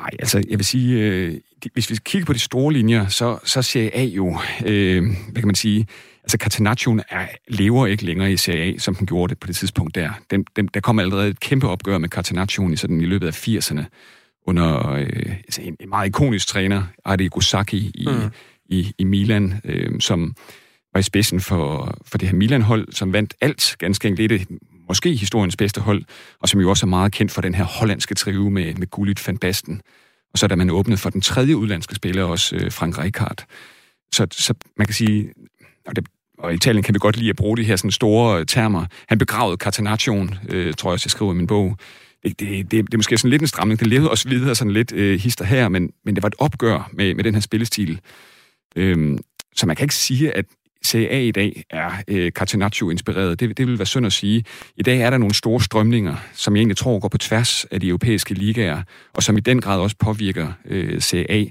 Nej, 0.00 0.10
altså 0.18 0.42
jeg 0.50 0.58
vil 0.58 0.64
sige, 0.66 1.00
øh, 1.00 1.34
hvis 1.72 1.90
vi 1.90 1.96
kigger 2.04 2.26
på 2.26 2.32
de 2.32 2.38
store 2.38 2.72
linjer, 2.72 3.08
så, 3.08 3.38
så 3.44 3.62
ser 3.62 3.90
A 3.92 4.02
jo, 4.02 4.38
øh, 4.66 5.02
hvad 5.02 5.42
kan 5.42 5.46
man 5.46 5.54
sige, 5.54 5.86
altså 6.22 6.36
Catenaccioen 6.40 7.00
er, 7.08 7.26
lever 7.48 7.86
ikke 7.86 8.04
længere 8.04 8.32
i 8.32 8.36
Serie 8.36 8.74
A, 8.74 8.78
som 8.78 8.94
den 8.94 9.06
gjorde 9.06 9.30
det 9.30 9.38
på 9.38 9.46
det 9.46 9.56
tidspunkt 9.56 9.94
der. 9.94 10.10
Den, 10.30 10.44
den, 10.56 10.68
der 10.74 10.80
kom 10.80 10.98
allerede 10.98 11.28
et 11.28 11.40
kæmpe 11.40 11.68
opgør 11.68 11.98
med 11.98 12.08
Catenaccioen 12.08 12.72
i, 12.72 12.76
sådan, 12.76 13.00
i 13.00 13.04
løbet 13.04 13.26
af 13.26 13.48
80'erne, 13.48 13.82
under 14.46 14.90
øh, 14.90 15.06
altså 15.30 15.62
en, 15.62 15.76
en 15.80 15.88
meget 15.88 16.08
ikonisk 16.08 16.48
træner, 16.48 16.82
Adi 17.04 17.28
Gosaki 17.28 17.90
i, 17.94 18.06
mm. 18.06 18.30
i, 18.66 18.92
i 18.98 19.04
Milan, 19.04 19.60
øh, 19.64 20.00
som 20.00 20.34
var 20.92 21.00
i 21.00 21.02
spidsen 21.02 21.40
for, 21.40 21.98
for 22.06 22.18
det 22.18 22.28
her 22.28 22.36
Milan-hold, 22.36 22.92
som 22.92 23.12
vandt 23.12 23.34
alt, 23.40 23.76
ganske 23.78 24.08
enkelt. 24.08 24.30
Det 24.30 24.48
måske 24.88 25.14
historiens 25.14 25.56
bedste 25.56 25.80
hold, 25.80 26.04
og 26.40 26.48
som 26.48 26.60
jo 26.60 26.70
også 26.70 26.86
er 26.86 26.88
meget 26.88 27.12
kendt 27.12 27.32
for 27.32 27.42
den 27.42 27.54
her 27.54 27.64
hollandske 27.64 28.14
trive 28.14 28.50
med, 28.50 28.74
med 28.74 28.86
Gullit 28.90 29.26
van 29.26 29.38
Basten. 29.38 29.82
Og 30.32 30.38
så 30.38 30.46
da 30.46 30.56
man 30.56 30.70
åbnede 30.70 30.98
for 30.98 31.10
den 31.10 31.20
tredje 31.20 31.56
udlandske 31.56 31.94
spiller, 31.94 32.24
også 32.24 32.56
øh, 32.56 32.72
Frank 32.72 32.98
Rijkaard. 32.98 33.44
Så, 34.12 34.26
så 34.30 34.54
man 34.76 34.86
kan 34.86 34.94
sige, 34.94 35.32
og, 35.86 35.96
det, 35.96 36.08
og 36.38 36.52
i 36.52 36.54
Italien 36.54 36.82
kan 36.82 36.94
vi 36.94 36.98
godt 36.98 37.16
lide 37.16 37.30
at 37.30 37.36
bruge 37.36 37.56
de 37.56 37.64
her 37.64 37.76
sådan 37.76 37.90
store 37.90 38.40
øh, 38.40 38.46
termer. 38.46 38.86
Han 39.08 39.18
begravede 39.18 39.56
Catenaccioen, 39.56 40.34
øh, 40.48 40.74
tror 40.74 40.90
jeg 40.90 40.92
også, 40.92 41.04
jeg 41.06 41.10
skriver 41.10 41.32
i 41.32 41.36
min 41.36 41.46
bog. 41.46 41.76
Det, 42.22 42.40
det, 42.40 42.70
det, 42.70 42.86
det 42.86 42.94
er 42.94 42.98
måske 42.98 43.18
sådan 43.18 43.30
lidt 43.30 43.42
en 43.42 43.48
stramning. 43.48 43.80
Det 43.80 43.86
levede 43.86 44.10
også 44.10 44.28
videre 44.28 44.54
sådan 44.54 44.72
lidt 44.72 44.92
øh, 44.92 45.20
hister 45.20 45.44
her, 45.44 45.68
men, 45.68 45.90
men 46.04 46.14
det 46.14 46.22
var 46.22 46.26
et 46.26 46.34
opgør 46.38 46.90
med, 46.92 47.14
med 47.14 47.24
den 47.24 47.34
her 47.34 47.40
spillestil. 47.40 48.00
Øhm, 48.76 49.18
så 49.56 49.66
man 49.66 49.76
kan 49.76 49.84
ikke 49.84 49.94
sige, 49.94 50.36
at 50.36 50.44
CA 50.88 51.20
i 51.20 51.30
dag 51.30 51.64
er 51.70 51.90
øh, 52.08 52.32
Catenaccio-inspireret. 52.32 53.40
Det, 53.40 53.58
det 53.58 53.66
vil 53.66 53.78
være 53.78 53.86
synd 53.86 54.06
at 54.06 54.12
sige. 54.12 54.44
I 54.76 54.82
dag 54.82 55.00
er 55.00 55.10
der 55.10 55.18
nogle 55.18 55.34
store 55.34 55.60
strømninger, 55.60 56.16
som 56.32 56.56
jeg 56.56 56.60
egentlig 56.60 56.76
tror 56.76 56.98
går 56.98 57.08
på 57.08 57.18
tværs 57.18 57.64
af 57.64 57.80
de 57.80 57.88
europæiske 57.88 58.34
ligaer, 58.34 58.82
og 59.14 59.22
som 59.22 59.36
i 59.36 59.40
den 59.40 59.60
grad 59.60 59.80
også 59.80 59.96
påvirker 59.98 60.52
øh, 60.64 61.00
CA. 61.00 61.44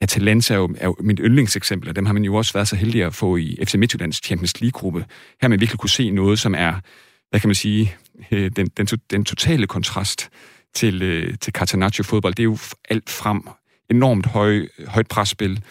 Atalanta 0.00 0.54
er 0.54 0.58
jo, 0.58 0.74
er 0.78 0.86
jo 0.86 0.96
mit 1.00 1.20
yndlingseksempel, 1.22 1.88
og 1.88 1.96
dem 1.96 2.06
har 2.06 2.12
man 2.12 2.24
jo 2.24 2.34
også 2.34 2.52
været 2.52 2.68
så 2.68 2.76
heldig 2.76 3.04
at 3.04 3.14
få 3.14 3.36
i 3.36 3.58
FC 3.64 3.74
Midtjyllands 3.74 4.24
Champions 4.24 4.60
League-gruppe. 4.60 4.98
Her 4.98 5.06
har 5.40 5.48
man 5.48 5.60
virkelig 5.60 5.78
kunne 5.78 5.90
se 5.90 6.10
noget, 6.10 6.38
som 6.38 6.54
er, 6.54 6.74
hvad 7.30 7.40
kan 7.40 7.48
man 7.48 7.54
sige, 7.54 7.96
øh, 8.30 8.50
den, 8.56 8.66
den, 8.76 8.86
den 8.86 9.24
totale 9.24 9.66
kontrast 9.66 10.30
til, 10.74 11.02
øh, 11.02 11.38
til 11.40 11.52
Catenaccio-fodbold. 11.52 12.34
Det 12.34 12.42
er 12.42 12.44
jo 12.44 12.58
alt 12.90 13.10
frem 13.10 13.42
enormt 13.90 14.26
høj, 14.26 14.68
højt 14.86 15.08
presspil, 15.08 15.62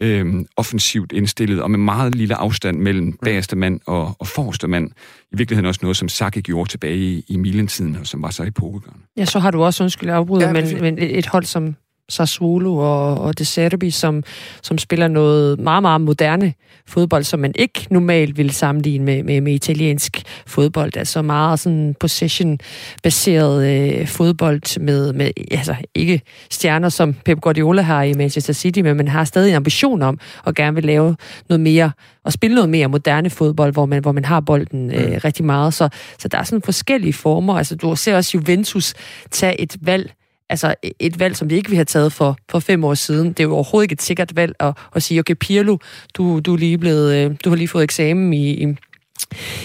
øh, 0.00 0.44
offensivt 0.56 1.12
indstillet, 1.12 1.62
og 1.62 1.70
med 1.70 1.78
meget 1.78 2.14
lille 2.14 2.34
afstand 2.34 2.78
mellem 2.78 3.06
mm. 3.06 3.18
bagerste 3.22 3.56
mand 3.56 3.80
og, 3.86 4.16
og 4.18 4.26
forreste 4.26 4.68
mand. 4.68 4.90
I 5.32 5.36
virkeligheden 5.36 5.66
også 5.66 5.80
noget, 5.82 5.96
som 5.96 6.08
Saki 6.08 6.40
gjorde 6.40 6.70
tilbage 6.70 6.96
i, 6.96 7.24
i 7.28 7.36
Milan-tiden, 7.36 7.96
og 7.96 8.06
som 8.06 8.22
var 8.22 8.30
så 8.30 8.44
epokegørende. 8.44 9.04
Ja, 9.16 9.24
så 9.24 9.38
har 9.38 9.50
du 9.50 9.62
også, 9.62 9.82
undskyld 9.82 10.10
afbryder, 10.10 10.46
ja, 10.46 10.52
men, 10.52 10.80
men 10.80 10.98
et 10.98 11.26
hold 11.26 11.44
som 11.44 11.76
Sassuolo 12.08 12.76
og, 12.76 13.20
og 13.20 13.38
De 13.38 13.44
Serbi, 13.44 13.90
som, 13.90 14.22
som 14.62 14.78
spiller 14.78 15.08
noget 15.08 15.60
meget, 15.60 15.82
meget 15.82 16.00
moderne 16.00 16.54
fodbold, 16.86 17.24
som 17.24 17.40
man 17.40 17.52
ikke 17.56 17.86
normalt 17.90 18.38
vil 18.38 18.50
sammenligne 18.50 19.04
med, 19.04 19.22
med, 19.22 19.40
med 19.40 19.52
italiensk 19.52 20.22
fodbold. 20.46 20.96
Altså 20.96 21.22
meget 21.22 21.60
sådan 21.60 21.94
possession-baseret 22.00 23.66
øh, 23.66 24.06
fodbold 24.06 24.80
med, 24.80 25.12
med 25.12 25.30
altså 25.50 25.74
ikke 25.94 26.20
stjerner, 26.50 26.88
som 26.88 27.14
Pep 27.14 27.40
Guardiola 27.40 27.82
har 27.82 28.02
i 28.02 28.14
Manchester 28.14 28.52
City, 28.52 28.80
men 28.80 28.96
man 28.96 29.08
har 29.08 29.24
stadig 29.24 29.50
en 29.50 29.56
ambition 29.56 30.02
om 30.02 30.18
at 30.46 30.54
gerne 30.54 30.74
vil 30.74 30.84
lave 30.84 31.16
noget 31.48 31.60
mere 31.60 31.90
og 32.24 32.32
spille 32.32 32.54
noget 32.54 32.70
mere 32.70 32.88
moderne 32.88 33.30
fodbold, 33.30 33.72
hvor 33.72 33.86
man, 33.86 34.02
hvor 34.02 34.12
man 34.12 34.24
har 34.24 34.40
bolden 34.40 34.94
øh, 34.94 35.12
mm. 35.12 35.18
rigtig 35.24 35.44
meget. 35.44 35.74
Så, 35.74 35.88
så 36.18 36.28
der 36.28 36.38
er 36.38 36.42
sådan 36.42 36.62
forskellige 36.62 37.12
former. 37.12 37.58
Altså, 37.58 37.76
du 37.76 37.96
ser 37.96 38.16
også 38.16 38.30
Juventus 38.34 38.94
tage 39.30 39.60
et 39.60 39.76
valg 39.80 40.12
altså 40.50 40.74
et 40.98 41.18
valg, 41.18 41.36
som 41.36 41.50
vi 41.50 41.54
ikke 41.54 41.68
ville 41.68 41.78
have 41.78 41.84
taget 41.84 42.12
for, 42.12 42.36
for 42.50 42.58
fem 42.58 42.84
år 42.84 42.94
siden. 42.94 43.28
Det 43.28 43.40
er 43.40 43.44
jo 43.44 43.54
overhovedet 43.54 43.84
ikke 43.84 43.92
et 43.92 44.02
sikkert 44.02 44.36
valg 44.36 44.54
at, 44.60 44.76
at 44.94 45.02
sige, 45.02 45.20
okay, 45.20 45.34
Pirlo, 45.34 45.76
du, 46.14 46.40
du, 46.40 46.52
er 46.52 46.56
lige 46.56 46.78
blevet, 46.78 47.14
øh, 47.14 47.36
du 47.44 47.48
har 47.48 47.56
lige 47.56 47.68
fået 47.68 47.84
eksamen 47.84 48.32
i, 48.32 48.50
i 48.50 48.76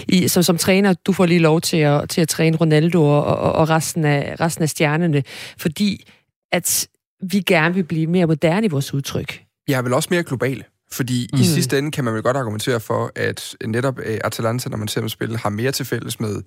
i, 0.07 0.27
som, 0.27 0.43
som 0.43 0.57
træner, 0.57 0.93
du 0.93 1.13
får 1.13 1.25
lige 1.25 1.39
lov 1.39 1.61
til 1.61 1.77
at, 1.77 2.09
til 2.09 2.21
at 2.21 2.27
træne 2.27 2.57
Ronaldo 2.57 3.03
og, 3.03 3.23
og, 3.25 3.51
og 3.51 3.69
resten, 3.69 4.05
af, 4.05 4.35
resten 4.41 4.63
af 4.63 4.69
stjernerne, 4.69 5.23
fordi 5.57 6.05
at 6.51 6.87
vi 7.31 7.39
gerne 7.39 7.75
vil 7.75 7.83
blive 7.83 8.07
mere 8.07 8.25
moderne 8.25 8.65
i 8.65 8.69
vores 8.69 8.93
udtryk. 8.93 9.41
Jeg 9.67 9.77
er 9.77 9.81
vel 9.81 9.93
også 9.93 10.07
mere 10.11 10.23
globale. 10.23 10.63
Fordi 10.93 11.29
mm. 11.33 11.39
i 11.39 11.43
sidste 11.43 11.77
ende 11.77 11.91
kan 11.91 12.03
man 12.03 12.13
vel 12.13 12.23
godt 12.23 12.37
argumentere 12.37 12.79
for, 12.79 13.11
at 13.15 13.55
netop 13.65 13.97
uh, 13.97 14.05
Atalanta, 14.23 14.69
når 14.69 14.77
man 14.77 14.87
ser 14.87 15.01
dem 15.01 15.09
spille, 15.09 15.37
har 15.37 15.49
mere 15.49 15.71
til 15.71 15.85
fælles 15.85 16.19
med, 16.19 16.35
uh, 16.35 16.41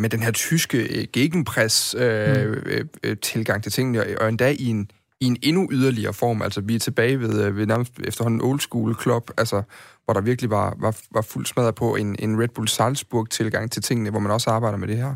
med 0.00 0.08
den 0.08 0.22
her 0.22 0.30
tyske 0.30 0.98
uh, 0.98 1.04
gegenpress-tilgang 1.12 3.56
uh, 3.56 3.58
mm. 3.58 3.62
til 3.62 3.72
tingene, 3.72 4.20
og 4.20 4.28
endda 4.28 4.50
i 4.50 4.66
en, 4.66 4.90
i 5.20 5.24
en 5.24 5.36
endnu 5.42 5.68
yderligere 5.72 6.12
form. 6.12 6.42
Altså, 6.42 6.60
vi 6.60 6.74
er 6.74 6.78
tilbage 6.78 7.20
ved, 7.20 7.48
uh, 7.48 7.56
ved 7.56 7.66
nærmest 7.66 7.92
efterhånden 8.04 8.40
old 8.40 8.60
school 8.60 8.96
club, 9.02 9.30
altså, 9.38 9.62
hvor 10.04 10.14
der 10.14 10.20
virkelig 10.20 10.50
var, 10.50 10.76
var, 10.80 10.96
var 11.10 11.22
fuldt 11.22 11.48
smadret 11.48 11.74
på 11.74 11.96
en, 11.96 12.16
en 12.18 12.42
Red 12.42 12.48
Bull 12.48 12.68
Salzburg-tilgang 12.68 13.72
til 13.72 13.82
tingene, 13.82 14.10
hvor 14.10 14.20
man 14.20 14.32
også 14.32 14.50
arbejder 14.50 14.78
med 14.78 14.88
det 14.88 14.96
her 14.96 15.14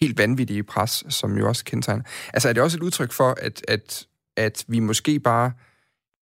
helt 0.00 0.18
vanvittige 0.18 0.62
pres, 0.62 1.04
som 1.08 1.38
jo 1.38 1.48
også 1.48 1.64
kendetegner. 1.64 2.04
Altså, 2.32 2.48
er 2.48 2.52
det 2.52 2.62
også 2.62 2.76
et 2.76 2.82
udtryk 2.82 3.12
for, 3.12 3.36
at, 3.42 3.62
at, 3.68 4.06
at 4.36 4.64
vi 4.68 4.78
måske 4.78 5.20
bare 5.20 5.52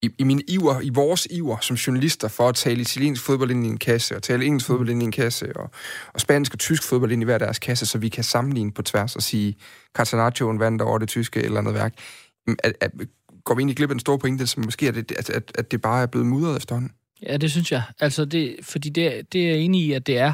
i, 0.05 0.11
i 0.19 0.25
min 0.25 0.43
iver, 0.49 0.81
i 0.81 0.89
vores 0.89 1.27
iver 1.31 1.57
som 1.61 1.77
journalister 1.77 2.29
for 2.29 2.49
at 2.49 2.55
tale 2.55 2.81
italiensk 2.81 3.23
fodbold 3.23 3.51
ind 3.51 3.67
i 3.67 3.69
en 3.69 3.79
kasse, 3.79 4.17
og 4.17 4.23
tale 4.23 4.45
engelsk 4.45 4.67
fodbold 4.67 4.89
ind 4.89 5.03
i 5.03 5.05
en 5.05 5.13
kasse, 5.13 5.57
og, 5.57 5.71
og 6.15 6.21
spansk 6.21 6.53
og 6.53 6.59
tysk 6.59 6.83
fodbold 6.83 7.13
ind 7.13 7.23
i 7.23 7.25
hver 7.25 7.39
deres 7.39 7.59
kasse, 7.59 7.87
så 7.87 7.99
vi 7.99 8.09
kan 8.09 8.25
sammenligne 8.25 8.73
på 8.73 8.83
tværs 8.83 9.17
og 9.17 9.23
sige, 9.23 9.57
Catanaccioen 9.97 10.61
vandt 10.61 10.83
over 10.83 10.99
det 10.99 11.09
tyske 11.09 11.43
eller 11.43 11.59
andet 11.59 11.75
værk. 11.75 11.95
At, 12.65 12.73
at, 12.81 12.91
går 13.45 13.55
vi 13.55 13.63
ind 13.63 13.71
i 13.71 13.75
glip 13.75 13.91
af 13.91 13.95
den 13.95 14.01
store 14.01 14.19
pointe, 14.19 14.47
som 14.47 14.65
måske 14.65 14.89
er 14.89 14.93
det, 14.93 15.13
at, 15.13 15.31
at, 15.31 15.53
at 15.55 15.71
det 15.73 15.81
bare 15.81 16.03
er 16.03 16.07
blevet 16.07 16.27
mudret 16.27 16.57
efterhånden? 16.57 16.91
Ja, 17.23 17.37
det 17.37 17.51
synes 17.51 17.73
jeg. 17.73 17.83
Altså, 18.01 18.25
det, 18.25 18.57
fordi 18.63 18.89
det, 18.89 19.33
det 19.33 19.45
er 19.45 19.49
jeg 19.49 19.59
enig 19.59 19.83
i, 19.85 19.93
at 19.93 20.07
det 20.07 20.19
er 20.19 20.33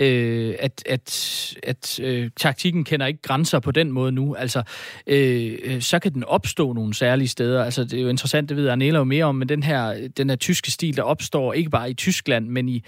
øh, 0.00 0.54
at, 0.58 0.82
at, 0.86 1.54
at 1.62 2.00
øh, 2.02 2.30
taktikken 2.36 2.84
kender 2.84 3.06
ikke 3.06 3.22
grænser 3.22 3.58
på 3.58 3.70
den 3.70 3.92
måde 3.92 4.12
nu. 4.12 4.34
Altså, 4.34 4.62
øh, 5.06 5.58
øh, 5.64 5.80
så 5.82 5.98
kan 5.98 6.14
den 6.14 6.24
opstå 6.24 6.72
nogle 6.72 6.94
særlige 6.94 7.28
steder. 7.28 7.64
Altså, 7.64 7.84
det 7.84 7.98
er 7.98 8.02
jo 8.02 8.08
interessant, 8.08 8.48
det 8.48 8.56
ved 8.56 8.68
Arnela 8.68 8.98
jo 8.98 9.04
mere 9.04 9.24
om, 9.24 9.34
men 9.34 9.48
den 9.48 9.62
her, 9.62 10.08
den 10.16 10.30
her 10.30 10.36
tyske 10.36 10.70
stil, 10.70 10.96
der 10.96 11.02
opstår 11.02 11.52
ikke 11.52 11.70
bare 11.70 11.90
i 11.90 11.94
Tyskland, 11.94 12.48
men 12.48 12.68
i 12.68 12.82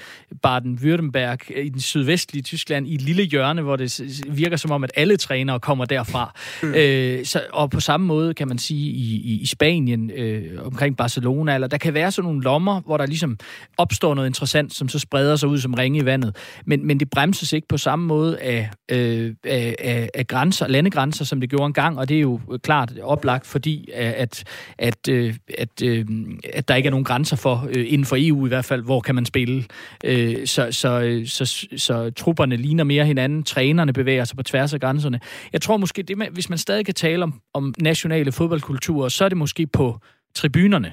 Baden-Württemberg, 0.46 1.60
i 1.60 1.68
den 1.68 1.80
sydvestlige 1.80 2.42
Tyskland, 2.42 2.88
i 2.88 2.94
et 2.94 3.02
lille 3.02 3.22
hjørne, 3.22 3.62
hvor 3.62 3.76
det 3.76 4.20
virker 4.28 4.56
som 4.56 4.70
om, 4.70 4.84
at 4.84 4.90
alle 4.96 5.16
trænere 5.16 5.60
kommer 5.60 5.84
derfra. 5.84 6.34
Mm. 6.62 6.74
Øh, 6.74 7.24
så, 7.24 7.42
og 7.52 7.70
på 7.70 7.80
samme 7.80 8.06
måde 8.06 8.34
kan 8.34 8.48
man 8.48 8.58
sige 8.58 8.90
i, 8.90 9.22
i, 9.24 9.40
i 9.40 9.46
Spanien, 9.46 10.10
øh, 10.10 10.66
omkring 10.66 10.96
Barcelona, 10.96 11.54
eller 11.54 11.68
der 11.68 11.78
kan 11.78 11.94
være 11.94 12.12
sådan 12.12 12.26
nogle 12.26 12.42
lommer, 12.42 12.80
hvor 12.80 12.96
der 12.96 13.06
ligesom 13.06 13.38
opstår 13.76 14.14
noget 14.14 14.28
interessant, 14.28 14.74
som 14.74 14.88
så 14.88 14.98
spreder 14.98 15.36
sig 15.36 15.48
ud 15.48 15.58
som 15.58 15.74
ringe 15.74 15.98
i 15.98 16.04
vandet. 16.04 16.36
Men, 16.64 16.86
men 16.86 17.00
det 17.02 17.10
bremses 17.10 17.52
ikke 17.52 17.68
på 17.68 17.76
samme 17.76 18.06
måde 18.06 18.38
af, 18.38 18.70
øh, 18.90 19.34
af, 19.44 20.08
af 20.14 20.26
grænser, 20.26 20.68
landegrænser, 20.68 21.24
som 21.24 21.40
det 21.40 21.50
gjorde 21.50 21.66
engang, 21.66 21.98
og 21.98 22.08
det 22.08 22.16
er 22.16 22.20
jo 22.20 22.40
klart 22.62 22.92
oplagt, 23.02 23.46
fordi 23.46 23.88
øh, 23.98 24.12
at, 24.16 24.44
at, 24.78 25.08
øh, 25.08 25.34
at, 25.58 25.82
øh, 25.82 26.06
at 26.52 26.68
der 26.68 26.74
ikke 26.74 26.86
er 26.86 26.90
nogen 26.90 27.04
grænser 27.04 27.36
for, 27.36 27.68
øh, 27.76 27.84
inden 27.88 28.04
for 28.04 28.16
EU 28.18 28.46
i 28.46 28.48
hvert 28.48 28.64
fald, 28.64 28.82
hvor 28.82 29.00
kan 29.00 29.14
man 29.14 29.26
spille. 29.26 29.64
Øh, 30.04 30.46
så, 30.46 30.72
så, 30.72 31.22
så, 31.26 31.44
så, 31.44 31.66
så 31.76 32.10
trupperne 32.10 32.56
ligner 32.56 32.84
mere 32.84 33.06
hinanden, 33.06 33.42
trænerne 33.42 33.92
bevæger 33.92 34.24
sig 34.24 34.36
på 34.36 34.42
tværs 34.42 34.74
af 34.74 34.80
grænserne. 34.80 35.20
Jeg 35.52 35.62
tror 35.62 35.76
måske, 35.76 36.02
det 36.02 36.18
med, 36.18 36.26
hvis 36.32 36.48
man 36.48 36.58
stadig 36.58 36.84
kan 36.84 36.94
tale 36.94 37.22
om, 37.22 37.40
om 37.54 37.74
nationale 37.78 38.32
fodboldkulturer, 38.32 39.08
så 39.08 39.24
er 39.24 39.28
det 39.28 39.38
måske 39.38 39.66
på 39.66 39.98
tribunerne, 40.34 40.92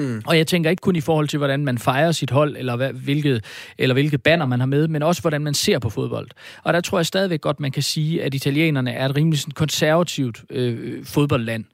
Mm. 0.00 0.22
Og 0.26 0.36
jeg 0.36 0.46
tænker 0.46 0.70
ikke 0.70 0.80
kun 0.80 0.96
i 0.96 1.00
forhold 1.00 1.28
til, 1.28 1.36
hvordan 1.38 1.64
man 1.64 1.78
fejrer 1.78 2.12
sit 2.12 2.30
hold, 2.30 2.56
eller, 2.56 2.76
hvad, 2.76 2.92
hvilket, 2.92 3.44
eller 3.78 3.92
hvilket 3.92 4.22
banner 4.22 4.46
man 4.46 4.60
har 4.60 4.66
med, 4.66 4.88
men 4.88 5.02
også 5.02 5.20
hvordan 5.20 5.40
man 5.40 5.54
ser 5.54 5.78
på 5.78 5.90
fodbold. 5.90 6.28
Og 6.62 6.72
der 6.72 6.80
tror 6.80 6.98
jeg 6.98 7.06
stadigvæk 7.06 7.40
godt, 7.40 7.60
man 7.60 7.72
kan 7.72 7.82
sige, 7.82 8.22
at 8.22 8.34
italienerne 8.34 8.92
er 8.92 9.08
et 9.08 9.16
rimelig 9.16 9.38
sådan, 9.38 9.52
konservativt 9.52 10.44
øh, 10.50 11.04
fodboldland. 11.04 11.64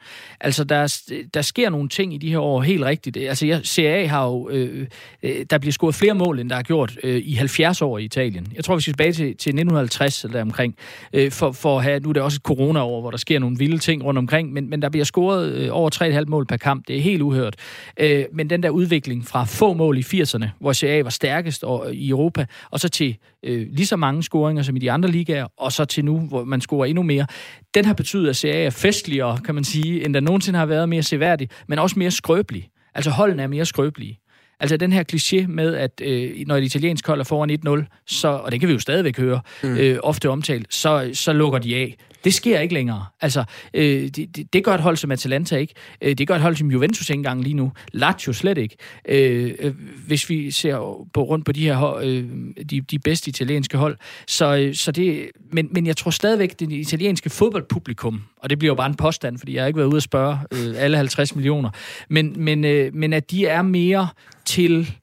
Altså, 0.41 0.65
der, 0.65 1.03
der 1.35 1.43
sker 1.43 1.71
nogle 1.71 1.89
ting 1.89 2.15
i 2.15 2.19
de 2.19 2.31
her 2.31 2.39
år 2.39 2.63
helt 2.63 2.85
rigtigt. 2.85 3.17
Altså, 3.17 3.47
jeg, 3.47 3.61
CA 3.65 4.07
har 4.07 4.27
jo... 4.27 4.49
Øh, 4.51 4.87
øh, 5.23 5.47
der 5.51 5.59
bliver 5.59 5.73
scoret 5.73 5.95
flere 5.95 6.15
mål, 6.15 6.39
end 6.39 6.51
der 6.51 6.57
er 6.57 6.63
gjort 6.63 6.99
øh, 7.03 7.23
i 7.25 7.35
70 7.35 7.83
år 7.83 7.99
i 7.99 8.05
Italien. 8.05 8.47
Jeg 8.57 8.65
tror, 8.65 8.75
vi 8.75 8.83
skal 8.83 8.93
tilbage 8.93 9.13
til, 9.13 9.25
til 9.25 9.51
1950 9.51 10.25
eller 10.25 10.43
omkring, 10.43 10.77
øh, 11.13 11.31
for, 11.31 11.53
for 11.53 11.79
at 11.79 11.85
have... 11.85 12.01
Nu 12.01 12.09
er 12.09 12.13
det 12.13 12.23
også 12.23 12.37
et 12.37 12.43
corona-år, 12.43 13.01
hvor 13.01 13.11
der 13.11 13.19
sker 13.19 13.39
nogle 13.39 13.57
vilde 13.59 13.79
ting 13.79 14.05
rundt 14.05 14.19
omkring, 14.19 14.53
men, 14.53 14.71
men 14.71 14.83
der 14.83 14.89
bliver 14.89 15.05
scoret 15.05 15.53
øh, 15.53 15.69
over 15.73 15.91
3,5 16.21 16.25
mål 16.29 16.47
per 16.47 16.57
kamp. 16.57 16.89
Det 16.89 16.97
er 16.97 17.01
helt 17.01 17.23
uhørt. 17.23 17.57
Øh, 18.01 18.16
Øh, 18.17 18.25
men 18.33 18.51
den 18.51 18.63
der 18.63 18.71
udvikling 18.71 19.27
fra 19.27 19.45
få 19.45 19.73
mål 19.73 19.99
i 19.99 20.01
80'erne, 20.01 20.47
hvor 20.61 20.73
CA 20.73 21.03
var 21.03 21.11
stærkest 21.11 21.65
i 21.93 22.09
Europa, 22.09 22.47
og 22.71 22.81
så 22.81 22.89
til 22.89 23.17
øh, 23.43 23.67
lige 23.71 23.87
så 23.87 23.97
mange 23.97 24.23
scoringer 24.23 24.63
som 24.63 24.77
i 24.77 24.79
de 24.79 24.91
andre 24.91 25.09
ligaer, 25.09 25.47
og 25.57 25.73
så 25.73 25.85
til 25.85 26.05
nu, 26.05 26.21
hvor 26.21 26.45
man 26.45 26.61
scorer 26.61 26.85
endnu 26.85 27.03
mere, 27.03 27.27
den 27.75 27.85
har 27.85 27.95
betydet, 27.95 28.29
at 28.29 28.37
CA 28.37 28.65
er 28.65 28.71
festligere, 28.71 29.39
kan 29.45 29.55
man 29.55 29.65
sige, 29.65 30.05
end 30.05 30.15
der 30.15 30.21
nogensinde 30.21 30.59
har 30.59 30.67
været 30.67 30.89
mere 30.89 31.03
seværdig, 31.03 31.49
men 31.69 31.79
også 31.79 31.99
mere 31.99 32.11
skrøbelig. 32.11 32.69
Altså 32.95 33.11
holdene 33.11 33.43
er 33.43 33.47
mere 33.47 33.65
skrøbelige. 33.65 34.19
Altså 34.61 34.77
den 34.77 34.93
her 34.93 35.05
kliché 35.13 35.47
med, 35.47 35.75
at 35.75 36.01
øh, 36.03 36.47
når 36.47 36.57
et 36.57 36.65
italiensk 36.65 37.07
hold 37.07 37.21
er 37.21 37.25
foran 37.25 37.51
1-0, 37.85 38.05
så, 38.07 38.29
og 38.29 38.53
det 38.53 38.61
kan 38.61 38.69
vi 38.69 38.73
jo 38.73 38.79
stadigvæk 38.79 39.19
høre, 39.19 39.41
mm. 39.63 39.77
øh, 39.77 39.99
ofte 40.03 40.31
omtalt, 40.31 40.75
så, 40.75 41.11
så 41.13 41.33
lukker 41.33 41.59
de 41.59 41.77
af. 41.77 41.97
Det 42.27 42.35
sker 42.35 42.61
ikke 42.61 42.75
længere. 42.75 43.07
Altså, 43.21 43.45
øh, 43.75 44.03
det, 44.03 44.37
det, 44.37 44.53
det 44.53 44.65
gør 44.65 44.75
et 44.75 44.81
hold 44.81 44.97
som 44.97 45.11
Atalanta 45.11 45.57
ikke. 45.57 45.75
Øh, 46.03 46.15
det 46.15 46.29
gør 46.29 46.35
et 46.35 46.41
hold 46.41 46.57
som 46.57 46.71
Juventus 46.71 47.11
ikke 47.11 47.19
engang 47.19 47.43
lige 47.43 47.55
nu. 47.55 47.73
Lazio 47.93 48.33
slet 48.33 48.59
ikke. 48.59 48.77
Øh, 49.09 49.55
øh 49.59 49.75
hvis 50.07 50.31
vi 50.31 50.51
ser 50.51 50.77
på 51.13 51.23
rundt 51.23 51.45
på 51.47 51.53
de 51.53 51.65
her 51.65 51.95
øh, 52.03 52.25
de, 52.71 52.81
de 52.81 52.99
bedste 52.99 53.29
italienske 53.29 53.79
hold. 53.79 53.97
Så, 54.27 54.57
øh, 54.57 54.75
så 54.75 54.93
det, 54.93 55.31
men, 55.53 55.69
men 55.73 55.87
jeg 55.87 55.97
tror 55.97 56.11
stadigvæk, 56.11 56.61
det 56.61 56.73
italienske 56.73 57.31
fodboldpublikum, 57.31 58.23
og 58.37 58.51
det 58.51 58.59
bliver 58.59 58.71
jo 58.71 58.77
bare 58.77 58.87
en 58.87 58.95
påstand, 58.95 59.39
fordi 59.39 59.55
jeg 59.55 59.63
har 59.63 59.67
ikke 59.67 59.79
været 59.79 59.89
ude 59.89 59.97
at 59.97 60.03
spørge 60.03 60.39
øh, 60.53 60.75
alle 60.77 60.97
50 60.97 61.35
millioner, 61.35 61.71
men, 62.09 62.35
men, 62.45 62.65
øh, 62.65 62.95
men 62.95 63.13
at 63.13 63.31
de 63.31 63.47
er 63.47 63.63
mere 63.63 64.09
til, 64.45 64.95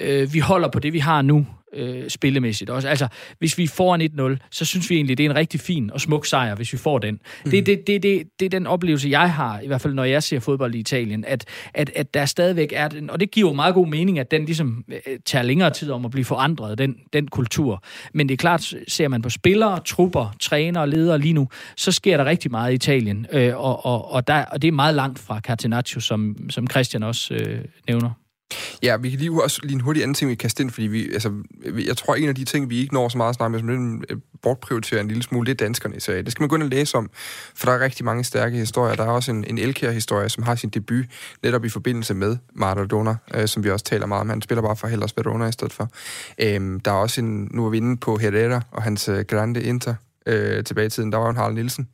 øh, 0.00 0.32
vi 0.32 0.38
holder 0.38 0.68
på 0.68 0.78
det, 0.78 0.92
vi 0.92 0.98
har 0.98 1.22
nu, 1.22 1.46
øh, 1.72 2.08
spillemæssigt 2.08 2.70
også. 2.70 2.88
Altså, 2.88 3.08
hvis 3.38 3.58
vi 3.58 3.66
får 3.66 3.94
en 3.94 4.36
1-0, 4.40 4.48
så 4.50 4.64
synes 4.64 4.90
vi 4.90 4.94
egentlig, 4.94 5.18
det 5.18 5.26
er 5.26 5.30
en 5.30 5.36
rigtig 5.36 5.60
fin 5.60 5.90
og 5.90 6.00
smuk 6.00 6.26
sejr, 6.26 6.54
hvis 6.54 6.72
vi 6.72 6.78
får 6.78 6.98
den. 6.98 7.20
Mm. 7.44 7.50
Det, 7.50 7.66
det, 7.66 7.86
det, 7.86 8.02
det, 8.02 8.22
det 8.40 8.46
er 8.46 8.50
den 8.50 8.66
oplevelse, 8.66 9.08
jeg 9.10 9.32
har, 9.32 9.60
i 9.60 9.66
hvert 9.66 9.80
fald 9.80 9.94
når 9.94 10.04
jeg 10.04 10.22
ser 10.22 10.40
fodbold 10.40 10.74
i 10.74 10.78
Italien, 10.78 11.24
at, 11.24 11.44
at, 11.74 11.90
at 11.94 12.14
der 12.14 12.26
stadigvæk 12.26 12.72
er 12.76 12.88
den, 12.88 13.10
og 13.10 13.20
det 13.20 13.30
giver 13.30 13.50
jo 13.50 13.54
meget 13.54 13.74
god 13.74 13.86
mening, 13.86 14.18
at 14.18 14.30
den 14.30 14.44
ligesom 14.44 14.84
øh, 14.88 15.18
tager 15.24 15.42
længere 15.42 15.70
tid 15.70 15.90
om 15.90 16.04
at 16.04 16.10
blive 16.10 16.24
forandret, 16.24 16.78
den, 16.78 16.96
den 17.12 17.28
kultur. 17.28 17.82
Men 18.14 18.28
det 18.28 18.32
er 18.32 18.36
klart, 18.36 18.74
ser 18.88 19.08
man 19.08 19.22
på 19.22 19.30
spillere, 19.30 19.80
trupper, 19.80 20.34
trænere, 20.40 20.90
ledere 20.90 21.18
lige 21.18 21.32
nu, 21.32 21.48
så 21.76 21.92
sker 21.92 22.16
der 22.16 22.24
rigtig 22.24 22.50
meget 22.50 22.72
i 22.72 22.74
Italien, 22.74 23.26
øh, 23.32 23.56
og, 23.56 23.86
og, 23.86 24.10
og, 24.12 24.26
der, 24.26 24.44
og 24.44 24.62
det 24.62 24.68
er 24.68 24.72
meget 24.72 24.94
langt 24.94 25.18
fra 25.18 25.40
Catenaccio, 25.40 26.00
som, 26.00 26.36
som 26.50 26.66
Christian 26.70 27.02
også 27.02 27.34
øh, 27.34 27.64
nævner. 27.88 28.25
Ja, 28.82 28.96
vi 28.96 29.10
kan 29.10 29.18
lige 29.18 29.42
også 29.42 29.60
lige 29.62 29.74
en 29.74 29.80
hurtig 29.80 30.02
anden 30.02 30.14
ting, 30.14 30.30
vi 30.30 30.34
kan 30.34 30.50
ind, 30.60 30.70
fordi 30.70 30.86
vi, 30.86 31.12
altså, 31.12 31.32
jeg 31.86 31.96
tror, 31.96 32.14
en 32.14 32.28
af 32.28 32.34
de 32.34 32.44
ting, 32.44 32.70
vi 32.70 32.78
ikke 32.78 32.94
når 32.94 33.08
så 33.08 33.18
meget 33.18 33.34
snart 33.34 33.50
med, 33.50 33.60
som 33.60 34.04
øh, 34.10 34.16
bortprioriterer 34.42 35.00
en 35.00 35.08
lille 35.08 35.22
smule, 35.22 35.46
det 35.46 35.60
er 35.60 35.64
danskerne 35.64 35.96
i. 35.96 35.98
Det 35.98 36.32
skal 36.32 36.42
man 36.42 36.48
gå 36.48 36.56
ind 36.56 36.62
og 36.62 36.68
læse 36.68 36.96
om, 36.96 37.10
for 37.54 37.66
der 37.66 37.72
er 37.72 37.80
rigtig 37.80 38.04
mange 38.04 38.24
stærke 38.24 38.56
historier. 38.56 38.94
Der 38.94 39.04
er 39.04 39.10
også 39.10 39.30
en, 39.30 39.44
en 39.44 39.58
Elkjær-historie, 39.58 40.28
som 40.28 40.42
har 40.42 40.54
sin 40.54 40.70
debut 40.70 41.04
netop 41.42 41.64
i 41.64 41.68
forbindelse 41.68 42.14
med 42.14 42.36
Maradona, 42.54 43.16
øh, 43.34 43.48
som 43.48 43.64
vi 43.64 43.70
også 43.70 43.84
taler 43.84 44.06
meget 44.06 44.20
om. 44.20 44.28
Han 44.28 44.42
spiller 44.42 44.62
bare 44.62 44.76
for 44.76 44.86
Hellas 44.88 45.16
Verona 45.16 45.46
i 45.46 45.52
stedet 45.52 45.72
for. 45.72 45.90
Øhm, 46.38 46.80
der 46.80 46.90
er 46.90 46.96
også 46.96 47.20
en, 47.20 47.48
nu 47.50 47.66
er 47.66 47.70
vi 47.70 47.76
inde 47.76 47.96
på 47.96 48.16
Herrera 48.16 48.62
og 48.70 48.82
hans 48.82 49.08
øh, 49.08 49.24
Grande 49.24 49.62
Inter 49.62 49.94
øh, 50.26 50.64
tilbage 50.64 50.86
i 50.86 50.90
tiden. 50.90 51.12
Der 51.12 51.18
var 51.18 51.30
en 51.30 51.36
Harald 51.36 51.54
Nielsen, 51.54 51.88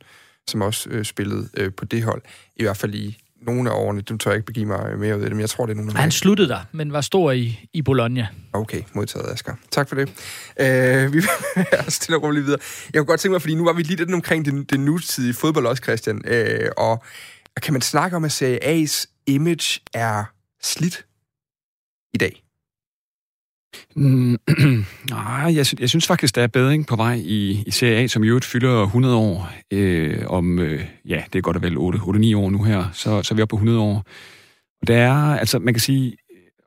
som 0.47 0.61
også 0.61 0.89
øh, 0.89 1.05
spillede 1.05 1.49
øh, 1.57 1.73
på 1.73 1.85
det 1.85 2.03
hold, 2.03 2.21
i 2.55 2.63
hvert 2.63 2.77
fald 2.77 2.95
i 2.95 3.22
nogle 3.45 3.69
af 3.69 3.75
årene. 3.75 4.01
Du 4.01 4.17
tør 4.17 4.31
jeg 4.31 4.35
ikke 4.37 4.45
begive 4.45 4.65
mig 4.65 4.99
mere 4.99 5.17
ud 5.17 5.21
af 5.21 5.29
det, 5.29 5.35
men 5.35 5.41
jeg 5.41 5.49
tror, 5.49 5.65
det 5.65 5.73
er 5.73 5.75
nogle 5.75 5.91
af 5.91 5.97
Han 5.97 6.11
sluttede 6.11 6.49
der, 6.49 6.59
men 6.71 6.93
var 6.93 7.01
stor 7.01 7.31
i, 7.31 7.69
i 7.73 7.81
Bologna. 7.81 8.27
Okay, 8.53 8.81
modtaget, 8.93 9.33
Asger. 9.33 9.53
Tak 9.71 9.89
for 9.89 9.95
det. 9.95 10.09
Uh, 10.59 11.13
vi 11.13 11.21
er 11.77 11.89
stille 11.91 12.17
og 12.17 12.23
roligt 12.23 12.45
videre. 12.45 12.59
Jeg 12.93 12.99
kunne 12.99 13.05
godt 13.05 13.19
tænke 13.19 13.31
mig, 13.31 13.41
fordi 13.41 13.55
nu 13.55 13.63
var 13.63 13.73
vi 13.73 13.83
lige 13.83 13.97
lidt 13.97 14.13
omkring 14.13 14.45
det, 14.45 14.69
det 14.69 14.79
nutidige 14.79 15.33
fodbold 15.33 15.65
også, 15.65 15.83
Christian. 15.83 16.21
Uh, 16.31 16.69
og 16.77 17.03
kan 17.61 17.73
man 17.73 17.81
snakke 17.81 18.15
om, 18.15 18.23
at 18.23 18.31
Serie 18.31 18.83
A's 18.83 19.05
image 19.27 19.81
er 19.93 20.23
slidt 20.61 21.05
i 22.13 22.17
dag? 22.17 22.42
Mm, 23.95 24.37
nej, 25.09 25.55
jeg, 25.55 25.65
jeg 25.79 25.89
synes 25.89 26.07
faktisk, 26.07 26.35
der 26.35 26.43
er 26.43 26.47
bedring 26.47 26.87
på 26.87 26.95
vej 26.95 27.13
i, 27.13 27.63
i 27.67 27.71
Serie 27.71 27.95
A, 27.97 28.07
som 28.07 28.23
i 28.23 28.27
øvrigt 28.27 28.45
fylder 28.45 28.83
100 28.83 29.15
år. 29.15 29.51
Øh, 29.71 30.23
om, 30.27 30.59
øh, 30.59 30.85
ja, 31.05 31.23
det 31.33 31.39
er 31.39 31.41
godt 31.41 31.57
og 31.57 31.63
vel 31.63 31.77
8-9 31.77 32.37
år 32.37 32.49
nu 32.49 32.63
her, 32.63 32.85
så, 32.93 33.23
så 33.23 33.33
er 33.33 33.35
vi 33.35 33.41
oppe 33.41 33.49
på 33.49 33.55
100 33.55 33.79
år. 33.79 34.03
Og 34.81 34.87
der 34.87 34.97
er, 34.97 35.39
altså 35.39 35.59
man 35.59 35.73
kan 35.73 35.81
sige, 35.81 36.17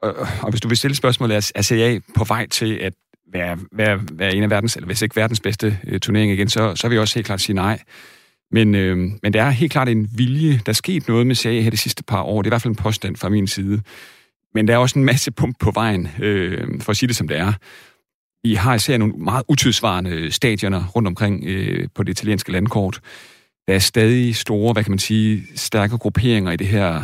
og, 0.02 0.14
og 0.42 0.50
hvis 0.50 0.60
du 0.60 0.68
vil 0.68 0.76
stille 0.76 0.94
spørgsmålet, 0.94 1.36
er, 1.36 1.52
er 1.54 1.62
Serie 1.62 1.96
A 1.96 1.98
på 2.16 2.24
vej 2.24 2.46
til 2.46 2.74
at 2.74 2.92
være, 3.32 3.58
være, 3.72 4.00
være 4.12 4.34
en 4.34 4.42
af 4.42 4.50
verdens, 4.50 4.76
eller 4.76 4.86
hvis 4.86 5.02
ikke 5.02 5.16
verdens 5.16 5.40
bedste 5.40 5.78
øh, 5.86 6.00
turnering 6.00 6.32
igen, 6.32 6.48
så, 6.48 6.74
så 6.74 6.88
vil 6.88 6.94
jeg 6.94 7.00
også 7.00 7.14
helt 7.14 7.26
klart 7.26 7.40
sige 7.40 7.56
nej. 7.56 7.82
Men, 8.50 8.74
øh, 8.74 8.96
men 8.96 9.32
der 9.32 9.42
er 9.42 9.50
helt 9.50 9.72
klart 9.72 9.88
en 9.88 10.08
vilje. 10.16 10.52
Der 10.66 10.72
er 10.72 10.72
sket 10.72 11.08
noget 11.08 11.26
med 11.26 11.34
Serie 11.34 11.58
A 11.58 11.62
her 11.62 11.70
de 11.70 11.76
sidste 11.76 12.04
par 12.04 12.22
år. 12.22 12.42
Det 12.42 12.46
er 12.46 12.50
i 12.50 12.54
hvert 12.54 12.62
fald 12.62 12.72
en 12.72 12.76
påstand 12.76 13.16
fra 13.16 13.28
min 13.28 13.46
side. 13.46 13.82
Men 14.56 14.68
der 14.68 14.74
er 14.74 14.78
også 14.78 14.98
en 14.98 15.04
masse 15.04 15.30
pump 15.30 15.56
på 15.60 15.70
vejen, 15.70 16.08
øh, 16.22 16.80
for 16.80 16.90
at 16.90 16.96
sige 16.96 17.06
det 17.08 17.16
som 17.16 17.28
det 17.28 17.38
er. 17.38 17.52
Vi 18.42 18.54
har 18.54 18.74
især 18.74 18.96
nogle 18.96 19.14
meget 19.18 19.44
utidsvarende 19.48 20.30
stadioner 20.30 20.86
rundt 20.86 21.08
omkring 21.08 21.44
øh, 21.46 21.88
på 21.94 22.02
det 22.02 22.10
italienske 22.10 22.52
landkort. 22.52 23.00
Der 23.68 23.74
er 23.74 23.78
stadig 23.78 24.36
store, 24.36 24.72
hvad 24.72 24.84
kan 24.84 24.90
man 24.90 24.98
sige, 24.98 25.42
stærke 25.54 25.98
grupperinger 25.98 26.52
i 26.52 26.56
det 26.56 26.66
her, 26.66 27.02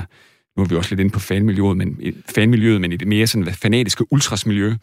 nu 0.57 0.63
er 0.63 0.69
vi 0.69 0.77
også 0.77 0.91
lidt 0.91 1.01
inde 1.01 1.13
på 1.13 1.21
fanmiljøet, 1.21 1.77
men, 1.77 1.99
øh, 2.03 2.13
fanmiljøet, 2.35 2.81
men 2.81 2.93
i 2.93 2.97
det 2.97 3.09
mere 3.09 3.27
sådan 3.27 3.55
fanatiske 3.55 4.13
ultrasmiljø, 4.13 4.75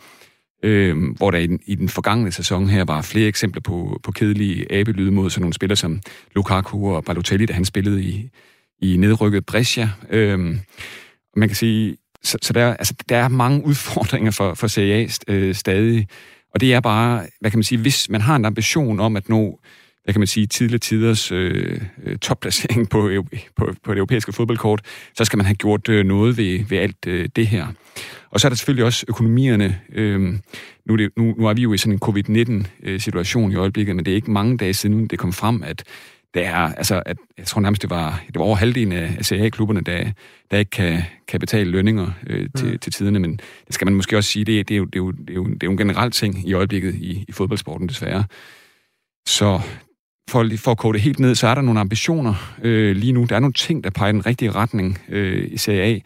øh, 0.64 0.98
hvor 1.18 1.32
der 1.32 1.38
i 1.38 1.48
den, 1.48 1.60
i 1.66 1.76
den 1.76 1.90
forgangne 1.90 2.32
sæson 2.32 2.70
her 2.70 2.84
var 2.84 3.02
flere 3.02 3.28
eksempler 3.28 3.62
på, 3.62 4.00
på 4.04 4.12
kedelige 4.12 4.72
abelyde 4.72 5.12
mod 5.12 5.30
sådan 5.30 5.42
nogle 5.42 5.54
spillere 5.54 5.78
som 5.78 6.02
Lukaku 6.36 6.96
og 6.96 7.06
Balotelli, 7.06 7.46
da 7.46 7.54
han 7.54 7.66
spillede 7.66 8.04
i, 8.04 8.30
i 8.82 8.98
nedrykket 8.98 9.46
Brescia. 9.46 9.90
Øh, 10.10 10.40
man 11.36 11.50
kan 11.50 11.56
sige, 11.56 11.98
så, 12.24 12.38
så 12.42 12.54
der, 12.54 12.74
altså, 12.74 12.94
der 13.10 13.18
er 13.18 13.28
mange 13.28 13.66
udfordringer 13.70 14.32
for, 14.32 14.54
for 14.54 14.68
Serie 14.68 14.94
A 14.94 15.08
øh, 15.28 15.56
stadig. 15.56 16.08
Og 16.54 16.62
det 16.62 16.74
er 16.74 16.80
bare, 16.80 17.28
hvad 17.40 17.52
kan 17.52 17.58
man 17.58 17.64
sige, 17.64 17.82
hvis 17.82 18.10
man 18.10 18.22
har 18.22 18.36
en 18.36 18.46
ambition 18.46 19.00
om 19.00 19.16
at 19.16 19.30
nå, 19.30 19.60
hvad 20.04 20.14
kan 20.14 20.20
man 20.20 20.28
sige, 20.28 20.46
tidligere 20.46 20.80
tiders 20.80 21.32
øh, 21.32 21.82
øh 22.04 22.18
topplacering 22.18 22.90
på, 22.90 23.10
på, 23.58 23.74
på 23.84 23.92
det 23.92 23.98
europæiske 23.98 24.34
fodboldkort, 24.34 24.82
så 25.18 25.26
skal 25.26 25.38
man 25.38 25.46
have 25.46 25.56
gjort 25.56 25.90
øh, 25.90 26.06
noget 26.06 26.38
ved, 26.38 26.66
ved 26.70 26.78
alt 26.78 27.08
øh, 27.08 27.30
det 27.36 27.48
her. 27.48 27.68
Og 28.30 28.40
så 28.40 28.48
er 28.48 28.50
der 28.50 28.56
selvfølgelig 28.56 28.86
også 28.86 29.06
økonomierne. 29.08 29.80
Øh, 29.94 30.20
nu, 30.86 30.96
det, 30.96 31.10
nu, 31.18 31.36
nu 31.38 31.48
er 31.48 31.54
vi 31.54 31.62
jo 31.62 31.74
i 31.74 31.78
sådan 31.78 31.94
en 31.94 32.00
covid-19-situation 32.00 33.50
øh, 33.50 33.54
i 33.54 33.58
øjeblikket, 33.58 33.96
men 33.96 34.06
det 34.06 34.12
er 34.12 34.16
ikke 34.16 34.32
mange 34.32 34.58
dage 34.58 34.74
siden, 34.74 35.08
det 35.08 35.20
kom 35.20 35.34
frem, 35.34 35.64
at 35.64 35.84
det 36.34 36.46
er, 36.46 36.56
altså, 36.56 37.04
at, 37.06 37.18
jeg 37.38 37.46
tror 37.46 37.62
nærmest, 37.62 37.82
det 37.82 37.90
var, 37.90 38.24
det 38.28 38.36
var 38.36 38.46
over 38.46 38.56
halvdelen 38.56 38.92
af 38.92 39.26
Serie 39.26 39.46
A-klubberne, 39.46 39.82
der, 39.82 40.12
der 40.52 40.58
ikke 40.58 40.72
kan, 40.72 41.02
kan 41.28 41.40
betale 41.40 41.72
lønninger 41.72 42.12
øh, 42.28 42.50
til, 42.56 42.72
mm. 42.72 42.80
til 42.80 42.94
tiderne, 42.94 43.20
men 43.20 43.40
det 43.68 43.76
skal 43.76 43.86
man 43.88 43.96
måske 43.96 44.18
også 44.18 44.30
sige, 44.30 44.46
det, 44.46 44.70
det, 44.70 44.76
er, 44.76 44.78
jo, 44.78 44.86
det, 44.86 44.96
er, 44.96 45.00
jo, 45.00 45.12
det, 45.12 45.30
er, 45.30 45.34
jo, 45.34 45.46
det 45.46 45.64
er 45.64 45.68
jo 45.68 45.72
en 45.72 45.78
generel 45.78 46.12
ting 46.12 46.48
i 46.48 46.54
øjeblikket 46.54 46.96
i, 46.96 47.26
i 47.28 47.32
fodboldsporten, 47.32 47.90
desværre. 47.90 48.24
Så 49.28 49.62
for, 50.30 50.50
for 50.58 50.72
at 50.72 50.78
kode 50.78 50.94
det 50.94 51.02
helt 51.02 51.20
ned, 51.20 51.36
så 51.36 51.48
er 51.48 51.56
der 51.56 51.62
nogle 51.62 51.80
ambitioner 51.80 52.56
øh, 52.64 52.96
lige 52.96 53.14
nu. 53.14 53.26
Der 53.30 53.36
er 53.36 53.40
nogle 53.40 53.54
ting, 53.54 53.84
der 53.84 53.90
peger 53.90 54.10
i 54.10 54.14
den 54.14 54.26
rigtige 54.26 54.52
retning 54.52 55.00
øh, 55.10 55.48
i 55.52 55.58
Serie 55.58 55.82
A, 55.82 56.00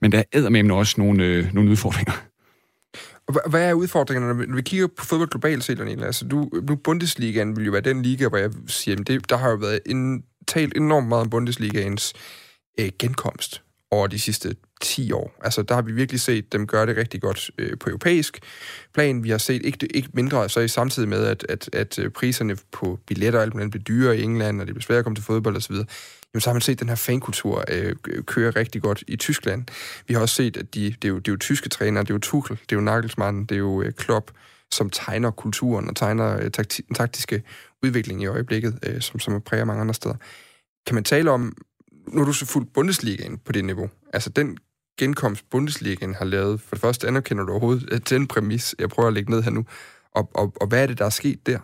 men 0.00 0.12
der 0.12 0.22
er 0.32 0.48
med 0.48 0.70
også 0.70 0.94
nogle, 0.98 1.24
øh, 1.24 1.54
nogle 1.54 1.70
udfordringer. 1.70 2.29
Hvad 3.46 3.68
er 3.68 3.72
udfordringerne, 3.72 4.46
når 4.46 4.56
vi 4.56 4.62
kigger 4.62 4.86
på 4.86 5.04
fodbold 5.04 5.28
globalt 5.28 5.64
set, 5.64 5.78
Daniel? 5.78 6.04
Altså, 6.04 6.24
du, 6.24 6.50
nu 6.68 6.76
Bundesligaen 6.76 7.56
vil 7.56 7.64
jo 7.64 7.72
være 7.72 7.80
den 7.80 8.02
liga, 8.02 8.28
hvor 8.28 8.38
jeg 8.38 8.50
siger, 8.66 9.00
at 9.00 9.06
det, 9.06 9.30
der 9.30 9.36
har 9.36 9.50
jo 9.50 9.56
været 9.56 9.80
en, 9.86 10.24
talt 10.48 10.76
enormt 10.76 11.08
meget 11.08 11.22
om 11.22 11.30
Bundesligaens 11.30 12.12
øh, 12.80 12.90
genkomst 12.98 13.62
over 13.90 14.06
de 14.06 14.18
sidste 14.18 14.56
10 14.80 15.12
år. 15.12 15.32
Altså, 15.44 15.62
der 15.62 15.74
har 15.74 15.82
vi 15.82 15.92
virkelig 15.92 16.20
set 16.20 16.52
dem 16.52 16.66
gøre 16.66 16.86
det 16.86 16.96
rigtig 16.96 17.20
godt 17.20 17.50
øh, 17.58 17.78
på 17.78 17.88
europæisk 17.88 18.40
plan. 18.94 19.24
Vi 19.24 19.30
har 19.30 19.38
set 19.38 19.62
ikke, 19.64 19.96
ikke 19.96 20.08
mindre, 20.12 20.48
så 20.48 20.60
i 20.60 20.68
samtidig 20.68 21.08
med, 21.08 21.24
at, 21.26 21.46
at, 21.48 21.70
at 21.72 21.98
øh, 21.98 22.10
priserne 22.10 22.56
på 22.72 22.98
billetter 23.06 23.40
alt 23.40 23.54
muligt 23.54 23.70
blev 23.70 23.82
dyrere 23.82 24.18
i 24.18 24.22
England, 24.22 24.60
og 24.60 24.66
det 24.66 24.74
blev 24.74 24.82
svært 24.82 24.98
at 24.98 25.04
komme 25.04 25.16
til 25.16 25.24
fodbold 25.24 25.56
osv., 25.56 25.74
jamen, 26.34 26.40
så 26.40 26.50
har 26.50 26.54
man 26.54 26.60
set 26.60 26.80
den 26.80 26.88
her 26.88 26.96
fankultur 26.96 27.64
øh, 27.68 27.96
køre 28.26 28.50
rigtig 28.50 28.82
godt 28.82 29.04
i 29.08 29.16
Tyskland. 29.16 29.64
Vi 30.08 30.14
har 30.14 30.20
også 30.20 30.34
set, 30.34 30.56
at 30.56 30.74
de, 30.74 30.84
det, 30.84 31.04
er 31.04 31.08
jo, 31.08 31.18
det 31.18 31.28
er 31.28 31.32
jo 31.32 31.38
tyske 31.38 31.68
trænere, 31.68 32.04
det 32.04 32.10
er 32.10 32.14
jo 32.14 32.18
Tuchel, 32.18 32.56
det 32.56 32.72
er 32.72 32.76
jo 32.76 32.80
Nagelsmann, 32.80 33.44
det 33.44 33.54
er 33.54 33.58
jo 33.58 33.82
øh, 33.82 33.92
Klopp, 33.92 34.30
som 34.72 34.90
tegner 34.90 35.30
kulturen 35.30 35.88
og 35.88 35.96
tegner 35.96 36.36
øh, 36.36 36.50
takti- 36.58 36.86
den 36.88 36.94
taktiske 36.94 37.42
udvikling 37.82 38.22
i 38.22 38.26
øjeblikket, 38.26 38.78
øh, 38.86 39.00
som, 39.00 39.20
som 39.20 39.40
præger 39.40 39.64
mange 39.64 39.80
andre 39.80 39.94
steder. 39.94 40.14
Kan 40.86 40.94
man 40.94 41.04
tale 41.04 41.30
om, 41.30 41.56
nu 42.08 42.20
er 42.20 42.24
du 42.24 42.32
så 42.32 42.46
fuldt 42.46 42.72
Bundesligaen 42.72 43.38
på 43.38 43.52
det 43.52 43.64
niveau, 43.64 43.90
altså 44.12 44.30
den 44.30 44.58
genkomst 45.00 45.50
Bundesligaen 45.50 46.14
har 46.14 46.24
lavet, 46.24 46.60
for 46.60 46.74
det 46.74 46.80
første 46.80 47.08
anerkender 47.08 47.44
du 47.44 47.52
overhovedet 47.52 47.88
øh, 47.92 48.00
den 48.10 48.26
præmis, 48.26 48.74
jeg 48.78 48.88
prøver 48.88 49.06
at 49.06 49.14
lægge 49.14 49.30
ned 49.30 49.42
her 49.42 49.50
nu, 49.50 49.64
og, 50.14 50.30
og, 50.34 50.52
og 50.60 50.66
hvad 50.66 50.82
er 50.82 50.86
det, 50.86 50.98
der 50.98 51.04
er 51.04 51.10
sket 51.10 51.46
der? 51.46 51.58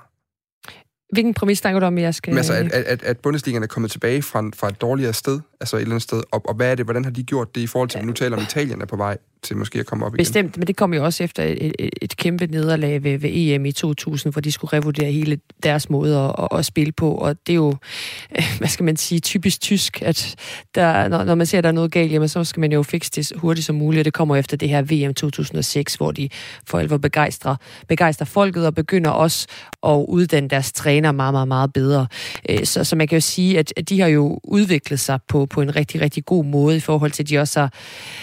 Hvilken 1.13 1.35
præmis 1.35 1.59
snakker 1.59 1.81
du 1.81 1.87
om, 1.87 1.99
jeg 1.99 2.15
skal... 2.15 2.31
Men 2.31 2.39
altså, 2.39 2.53
at, 2.53 2.73
at, 2.73 3.03
at 3.03 3.19
Bundesligaen 3.19 3.63
er 3.63 3.67
kommet 3.67 3.91
tilbage 3.91 4.23
fra, 4.23 4.51
fra 4.55 4.69
et 4.69 4.81
dårligere 4.81 5.13
sted, 5.13 5.41
altså 5.61 5.77
et 5.77 5.81
eller 5.81 5.95
andet 5.95 6.03
sted, 6.03 6.23
og, 6.33 6.49
og 6.49 6.55
hvad 6.55 6.71
er 6.71 6.75
det, 6.75 6.87
hvordan 6.87 7.05
har 7.05 7.11
de 7.11 7.23
gjort 7.23 7.55
det 7.55 7.61
i 7.61 7.67
forhold 7.67 7.89
til, 7.89 7.99
at 7.99 8.05
nu 8.05 8.13
taler 8.13 8.37
om 8.37 8.43
Italien 8.43 8.83
er 8.83 8.87
på 8.87 8.97
vej 8.97 9.19
til 9.43 9.57
måske 9.57 9.79
at 9.79 9.87
komme 9.87 10.07
op 10.07 10.15
igen? 10.15 10.19
Bestemt, 10.19 10.57
men 10.57 10.67
det 10.67 10.77
kom 10.77 10.95
jo 10.95 11.05
også 11.05 11.25
efter 11.25 11.43
et, 11.43 11.73
et, 11.79 11.91
et 12.03 12.17
kæmpe 12.17 12.47
nederlag 12.47 13.05
ved, 13.05 13.19
ved 13.19 13.31
EM 13.33 13.67
i 13.67 13.73
2000, 13.73 14.33
hvor 14.33 14.41
de 14.41 14.53
skulle 14.53 14.73
revurdere 14.73 15.13
hele 15.13 15.39
deres 15.63 15.91
måde 15.91 16.19
at, 16.19 16.35
at, 16.39 16.59
at 16.59 16.65
spille 16.65 16.93
på, 16.93 17.15
og 17.15 17.37
det 17.47 17.53
er 17.53 17.57
jo, 17.57 17.77
hvad 18.59 18.69
skal 18.69 18.85
man 18.85 18.97
sige, 18.97 19.21
typisk 19.21 19.61
tysk, 19.61 20.03
at 20.03 20.37
der, 20.75 21.09
når, 21.09 21.25
når 21.25 21.35
man 21.35 21.47
ser, 21.47 21.59
at 21.59 21.65
der 21.65 21.71
er 21.71 21.75
noget 21.75 21.93
galt, 21.93 22.13
jamen, 22.13 22.29
så 22.29 22.45
skal 22.45 22.61
man 22.61 22.73
jo 22.73 22.83
fikse 22.83 23.11
det 23.11 23.33
hurtigt 23.37 23.67
som 23.67 23.77
muligt, 23.77 24.01
og 24.01 24.05
det 24.05 24.15
kommer 24.15 24.37
efter 24.37 24.57
det 24.57 24.69
her 24.69 24.83
VM 24.83 25.15
2006, 25.15 25.95
hvor 25.95 26.13
de 26.13 26.29
for 26.67 26.79
alvor 26.79 26.97
begejstrer, 26.97 27.57
begejstrer 27.89 28.25
folket 28.25 28.67
og 28.67 28.75
begynder 28.75 29.11
også 29.11 29.47
at 29.87 30.05
uddanne 30.09 30.49
deres 30.49 30.73
træner 30.73 30.96
meget, 31.03 31.35
meget, 31.35 31.49
meget 31.49 31.73
bedre. 31.73 32.07
Øh, 32.49 32.65
så, 32.65 32.85
så 32.85 32.97
man 32.97 33.09
kan 33.09 33.17
jo 33.17 33.21
sige, 33.21 33.59
at, 33.59 33.73
de 33.89 34.01
har 34.01 34.09
jo 34.09 34.41
udviklet 34.45 35.01
sig 35.01 35.19
på, 35.29 35.47
på 35.47 35.61
en 35.61 35.77
rigtig, 35.77 36.01
rigtig 36.01 36.25
god 36.25 36.45
måde 36.45 36.77
i 36.77 36.81
forhold 36.81 37.11
til, 37.11 37.23
at 37.23 37.29
de 37.29 37.39
også 37.39 37.61
har, 37.61 37.73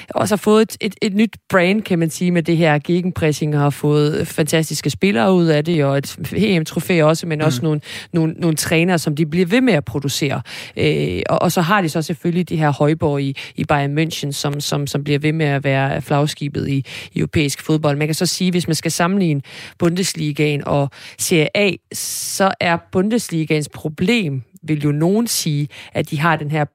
også 0.10 0.36
har 0.36 0.38
fået 0.38 0.62
et, 0.62 0.78
et, 0.82 0.96
et 1.02 1.14
nyt 1.14 1.36
brand, 1.50 1.82
kan 1.82 2.00
man 2.00 2.10
sige, 2.10 2.32
med 2.32 2.44
det 2.44 2.58
her 2.58 2.80
gegenpressing, 2.80 3.56
og 3.56 3.62
har 3.62 3.70
fået 3.70 4.28
fantastiske 4.28 4.90
spillere 4.90 5.34
ud 5.34 5.46
af 5.46 5.66
det, 5.66 5.86
og 5.86 5.98
et 5.98 6.18
EM-trofæ 6.36 7.04
også, 7.04 7.28
men 7.28 7.42
også 7.42 7.62
mm. 7.62 7.64
nogle, 7.64 7.82
nogle, 8.14 8.34
nogle 8.34 8.56
trænere, 8.56 9.00
som 9.00 9.16
de 9.16 9.26
bliver 9.26 9.46
ved 9.46 9.62
med 9.62 9.74
at 9.74 9.86
producere. 9.86 10.42
Øh, 10.78 11.22
og, 11.30 11.42
og 11.42 11.52
så 11.52 11.62
har 11.62 11.82
de 11.82 11.90
så 11.90 12.02
selvfølgelig 12.02 12.50
de 12.50 12.58
her 12.58 12.72
højborg 12.72 13.22
i, 13.22 13.36
i 13.56 13.64
Bayern 13.64 13.98
München, 13.98 14.32
som, 14.32 14.60
som, 14.60 14.88
som 14.88 15.04
bliver 15.04 15.20
ved 15.20 15.34
med 15.34 15.46
at 15.46 15.64
være 15.64 16.02
flagskibet 16.02 16.70
i, 16.70 16.86
i 17.12 17.20
europæisk 17.20 17.62
fodbold. 17.62 17.98
Man 17.98 18.08
kan 18.08 18.16
så 18.16 18.26
sige, 18.26 18.52
hvis 18.52 18.68
man 18.68 18.76
skal 18.76 18.92
sammenligne 18.92 19.42
Bundesligaen 19.80 20.68
og 20.68 20.90
Serie 21.20 21.58
A, 21.58 21.72
så 21.94 22.52
er 22.64 22.78
Bundesligaens 22.92 23.70
problem, 23.70 24.42
vil 24.64 24.84
jo 24.84 24.92
nogen 24.92 25.28
sige, 25.28 25.68
at 25.94 26.10
de 26.10 26.20
har 26.20 26.36
den 26.36 26.52
her 26.52 26.66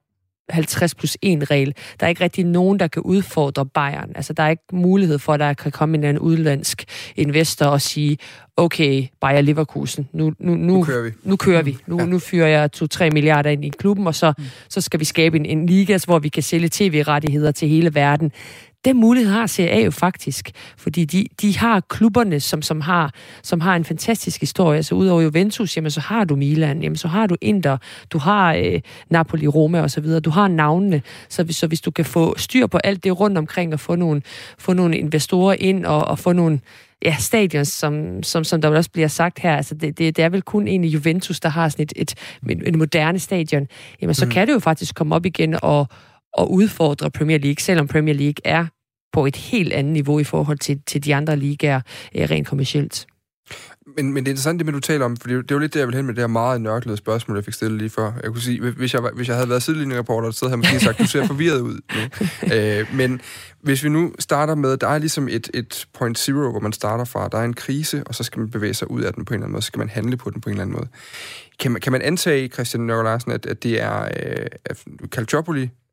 50 0.49 0.95
plus 0.95 1.17
1 1.21 1.51
regel. 1.51 1.75
Der 1.99 2.05
er 2.05 2.09
ikke 2.09 2.23
rigtig 2.23 2.45
nogen, 2.45 2.79
der 2.79 2.87
kan 2.87 3.01
udfordre 3.01 3.65
Bayern. 3.65 4.11
Altså, 4.15 4.33
der 4.33 4.43
er 4.43 4.49
ikke 4.49 4.63
mulighed 4.71 5.19
for, 5.19 5.33
at 5.33 5.39
der 5.39 5.53
kan 5.53 5.71
komme 5.71 5.97
en 5.97 6.03
anden 6.03 6.19
udlandsk 6.19 6.85
investor 7.15 7.65
og 7.65 7.81
sige, 7.81 8.17
okay, 8.57 9.07
Bayer 9.21 9.41
Leverkusen, 9.41 10.09
nu, 10.13 10.33
nu, 10.39 10.55
nu, 10.55 10.55
nu 10.55 10.83
kører 10.83 11.03
vi. 11.03 11.11
Nu, 11.23 11.35
kører 11.35 11.61
vi. 11.61 11.77
Nu, 11.87 11.99
ja. 11.99 12.05
nu 12.05 12.19
fyrer 12.19 12.47
jeg 12.47 12.69
2-3 12.75 13.09
milliarder 13.09 13.49
ind 13.49 13.65
i 13.65 13.69
klubben, 13.69 14.07
og 14.07 14.15
så, 14.15 14.33
mm. 14.37 14.43
så 14.69 14.81
skal 14.81 14.99
vi 14.99 15.05
skabe 15.05 15.37
en, 15.37 15.45
en 15.45 15.65
liga, 15.65 15.99
hvor 16.05 16.19
vi 16.19 16.29
kan 16.29 16.43
sælge 16.43 16.69
tv-rettigheder 16.71 17.51
til 17.51 17.67
hele 17.67 17.95
verden. 17.95 18.31
Den 18.85 18.97
mulighed 18.97 19.31
har 19.31 19.47
CA 19.47 19.81
jo 19.81 19.91
faktisk, 19.91 20.51
fordi 20.77 21.05
de, 21.05 21.25
de 21.41 21.57
har 21.57 21.79
klubberne, 21.79 22.39
som, 22.39 22.61
som, 22.61 22.81
har, 22.81 23.13
som 23.43 23.61
har 23.61 23.75
en 23.75 23.85
fantastisk 23.85 24.39
historie. 24.39 24.77
Altså 24.77 24.95
udover 24.95 25.21
Juventus, 25.21 25.77
jamen, 25.77 25.91
så 25.91 25.99
har 25.99 26.23
du 26.23 26.35
Milan, 26.35 26.83
jamen, 26.83 26.95
så 26.95 27.07
har 27.07 27.27
du 27.27 27.35
Inter, 27.41 27.77
du 28.09 28.17
har 28.17 28.53
øh, 28.53 28.81
Napoli, 29.09 29.47
Roma 29.47 29.81
osv., 29.81 30.05
du 30.05 30.29
har 30.29 30.47
navnene, 30.47 31.01
så, 31.29 31.45
så 31.49 31.67
hvis 31.67 31.81
du 31.81 31.91
kan 31.91 32.05
få 32.05 32.37
styr 32.37 32.67
på 32.67 32.77
alt 32.77 33.03
det 33.03 33.19
rundt 33.19 33.37
omkring 33.37 33.73
og 33.73 33.79
få 33.79 33.95
nogle, 33.95 34.21
få 34.57 34.73
nogle 34.73 34.97
investorer 34.97 35.55
ind 35.59 35.85
og, 35.85 36.05
og 36.05 36.19
få 36.19 36.33
nogle 36.33 36.59
ja, 37.05 37.15
stadions, 37.19 37.67
som, 37.67 38.23
som, 38.23 38.43
som 38.43 38.61
der 38.61 38.69
også 38.69 38.91
bliver 38.91 39.07
sagt 39.07 39.39
her, 39.39 39.55
altså 39.55 39.75
det, 39.75 39.97
det, 39.97 40.17
det 40.17 40.23
er 40.23 40.29
vel 40.29 40.41
kun 40.41 40.67
egentlig 40.67 40.93
Juventus, 40.93 41.39
der 41.39 41.49
har 41.49 41.69
sådan 41.69 41.83
et, 41.83 41.93
et, 41.95 42.15
et, 42.49 42.67
et 42.67 42.75
moderne 42.75 43.19
stadion, 43.19 43.67
jamen 44.01 44.13
så 44.13 44.25
mm. 44.25 44.31
kan 44.31 44.47
det 44.47 44.53
jo 44.53 44.59
faktisk 44.59 44.95
komme 44.95 45.15
op 45.15 45.25
igen 45.25 45.55
og, 45.61 45.87
at 46.37 46.45
udfordre 46.49 47.11
Premier 47.11 47.37
League, 47.37 47.59
selvom 47.59 47.87
Premier 47.87 48.15
League 48.15 48.41
er 48.43 48.65
på 49.13 49.25
et 49.25 49.35
helt 49.35 49.73
andet 49.73 49.93
niveau 49.93 50.19
i 50.19 50.23
forhold 50.23 50.57
til, 50.57 50.81
til 50.87 51.05
de 51.05 51.15
andre 51.15 51.35
ligaer 51.35 51.81
øh, 52.15 52.29
rent 52.29 52.47
kommercielt. 52.47 53.07
Men, 53.97 54.13
men 54.13 54.23
det 54.23 54.27
er 54.29 54.31
interessant, 54.31 54.59
det 54.59 54.65
med, 54.65 54.73
du 54.73 54.79
taler 54.79 55.05
om, 55.05 55.17
for 55.17 55.27
det, 55.27 55.51
er 55.51 55.55
jo 55.55 55.59
lidt 55.59 55.73
det, 55.73 55.79
jeg 55.79 55.87
vil 55.87 55.95
hen 55.95 56.05
med 56.05 56.13
det 56.13 56.21
her 56.21 56.27
meget 56.27 56.61
nørklede 56.61 56.97
spørgsmål, 56.97 57.37
jeg 57.37 57.45
fik 57.45 57.53
stillet 57.53 57.77
lige 57.77 57.89
før. 57.89 58.11
Jeg 58.23 58.31
kunne 58.31 58.41
sige, 58.41 58.71
hvis 58.71 58.93
jeg, 58.93 59.01
hvis 59.15 59.27
jeg 59.27 59.35
havde 59.35 59.49
været 59.49 59.63
sidelinjereporter, 59.63 60.31
så 60.31 60.45
havde 60.45 60.51
jeg 60.51 60.57
måske 60.57 60.85
sagt, 60.85 60.99
du 60.99 61.07
ser 61.07 61.27
forvirret 61.27 61.59
ud 61.59 61.79
nu. 61.95 62.01
øh, 62.55 62.95
men 62.95 63.21
hvis 63.61 63.83
vi 63.83 63.89
nu 63.89 64.13
starter 64.19 64.55
med, 64.55 64.77
der 64.77 64.87
er 64.87 64.97
ligesom 64.97 65.27
et, 65.27 65.49
et 65.53 65.87
point 65.93 66.19
zero, 66.19 66.51
hvor 66.51 66.59
man 66.59 66.73
starter 66.73 67.05
fra, 67.05 67.27
der 67.27 67.37
er 67.37 67.43
en 67.43 67.53
krise, 67.53 68.03
og 68.05 68.15
så 68.15 68.23
skal 68.23 68.39
man 68.39 68.49
bevæge 68.49 68.73
sig 68.73 68.91
ud 68.91 69.01
af 69.01 69.13
den 69.13 69.25
på 69.25 69.33
en 69.33 69.35
eller 69.35 69.45
anden 69.45 69.51
måde, 69.51 69.61
så 69.61 69.67
skal 69.67 69.79
man 69.79 69.89
handle 69.89 70.17
på 70.17 70.29
den 70.29 70.41
på 70.41 70.49
en 70.49 70.53
eller 70.53 70.61
anden 70.61 70.75
måde. 70.75 70.87
Kan 71.59 71.71
man, 71.71 71.81
kan 71.81 71.91
man 71.91 72.01
antage, 72.01 72.47
Christian 72.47 72.83
Nørgaard 72.83 73.05
Larsen, 73.05 73.31
at, 73.31 73.45
at 73.45 73.63
det 73.63 73.81
er 73.81 74.09
øh, 74.23 74.45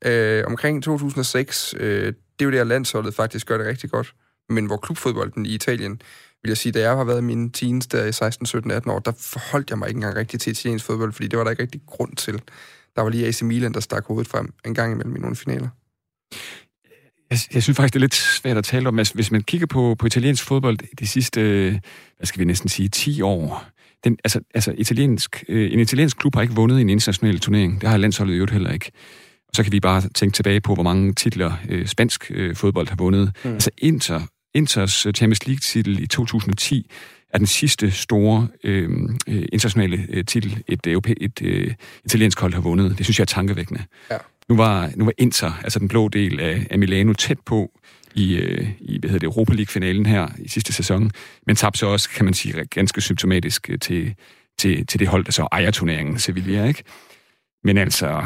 øh, 0.04 0.44
omkring 0.46 0.82
2006, 0.82 1.74
øh, 1.78 2.06
det 2.06 2.14
er 2.40 2.44
jo 2.44 2.50
det, 2.50 2.66
landsholdet 2.66 3.14
faktisk 3.14 3.46
gør 3.46 3.58
det 3.58 3.66
rigtig 3.66 3.90
godt, 3.90 4.14
men 4.48 4.66
hvor 4.66 4.76
klubfodbolden 4.76 5.46
i 5.46 5.48
Italien 5.48 6.00
vil 6.42 6.50
jeg 6.50 6.56
sige, 6.56 6.72
da 6.72 6.80
jeg 6.80 6.96
har 6.96 7.04
været 7.04 7.24
mine 7.24 7.50
teens 7.50 7.86
der 7.86 8.04
i 8.04 8.12
16, 8.12 8.46
17, 8.46 8.70
18 8.70 8.90
år, 8.90 8.98
der 8.98 9.12
forholdt 9.18 9.70
jeg 9.70 9.78
mig 9.78 9.88
ikke 9.88 9.98
engang 9.98 10.16
rigtig 10.16 10.40
til 10.40 10.50
italiensk 10.50 10.84
fodbold, 10.84 11.12
fordi 11.12 11.28
det 11.28 11.38
var 11.38 11.44
der 11.44 11.50
ikke 11.50 11.62
rigtig 11.62 11.80
grund 11.86 12.16
til. 12.16 12.42
Der 12.96 13.02
var 13.02 13.08
lige 13.08 13.26
AC 13.26 13.42
Milan, 13.42 13.74
der 13.74 13.80
stak 13.80 14.06
hovedet 14.06 14.28
frem 14.28 14.52
en 14.64 14.74
gang 14.74 14.92
imellem 14.92 15.16
i 15.16 15.18
nogle 15.18 15.36
finaler. 15.36 15.68
Jeg, 17.30 17.38
jeg 17.54 17.62
synes 17.62 17.76
faktisk, 17.76 17.94
det 17.94 17.98
er 17.98 18.04
lidt 18.04 18.14
svært 18.14 18.56
at 18.56 18.64
tale 18.64 18.88
om. 18.88 18.98
Altså, 18.98 19.14
hvis 19.14 19.30
man 19.30 19.42
kigger 19.42 19.66
på, 19.66 19.96
på 19.98 20.06
italiensk 20.06 20.44
fodbold 20.44 20.78
de 20.98 21.06
sidste, 21.06 21.40
hvad 22.16 22.26
skal 22.26 22.40
vi 22.40 22.44
næsten 22.44 22.68
sige, 22.68 22.88
10 22.88 23.22
år, 23.22 23.64
den, 24.04 24.18
altså, 24.24 24.40
altså 24.54 24.74
italiensk, 24.78 25.44
øh, 25.48 25.72
en 25.72 25.80
italiensk 25.80 26.16
klub 26.16 26.34
har 26.34 26.42
ikke 26.42 26.54
vundet 26.54 26.80
en 26.80 26.88
international 26.88 27.38
turnering. 27.38 27.80
Det 27.80 27.88
har 27.88 27.96
landsholdet 27.96 28.38
jo 28.38 28.46
heller 28.52 28.72
ikke. 28.72 28.90
Og 29.48 29.54
så 29.54 29.62
kan 29.62 29.72
vi 29.72 29.80
bare 29.80 30.02
tænke 30.14 30.34
tilbage 30.34 30.60
på, 30.60 30.74
hvor 30.74 30.82
mange 30.82 31.12
titler 31.12 31.52
øh, 31.68 31.86
spansk 31.86 32.30
øh, 32.34 32.56
fodbold 32.56 32.88
har 32.88 32.96
vundet. 32.96 33.36
Mm. 33.44 33.52
Altså 33.52 33.70
Inter, 33.78 34.20
Inters 34.54 35.06
øh, 35.06 35.12
Champions 35.12 35.46
League-titel 35.46 36.02
i 36.02 36.06
2010 36.06 36.90
er 37.34 37.38
den 37.38 37.46
sidste 37.46 37.90
store 37.90 38.48
øh, 38.64 38.90
øh, 39.28 39.44
internationale 39.52 40.06
øh, 40.08 40.24
titel, 40.24 40.62
et, 40.68 40.86
et, 40.86 41.16
et 41.20 41.42
øh, 41.42 41.74
italiensk 42.04 42.40
hold 42.40 42.54
har 42.54 42.60
vundet. 42.60 42.98
Det 42.98 43.06
synes 43.06 43.18
jeg 43.18 43.24
er 43.24 43.26
tankevækkende. 43.26 43.82
Ja. 44.10 44.16
Nu, 44.48 44.56
var, 44.56 44.90
nu 44.96 45.04
var 45.04 45.12
Inter, 45.18 45.52
altså 45.62 45.78
den 45.78 45.88
blå 45.88 46.08
del 46.08 46.40
af, 46.40 46.66
af 46.70 46.78
Milano, 46.78 47.12
tæt 47.12 47.38
på 47.46 47.70
i, 48.14 48.36
øh, 48.36 48.68
i 48.80 48.98
hvad 48.98 49.10
hedder 49.10 49.18
det, 49.18 49.26
Europa 49.26 49.52
League-finalen 49.52 50.06
her 50.06 50.28
i 50.38 50.48
sidste 50.48 50.72
sæson, 50.72 51.10
men 51.46 51.56
tabte 51.56 51.78
så 51.78 51.86
også, 51.86 52.10
kan 52.10 52.24
man 52.24 52.34
sige, 52.34 52.64
ganske 52.64 53.00
symptomatisk 53.00 53.70
øh, 53.70 53.78
til, 53.78 54.14
til, 54.58 54.86
til 54.86 55.00
det 55.00 55.08
hold, 55.08 55.24
der 55.24 55.32
så 55.32 55.48
ejer 55.52 55.70
turneringen, 55.70 56.18
Sevilla, 56.18 56.64
ikke? 56.64 56.82
Men 57.64 57.78
altså, 57.78 58.24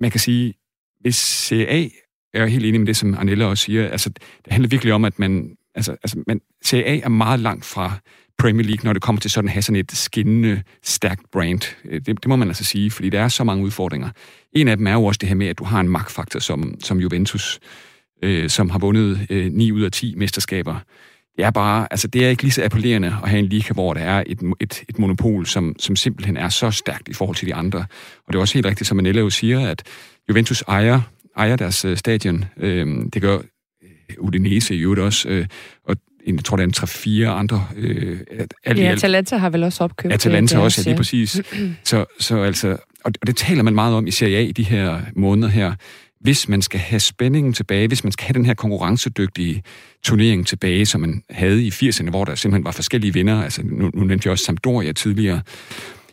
man 0.00 0.10
kan 0.10 0.20
sige, 0.20 0.54
hvis 1.00 1.16
CA 1.16 1.88
jeg 2.34 2.42
er 2.42 2.46
helt 2.46 2.64
enig 2.64 2.80
med 2.80 2.86
det, 2.86 2.96
som 2.96 3.14
Arnella 3.14 3.44
også 3.44 3.64
siger. 3.64 3.88
Altså, 3.88 4.10
det 4.44 4.52
handler 4.52 4.68
virkelig 4.68 4.92
om, 4.92 5.04
at 5.04 5.18
man... 5.18 5.56
Altså, 5.74 5.92
altså 5.92 6.22
man, 6.26 6.40
CA 6.64 6.98
er 6.98 7.08
meget 7.08 7.40
langt 7.40 7.64
fra 7.64 7.92
Premier 8.38 8.66
League, 8.66 8.84
når 8.84 8.92
det 8.92 9.02
kommer 9.02 9.20
til 9.20 9.30
sådan 9.30 9.48
at 9.48 9.52
have 9.52 9.62
sådan 9.62 9.80
et 9.80 9.92
skinnende, 9.92 10.62
stærkt 10.82 11.30
brand. 11.32 11.76
Øh, 11.84 12.00
det, 12.00 12.06
det 12.06 12.26
må 12.26 12.36
man 12.36 12.48
altså 12.48 12.64
sige, 12.64 12.90
fordi 12.90 13.10
der 13.10 13.20
er 13.20 13.28
så 13.28 13.44
mange 13.44 13.64
udfordringer. 13.64 14.08
En 14.52 14.68
af 14.68 14.76
dem 14.76 14.86
er 14.86 14.92
jo 14.92 15.04
også 15.04 15.18
det 15.18 15.28
her 15.28 15.36
med, 15.36 15.46
at 15.46 15.58
du 15.58 15.64
har 15.64 15.80
en 15.80 15.88
magtfaktor 15.88 16.40
som, 16.40 16.74
som 16.80 17.00
Juventus, 17.00 17.60
øh, 18.22 18.50
som 18.50 18.70
har 18.70 18.78
vundet 18.78 19.26
øh, 19.30 19.52
9 19.52 19.72
ud 19.72 19.82
af 19.82 19.92
10 19.92 20.14
mesterskaber. 20.16 20.76
det 21.36 21.44
er 21.44 21.50
bare, 21.50 21.86
altså 21.90 22.08
det 22.08 22.24
er 22.24 22.28
ikke 22.28 22.42
lige 22.42 22.52
så 22.52 22.64
appellerende 22.64 23.08
at 23.22 23.28
have 23.28 23.38
en 23.38 23.46
liga, 23.46 23.72
hvor 23.72 23.94
der 23.94 24.00
er 24.00 24.24
et, 24.26 24.40
et, 24.60 24.84
et 24.88 24.98
monopol, 24.98 25.46
som, 25.46 25.76
som 25.78 25.96
simpelthen 25.96 26.36
er 26.36 26.48
så 26.48 26.70
stærkt 26.70 27.08
i 27.08 27.12
forhold 27.12 27.36
til 27.36 27.48
de 27.48 27.54
andre. 27.54 27.78
Og 28.26 28.32
det 28.32 28.34
er 28.34 28.40
også 28.40 28.54
helt 28.54 28.66
rigtigt, 28.66 28.88
som 28.88 28.96
Manella 28.96 29.20
jo 29.20 29.30
siger, 29.30 29.68
at 29.68 29.82
Juventus 30.28 30.62
ejer, 30.62 31.00
ejer 31.36 31.56
deres 31.56 31.84
øh, 31.84 31.96
stadion. 31.96 32.44
Øh, 32.56 32.86
det 33.12 33.22
gør 33.22 33.38
øh, 33.38 34.14
Udinese 34.18 34.74
i 34.74 34.78
øvrigt 34.78 35.00
også, 35.00 35.28
øh, 35.28 35.46
og 35.84 35.96
jeg 36.36 36.44
tror, 36.44 36.56
der 36.56 36.64
er 36.64 37.22
en 37.22 37.28
3-4 37.28 37.38
andre. 37.38 37.66
Øh, 37.76 38.20
alt, 38.64 38.78
ja, 38.78 38.92
Atalanta 38.92 39.36
har 39.36 39.50
vel 39.50 39.64
også 39.64 39.84
opkøbt 39.84 40.14
Atalanta 40.14 40.56
det, 40.56 40.64
også, 40.64 40.82
ja, 40.86 40.90
lige 40.90 40.96
præcis. 40.96 41.42
så, 41.84 42.04
så 42.20 42.42
altså, 42.42 42.76
og 43.04 43.12
det 43.26 43.36
taler 43.36 43.62
man 43.62 43.74
meget 43.74 43.94
om 43.94 44.06
i 44.06 44.10
Serie 44.10 44.36
A 44.36 44.40
i 44.40 44.52
de 44.52 44.62
her 44.62 45.00
måneder 45.14 45.48
her 45.48 45.74
hvis 46.20 46.48
man 46.48 46.62
skal 46.62 46.80
have 46.80 47.00
spændingen 47.00 47.52
tilbage, 47.52 47.88
hvis 47.88 48.04
man 48.04 48.12
skal 48.12 48.26
have 48.26 48.34
den 48.34 48.44
her 48.44 48.54
konkurrencedygtige 48.54 49.62
turnering 50.02 50.46
tilbage, 50.46 50.86
som 50.86 51.00
man 51.00 51.22
havde 51.30 51.62
i 51.62 51.68
80'erne, 51.68 52.10
hvor 52.10 52.24
der 52.24 52.34
simpelthen 52.34 52.64
var 52.64 52.70
forskellige 52.70 53.12
vinder, 53.12 53.42
altså 53.42 53.62
nu, 53.64 53.90
nu 53.94 54.04
nævnte 54.04 54.26
jeg 54.26 54.32
også 54.32 54.44
Sampdoria 54.44 54.92
tidligere, 54.92 55.40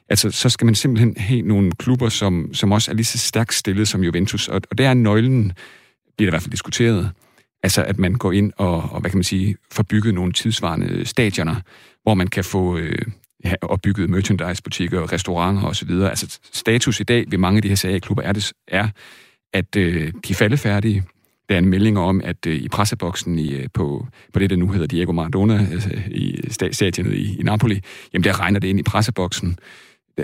altså 0.09 0.31
så 0.31 0.49
skal 0.49 0.65
man 0.65 0.75
simpelthen 0.75 1.15
have 1.17 1.41
nogle 1.41 1.71
klubber, 1.71 2.09
som, 2.09 2.53
som 2.53 2.71
også 2.71 2.91
er 2.91 2.95
lige 2.95 3.05
så 3.05 3.17
stærkt 3.17 3.53
stillet 3.53 3.87
som 3.87 4.03
Juventus, 4.03 4.47
og, 4.47 4.61
og 4.71 4.77
der 4.77 4.89
er 4.89 4.93
nøglen, 4.93 5.51
bliver 6.17 6.27
der 6.27 6.31
i 6.31 6.33
hvert 6.33 6.41
fald 6.41 6.51
diskuteret, 6.51 7.11
altså 7.65 7.83
at 7.83 7.99
man 7.99 8.13
går 8.13 8.31
ind 8.31 8.51
og, 8.57 8.75
og 8.91 9.01
hvad 9.01 9.11
kan 9.11 9.17
man 9.17 9.23
sige, 9.23 9.55
får 9.71 9.83
bygget 9.83 10.13
nogle 10.13 10.33
tidsvarende 10.33 11.05
stadioner, 11.05 11.55
hvor 12.03 12.13
man 12.13 12.27
kan 12.27 12.43
få 12.43 12.77
øh, 12.77 13.05
ja, 13.45 13.53
opbygget 13.61 14.09
merchandise-butikker, 14.09 15.13
restauranter 15.13 15.63
osv. 15.63 15.91
Altså 15.91 16.39
status 16.53 16.99
i 16.99 17.03
dag 17.03 17.25
ved 17.27 17.37
mange 17.37 17.57
af 17.57 17.61
de 17.61 17.67
her 17.67 17.75
CA-klubber 17.75 18.23
er, 18.23 18.33
det, 18.33 18.53
er 18.67 18.87
at 19.53 19.75
øh, 19.75 20.13
de 20.27 20.31
er 20.31 20.35
faldefærdige. 20.35 21.03
Der 21.49 21.55
er 21.55 21.59
en 21.59 21.69
melding 21.69 21.99
om, 21.99 22.21
at 22.23 22.45
øh, 22.47 22.55
i 22.55 22.67
presseboksen 22.67 23.39
i, 23.39 23.53
øh, 23.53 23.67
på, 23.73 24.07
på 24.33 24.39
det, 24.39 24.49
der 24.49 24.55
nu 24.55 24.67
hedder 24.67 24.87
Diego 24.87 25.11
Maradona, 25.11 25.67
altså, 25.71 25.89
i 26.07 26.41
stadionet 26.71 27.13
i, 27.13 27.39
i 27.39 27.43
Napoli, 27.43 27.81
jamen 28.13 28.23
der 28.23 28.39
regner 28.39 28.59
det 28.59 28.67
ind 28.67 28.79
i 28.79 28.83
presseboksen. 28.83 29.57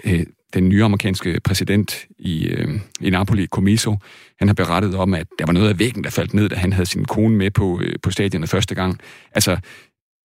Øh, 0.04 0.26
den 0.54 0.70
nye 0.70 0.84
amerikanske 0.84 1.39
præsident 1.43 2.08
i, 2.20 2.47
øh, 2.47 2.80
i 3.02 3.10
Napoli, 3.10 3.47
Comiso, 3.47 3.97
han 4.39 4.47
har 4.47 4.54
berettet 4.54 4.95
om, 4.95 5.14
at 5.14 5.28
der 5.39 5.45
var 5.45 5.54
noget 5.54 5.70
af 5.70 5.80
væggen, 5.80 6.04
der 6.04 6.10
faldt 6.10 6.34
ned, 6.34 6.49
da 6.49 6.56
han 6.56 6.74
havde 6.74 6.86
sin 6.86 7.06
kone 7.06 7.36
med 7.36 7.52
på, 7.52 7.82
øh, 7.84 7.95
på 8.04 8.12
stadionet 8.12 8.49
første 8.49 8.76
gang. 8.76 8.99
Altså, 9.32 9.52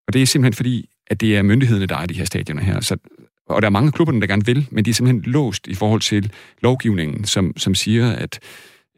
og 0.06 0.12
det 0.12 0.22
er 0.22 0.26
simpelthen 0.26 0.52
fordi, 0.52 0.88
at 1.06 1.20
det 1.20 1.36
er 1.36 1.42
myndighederne, 1.42 1.86
der 1.86 1.96
er 1.96 2.06
de 2.06 2.14
her 2.14 2.24
stadioner 2.24 2.62
her. 2.62 2.80
Så, 2.80 2.96
og 3.48 3.62
der 3.62 3.66
er 3.66 3.70
mange 3.70 3.92
klubber, 3.92 4.12
der 4.12 4.26
gerne 4.26 4.46
vil, 4.46 4.66
men 4.70 4.84
de 4.84 4.90
er 4.90 4.94
simpelthen 4.94 5.32
låst 5.32 5.68
i 5.68 5.74
forhold 5.74 6.00
til 6.00 6.32
lovgivningen, 6.62 7.24
som, 7.24 7.56
som 7.56 7.74
siger, 7.74 8.12
at 8.12 8.40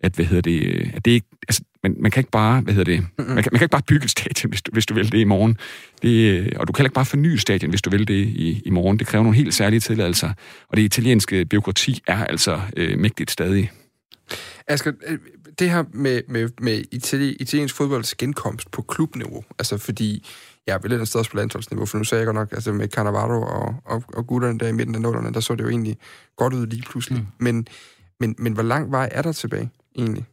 at, 0.03 0.15
hvad 0.15 0.25
hedder 0.25 0.43
det, 0.43 0.63
øh, 0.63 0.91
at 0.95 1.05
det 1.05 1.11
ikke, 1.11 1.27
altså, 1.49 1.63
man, 1.83 1.97
man 2.01 2.11
kan 2.11 2.21
ikke 2.21 2.31
bare, 2.31 2.61
hvad 2.61 2.75
hedder 2.75 2.95
det, 2.95 3.07
man, 3.19 3.27
kan, 3.27 3.35
man 3.35 3.45
kan 3.45 3.63
ikke 3.63 3.69
bare 3.69 3.83
bygge 3.89 4.05
et 4.05 4.11
stadion, 4.11 4.51
hvis 4.51 4.63
du, 4.63 4.71
hvis 4.73 4.87
du 4.87 4.95
vil 4.95 5.13
det 5.13 5.19
i 5.19 5.25
morgen. 5.25 5.57
Det, 6.03 6.55
og 6.57 6.69
du 6.69 6.73
kan 6.73 6.85
ikke 6.85 6.95
bare 6.95 7.05
forny 7.05 7.27
et 7.27 7.41
stadion, 7.41 7.71
hvis 7.71 7.83
du 7.83 7.91
vil 7.91 8.09
det 8.09 8.15
i, 8.15 8.63
i 8.65 8.71
morgen. 8.71 8.99
Det 8.99 9.07
kræver 9.07 9.23
nogle 9.23 9.37
helt 9.37 9.55
særlige 9.55 9.81
tilladelser, 9.81 10.33
og 10.69 10.77
det 10.77 10.83
italienske 10.83 11.45
byråkrati 11.45 12.03
er 12.07 12.25
altså 12.25 12.61
øh, 12.77 12.99
mægtigt 12.99 13.31
stadig. 13.31 13.71
Asger, 14.67 14.93
øh, 15.07 15.19
det 15.59 15.71
her 15.71 15.85
med, 15.93 16.23
med, 16.29 16.49
med 16.61 16.83
italiensk 17.41 17.75
fodbolds 17.75 18.15
genkomst 18.15 18.71
på 18.71 18.83
klubniveau, 18.83 19.45
altså 19.59 19.79
fordi 19.79 20.27
jeg 20.67 20.81
vel 20.83 20.93
et 20.93 21.09
sted 21.09 21.19
også 21.19 21.31
på 21.31 21.37
landsholdsniveau, 21.37 21.87
for 21.87 21.99
nu 21.99 22.05
sagde 22.05 22.21
jeg 22.21 22.27
godt 22.27 22.35
nok, 22.35 22.53
altså 22.53 22.73
med 22.73 22.89
Cannavaro 22.89 23.43
og, 23.43 23.75
og, 23.85 24.03
og 24.09 24.27
gutterne 24.27 24.59
der 24.59 24.69
i 24.69 24.73
midten 24.73 24.95
af 24.95 25.01
nullerne, 25.01 25.33
der 25.35 25.41
så 25.41 25.55
det 25.55 25.65
jo 25.65 25.69
egentlig 25.69 25.97
godt 26.37 26.55
ud 26.55 26.67
lige 26.67 26.83
pludselig. 26.83 27.19
Mm. 27.19 27.27
Men, 27.39 27.67
men, 28.21 28.35
men 28.39 28.53
hvor 28.53 28.63
lang 28.63 28.91
vej 28.91 29.09
er 29.13 29.23
der 29.23 29.33
tilbage? 29.33 29.71
egentlig? 29.97 30.27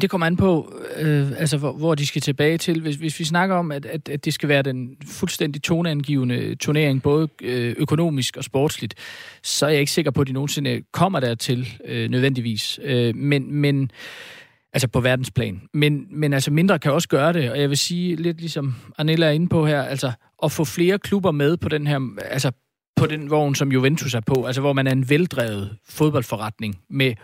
Det 0.00 0.10
kommer 0.10 0.26
an 0.26 0.36
på, 0.36 0.74
øh, 0.96 1.30
altså, 1.38 1.58
hvor, 1.58 1.72
hvor 1.72 1.94
de 1.94 2.06
skal 2.06 2.22
tilbage 2.22 2.58
til. 2.58 2.80
Hvis, 2.80 2.96
hvis 2.96 3.18
vi 3.18 3.24
snakker 3.24 3.56
om, 3.56 3.72
at, 3.72 3.86
at, 3.86 4.08
at 4.08 4.24
det 4.24 4.34
skal 4.34 4.48
være 4.48 4.62
den 4.62 4.96
fuldstændig 5.06 5.62
toneangivende 5.62 6.54
turnering, 6.54 7.02
både 7.02 7.28
øh, 7.42 7.74
økonomisk 7.78 8.36
og 8.36 8.44
sportsligt, 8.44 8.94
så 9.42 9.66
er 9.66 9.70
jeg 9.70 9.80
ikke 9.80 9.92
sikker 9.92 10.10
på, 10.10 10.20
at 10.20 10.26
de 10.26 10.32
nogensinde 10.32 10.82
kommer 10.92 11.20
dertil 11.20 11.68
øh, 11.84 12.10
nødvendigvis. 12.10 12.80
Øh, 12.82 13.16
men, 13.16 13.54
men 13.54 13.90
altså 14.72 14.88
på 14.88 15.00
verdensplan. 15.00 15.62
Men, 15.74 16.06
men 16.10 16.32
altså 16.32 16.50
mindre 16.50 16.78
kan 16.78 16.92
også 16.92 17.08
gøre 17.08 17.32
det, 17.32 17.50
og 17.50 17.60
jeg 17.60 17.68
vil 17.68 17.78
sige, 17.78 18.16
lidt 18.16 18.40
ligesom 18.40 18.74
Anella 18.98 19.26
er 19.26 19.30
inde 19.30 19.48
på 19.48 19.66
her, 19.66 19.82
altså 19.82 20.12
at 20.42 20.52
få 20.52 20.64
flere 20.64 20.98
klubber 20.98 21.30
med 21.30 21.56
på 21.56 21.68
den 21.68 21.86
her, 21.86 22.00
altså 22.30 22.52
på 22.96 23.06
den 23.06 23.30
vogn, 23.30 23.54
som 23.54 23.72
Juventus 23.72 24.14
er 24.14 24.20
på, 24.20 24.44
altså 24.44 24.60
hvor 24.60 24.72
man 24.72 24.86
er 24.86 24.92
en 24.92 25.10
veldrevet 25.10 25.76
fodboldforretning 25.88 26.78
med 26.90 27.14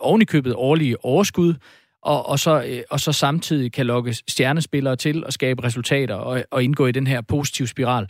ovenikøbet 0.00 0.54
årlige 0.54 1.04
overskud, 1.04 1.54
og, 2.02 2.28
og, 2.28 2.38
så, 2.38 2.64
øh, 2.68 2.82
og 2.90 3.00
så 3.00 3.12
samtidig 3.12 3.72
kan 3.72 3.86
lokke 3.86 4.14
stjernespillere 4.28 4.96
til 4.96 5.24
og 5.24 5.32
skabe 5.32 5.64
resultater 5.64 6.14
og, 6.14 6.44
og 6.50 6.64
indgå 6.64 6.86
i 6.86 6.92
den 6.92 7.06
her 7.06 7.20
positive 7.20 7.68
spiral. 7.68 8.08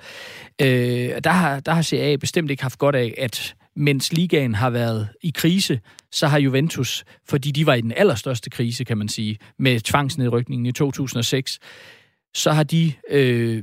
Øh, 0.63 0.69
der, 1.25 1.31
har, 1.31 1.61
der 1.61 1.73
har 1.73 1.83
CA 1.83 2.17
bestemt 2.17 2.51
ikke 2.51 2.63
haft 2.63 2.79
godt 2.79 2.97
af, 2.97 3.15
at 3.19 3.55
mens 3.77 4.13
ligaen 4.13 4.55
har 4.55 4.71
været 4.71 5.09
i 5.23 5.33
krise, 5.35 5.81
så 6.13 6.27
har 6.27 6.39
Juventus, 6.39 7.05
fordi 7.29 7.51
de 7.51 7.67
var 7.67 7.75
i 7.75 7.81
den 7.81 7.93
allerstørste 7.97 8.51
krise, 8.51 8.85
kan 8.85 8.99
man 8.99 9.09
sige, 9.09 9.39
med 9.59 9.81
tvangsnedrykningen 9.81 10.67
i 10.67 10.73
2006, 10.73 11.59
så 12.35 12.53
har 12.53 12.63
de 12.63 12.93
øh, 13.11 13.63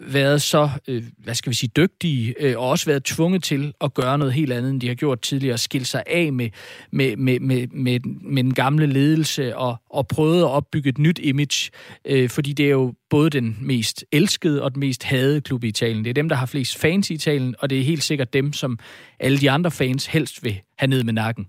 været 0.00 0.42
så, 0.42 0.70
øh, 0.88 1.02
hvad 1.18 1.34
skal 1.34 1.50
vi 1.50 1.54
sige, 1.56 1.70
dygtige, 1.76 2.34
øh, 2.40 2.58
og 2.58 2.68
også 2.68 2.86
været 2.86 3.04
tvunget 3.04 3.42
til 3.42 3.72
at 3.80 3.94
gøre 3.94 4.18
noget 4.18 4.34
helt 4.34 4.52
andet, 4.52 4.70
end 4.70 4.80
de 4.80 4.88
har 4.88 4.94
gjort 4.94 5.20
tidligere, 5.20 5.58
skille 5.58 5.86
sig 5.86 6.02
af 6.06 6.32
med, 6.32 6.50
med, 6.90 7.16
med, 7.16 7.40
med, 7.40 7.66
med, 7.66 8.00
med 8.22 8.42
den 8.42 8.54
gamle 8.54 8.86
ledelse, 8.86 9.56
og, 9.56 9.76
og 9.90 10.06
prøvet 10.08 10.40
at 10.40 10.48
opbygge 10.48 10.88
et 10.88 10.98
nyt 10.98 11.18
image, 11.22 11.70
øh, 12.04 12.28
fordi 12.28 12.52
det 12.52 12.66
er 12.66 12.70
jo 12.70 12.94
både 13.10 13.30
den 13.30 13.58
mest 13.60 14.04
elskede 14.12 14.62
og 14.62 14.72
den 14.74 14.80
mest 14.80 15.04
hadede 15.04 15.40
klub 15.40 15.64
i 15.64 15.68
Italien. 15.68 16.04
Det 16.04 16.10
er 16.10 16.14
dem, 16.14 16.28
der 16.28 16.36
har 16.36 16.46
flest 16.46 16.78
fans 16.78 17.10
i 17.10 17.14
Italien, 17.14 17.54
og 17.58 17.70
det 17.70 17.78
er 17.78 17.82
helt 17.82 18.02
sikkert 18.02 18.32
dem, 18.32 18.52
som 18.52 18.78
alle 19.20 19.38
de 19.38 19.50
andre 19.50 19.70
fans 19.70 20.06
helst 20.06 20.44
vil 20.44 20.60
have 20.78 20.88
ned 20.88 21.04
med 21.04 21.12
nakken. 21.12 21.46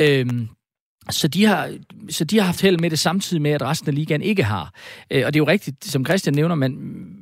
Øh, 0.00 0.26
så 1.10 1.28
de, 1.28 1.44
har, 1.44 1.74
så 2.10 2.24
de 2.24 2.38
har 2.38 2.44
haft 2.44 2.60
held 2.62 2.78
med 2.78 2.90
det 2.90 2.98
samtidig 2.98 3.42
med, 3.42 3.50
at 3.50 3.62
resten 3.62 3.88
af 3.88 3.94
ligaen 3.94 4.22
ikke 4.22 4.42
har. 4.42 4.74
Øh, 5.10 5.22
og 5.26 5.34
det 5.34 5.40
er 5.40 5.42
jo 5.42 5.48
rigtigt, 5.48 5.84
som 5.84 6.04
Christian 6.04 6.34
nævner, 6.34 6.54
men 6.54 6.76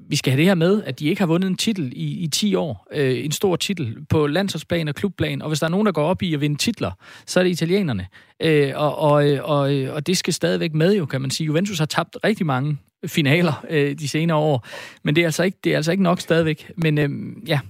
vi 0.08 0.16
skal 0.16 0.30
have 0.30 0.38
det 0.38 0.46
her 0.46 0.54
med, 0.54 0.82
at 0.82 0.98
de 0.98 1.08
ikke 1.08 1.20
har 1.20 1.26
vundet 1.26 1.48
en 1.48 1.56
titel 1.56 1.92
i, 1.96 2.18
i 2.18 2.28
10 2.28 2.54
år. 2.54 2.86
Øh, 2.92 3.24
en 3.24 3.32
stor 3.32 3.56
titel 3.56 3.96
på 4.08 4.26
landsholdsplan 4.26 4.88
og 4.88 4.94
klubplan. 4.94 5.42
Og 5.42 5.48
hvis 5.48 5.60
der 5.60 5.66
er 5.66 5.70
nogen, 5.70 5.86
der 5.86 5.92
går 5.92 6.04
op 6.04 6.22
i 6.22 6.34
at 6.34 6.40
vinde 6.40 6.56
titler, 6.56 6.90
så 7.26 7.40
er 7.40 7.44
det 7.44 7.50
italienerne. 7.50 8.06
Øh, 8.42 8.72
og, 8.74 8.98
og, 8.98 9.24
og, 9.42 9.60
og 9.90 10.06
det 10.06 10.16
skal 10.16 10.34
stadigvæk 10.34 10.74
med 10.74 10.96
jo, 10.96 11.06
kan 11.06 11.20
man 11.20 11.30
sige. 11.30 11.44
Juventus 11.44 11.78
har 11.78 11.86
tabt 11.86 12.16
rigtig 12.24 12.46
mange 12.46 12.78
finaler 13.06 13.64
de 13.98 14.08
senere 14.08 14.36
år. 14.36 14.66
Men 15.04 15.16
det 15.16 15.22
er 15.22 15.26
altså 15.26 15.42
ikke, 15.42 15.58
det 15.64 15.72
er 15.72 15.76
altså 15.76 15.90
ikke 15.90 16.02
nok 16.02 16.20
stadigvæk. 16.20 16.70
Men 16.76 17.34
ja, 17.46 17.60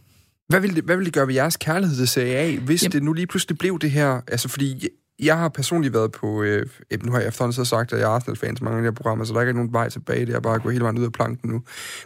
hvad 0.48 0.60
vil, 0.60 0.76
det, 0.76 0.84
hvad 0.84 0.96
vil 0.96 1.06
det 1.06 1.14
gøre 1.14 1.26
ved 1.26 1.34
jeres 1.34 1.56
kærlighed 1.56 1.96
til 1.96 2.08
Serie 2.08 2.36
A, 2.36 2.56
hvis 2.56 2.82
Jamen. 2.82 2.92
det 2.92 3.02
nu 3.02 3.12
lige 3.12 3.26
pludselig 3.26 3.58
blev 3.58 3.78
det 3.78 3.90
her? 3.90 4.20
Altså, 4.28 4.48
fordi 4.48 4.88
jeg 5.20 5.38
har 5.38 5.48
personligt 5.48 5.94
været 5.94 6.12
på, 6.12 6.42
øh, 6.42 6.66
nu 7.04 7.12
har 7.12 7.18
jeg 7.18 7.28
efterhånden 7.28 7.52
så 7.52 7.64
sagt, 7.64 7.92
at 7.92 7.98
jeg 7.98 8.04
er 8.04 8.10
Arsenal-fan 8.10 8.56
til 8.56 8.64
mange 8.64 8.78
af 8.78 8.82
de 8.82 8.86
her 8.86 8.94
programmer, 8.94 9.24
så 9.24 9.32
der 9.32 9.38
er 9.38 9.42
ikke 9.42 9.52
nogen 9.52 9.72
vej 9.72 9.88
tilbage, 9.88 10.26
det 10.26 10.34
er 10.34 10.40
bare 10.40 10.54
at 10.54 10.62
gå 10.62 10.70
hele 10.70 10.82
vejen 10.82 10.98
ud 10.98 11.04
af 11.04 11.12
planken 11.12 11.50
nu. 11.50 11.62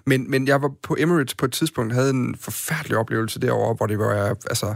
Men, 0.06 0.30
men 0.30 0.48
jeg 0.48 0.62
var 0.62 0.70
på 0.82 0.96
Emirates 0.98 1.34
på 1.34 1.44
et 1.44 1.52
tidspunkt, 1.52 1.92
havde 1.92 2.10
en 2.10 2.36
forfærdelig 2.40 2.96
oplevelse 2.96 3.40
derovre, 3.40 3.74
hvor 3.74 3.86
det 3.86 3.98
var 3.98 4.36
altså, 4.50 4.74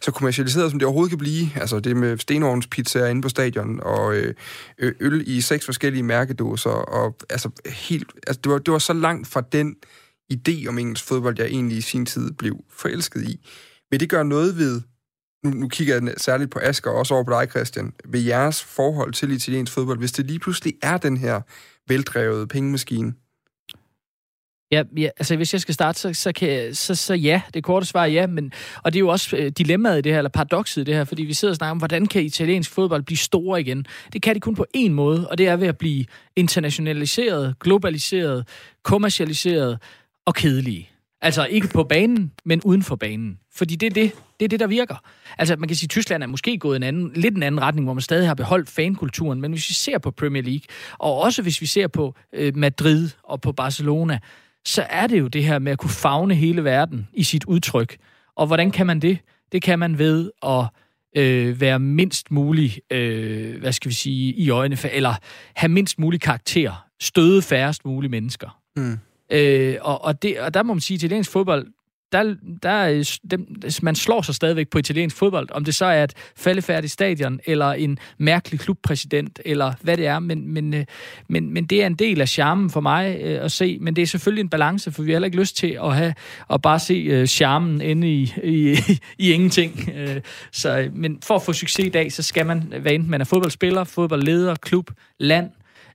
så 0.00 0.10
kommercialiseret, 0.10 0.70
som 0.70 0.78
det 0.78 0.86
overhovedet 0.86 1.10
kan 1.10 1.18
blive. 1.18 1.46
Altså 1.56 1.80
det 1.80 1.96
med 1.96 2.18
stenovnspizzaer 2.18 3.06
inde 3.06 3.22
på 3.22 3.28
stadion, 3.28 3.80
og 3.82 4.14
øh, 4.16 4.34
øl 4.78 5.24
i 5.26 5.40
seks 5.40 5.64
forskellige 5.64 6.02
mærkedåser, 6.02 6.70
og 6.70 7.16
altså 7.30 7.50
helt, 7.66 8.12
altså 8.26 8.40
det 8.44 8.52
var, 8.52 8.58
det 8.58 8.72
var 8.72 8.78
så 8.78 8.92
langt 8.92 9.28
fra 9.28 9.40
den 9.52 9.76
idé 10.32 10.68
om 10.68 10.78
engelsk 10.78 11.04
fodbold, 11.04 11.34
jeg 11.38 11.46
egentlig 11.46 11.78
i 11.78 11.80
sin 11.80 12.06
tid 12.06 12.32
blev 12.32 12.56
forelsket 12.70 13.22
i. 13.22 13.46
Vil 13.90 14.00
det 14.00 14.10
gøre 14.10 14.24
noget 14.24 14.58
ved 14.58 14.80
nu, 15.44 15.50
nu 15.50 15.68
kigger 15.68 15.94
jeg 15.94 16.14
særligt 16.16 16.50
på 16.50 16.58
Asger, 16.62 16.90
og 16.90 16.96
også 16.96 17.14
over 17.14 17.24
på 17.24 17.30
dig, 17.30 17.50
Christian, 17.50 17.92
ved 18.04 18.20
jeres 18.20 18.62
forhold 18.62 19.12
til 19.12 19.32
italiensk 19.32 19.72
fodbold, 19.72 19.98
hvis 19.98 20.12
det 20.12 20.26
lige 20.26 20.38
pludselig 20.38 20.74
er 20.82 20.96
den 20.96 21.16
her 21.16 21.40
veldrevede 21.88 22.46
pengemaskine? 22.46 23.14
Ja, 24.72 24.82
ja, 24.96 25.08
altså 25.18 25.36
hvis 25.36 25.52
jeg 25.52 25.60
skal 25.60 25.74
starte, 25.74 25.98
så, 25.98 26.12
så, 26.14 26.32
kan, 26.32 26.74
så, 26.74 26.94
så 26.94 27.14
ja, 27.14 27.42
det 27.54 27.64
korte 27.64 27.86
svar 27.86 28.02
er 28.02 28.06
ja, 28.06 28.26
men, 28.26 28.52
og 28.82 28.92
det 28.92 28.98
er 28.98 29.00
jo 29.00 29.08
også 29.08 29.36
øh, 29.36 29.52
dilemmaet 29.58 29.98
i 29.98 30.00
det 30.00 30.12
her, 30.12 30.18
eller 30.18 30.30
paradokset 30.30 30.80
i 30.80 30.84
det 30.84 30.94
her, 30.94 31.04
fordi 31.04 31.22
vi 31.22 31.34
sidder 31.34 31.52
og 31.52 31.56
snakker 31.56 31.70
om, 31.70 31.78
hvordan 31.78 32.06
kan 32.06 32.22
italiensk 32.22 32.70
fodbold 32.70 33.02
blive 33.02 33.18
store 33.18 33.60
igen? 33.60 33.86
Det 34.12 34.22
kan 34.22 34.34
de 34.34 34.40
kun 34.40 34.54
på 34.54 34.66
én 34.76 34.90
måde, 34.90 35.28
og 35.28 35.38
det 35.38 35.48
er 35.48 35.56
ved 35.56 35.68
at 35.68 35.78
blive 35.78 36.04
internationaliseret, 36.36 37.54
globaliseret, 37.60 38.48
kommercialiseret 38.84 39.78
og 40.26 40.34
kedelige. 40.34 40.91
Altså 41.22 41.46
ikke 41.46 41.68
på 41.68 41.84
banen, 41.84 42.32
men 42.44 42.60
uden 42.64 42.82
for 42.82 42.96
banen. 42.96 43.38
Fordi 43.54 43.76
det 43.76 43.86
er 43.86 43.90
det, 43.90 44.12
det 44.40 44.44
er 44.44 44.48
det, 44.48 44.60
der 44.60 44.66
virker. 44.66 44.96
Altså 45.38 45.56
man 45.56 45.68
kan 45.68 45.76
sige, 45.76 45.86
at 45.86 45.90
Tyskland 45.90 46.22
er 46.22 46.26
måske 46.26 46.58
gået 46.58 46.76
en 46.76 46.82
anden, 46.82 47.12
lidt 47.14 47.36
en 47.36 47.42
anden 47.42 47.60
retning, 47.60 47.86
hvor 47.86 47.94
man 47.94 48.00
stadig 48.00 48.26
har 48.28 48.34
beholdt 48.34 48.70
fankulturen. 48.70 49.40
Men 49.40 49.52
hvis 49.52 49.68
vi 49.68 49.74
ser 49.74 49.98
på 49.98 50.10
Premier 50.10 50.42
League, 50.42 50.62
og 50.98 51.20
også 51.20 51.42
hvis 51.42 51.60
vi 51.60 51.66
ser 51.66 51.88
på 51.88 52.14
øh, 52.32 52.56
Madrid 52.56 53.10
og 53.22 53.40
på 53.40 53.52
Barcelona, 53.52 54.18
så 54.64 54.86
er 54.90 55.06
det 55.06 55.20
jo 55.20 55.28
det 55.28 55.44
her 55.44 55.58
med 55.58 55.72
at 55.72 55.78
kunne 55.78 55.90
fagne 55.90 56.34
hele 56.34 56.64
verden 56.64 57.08
i 57.12 57.22
sit 57.22 57.44
udtryk. 57.44 57.96
Og 58.36 58.46
hvordan 58.46 58.70
kan 58.70 58.86
man 58.86 59.00
det? 59.00 59.18
Det 59.52 59.62
kan 59.62 59.78
man 59.78 59.98
ved 59.98 60.30
at 60.46 60.64
øh, 61.16 61.60
være 61.60 61.78
mindst 61.78 62.30
mulig, 62.30 62.78
øh, 62.90 63.60
hvad 63.60 63.72
skal 63.72 63.88
vi 63.88 63.94
sige, 63.94 64.34
i 64.34 64.50
øjnene, 64.50 64.92
eller 64.92 65.14
have 65.54 65.68
mindst 65.68 65.98
mulig 65.98 66.20
karakter, 66.20 66.86
støde 67.00 67.42
færrest 67.42 67.84
mulige 67.84 68.10
mennesker. 68.10 68.58
Mm. 68.76 68.98
Øh, 69.32 69.76
og, 69.80 70.04
og, 70.04 70.22
det, 70.22 70.40
og 70.40 70.54
der 70.54 70.62
må 70.62 70.74
man 70.74 70.80
sige, 70.80 70.94
at 70.94 71.02
italiensk 71.02 71.30
fodbold, 71.30 71.66
der, 72.12 72.34
der, 72.62 73.18
dem, 73.30 73.46
man 73.82 73.94
slår 73.94 74.22
sig 74.22 74.34
stadigvæk 74.34 74.68
på 74.68 74.78
italiensk 74.78 75.16
fodbold, 75.16 75.48
om 75.50 75.64
det 75.64 75.74
så 75.74 75.84
er 75.84 76.04
et 76.04 76.12
faldefærdigt 76.36 76.92
stadion, 76.92 77.40
eller 77.46 77.72
en 77.72 77.98
mærkelig 78.18 78.60
klubpræsident, 78.60 79.40
eller 79.44 79.72
hvad 79.80 79.96
det 79.96 80.06
er, 80.06 80.18
men, 80.18 80.52
men, 80.52 80.74
øh, 80.74 80.84
men, 81.28 81.54
men 81.54 81.64
det 81.64 81.82
er 81.82 81.86
en 81.86 81.94
del 81.94 82.20
af 82.20 82.28
charmen 82.28 82.70
for 82.70 82.80
mig 82.80 83.18
øh, 83.20 83.44
at 83.44 83.52
se, 83.52 83.78
men 83.80 83.96
det 83.96 84.02
er 84.02 84.06
selvfølgelig 84.06 84.42
en 84.42 84.48
balance, 84.48 84.92
for 84.92 85.02
vi 85.02 85.10
har 85.10 85.14
heller 85.14 85.26
ikke 85.26 85.38
lyst 85.38 85.56
til 85.56 85.78
at, 85.84 85.96
have, 85.96 86.14
at 86.50 86.62
bare 86.62 86.78
se 86.78 86.94
øh, 86.94 87.26
charmen 87.26 87.80
inde 87.80 88.12
i, 88.12 88.34
i, 88.44 88.78
i 89.18 89.32
ingenting. 89.32 89.88
Øh, 89.94 90.20
så, 90.52 90.78
øh, 90.78 90.96
men 90.96 91.18
for 91.24 91.34
at 91.34 91.42
få 91.42 91.52
succes 91.52 91.86
i 91.86 91.88
dag, 91.88 92.12
så 92.12 92.22
skal 92.22 92.46
man, 92.46 92.72
hvad 92.80 92.92
enten 92.92 93.10
man 93.10 93.20
er 93.20 93.24
fodboldspiller, 93.24 93.84
fodboldleder, 93.84 94.54
klub, 94.54 94.90
land, 95.18 95.50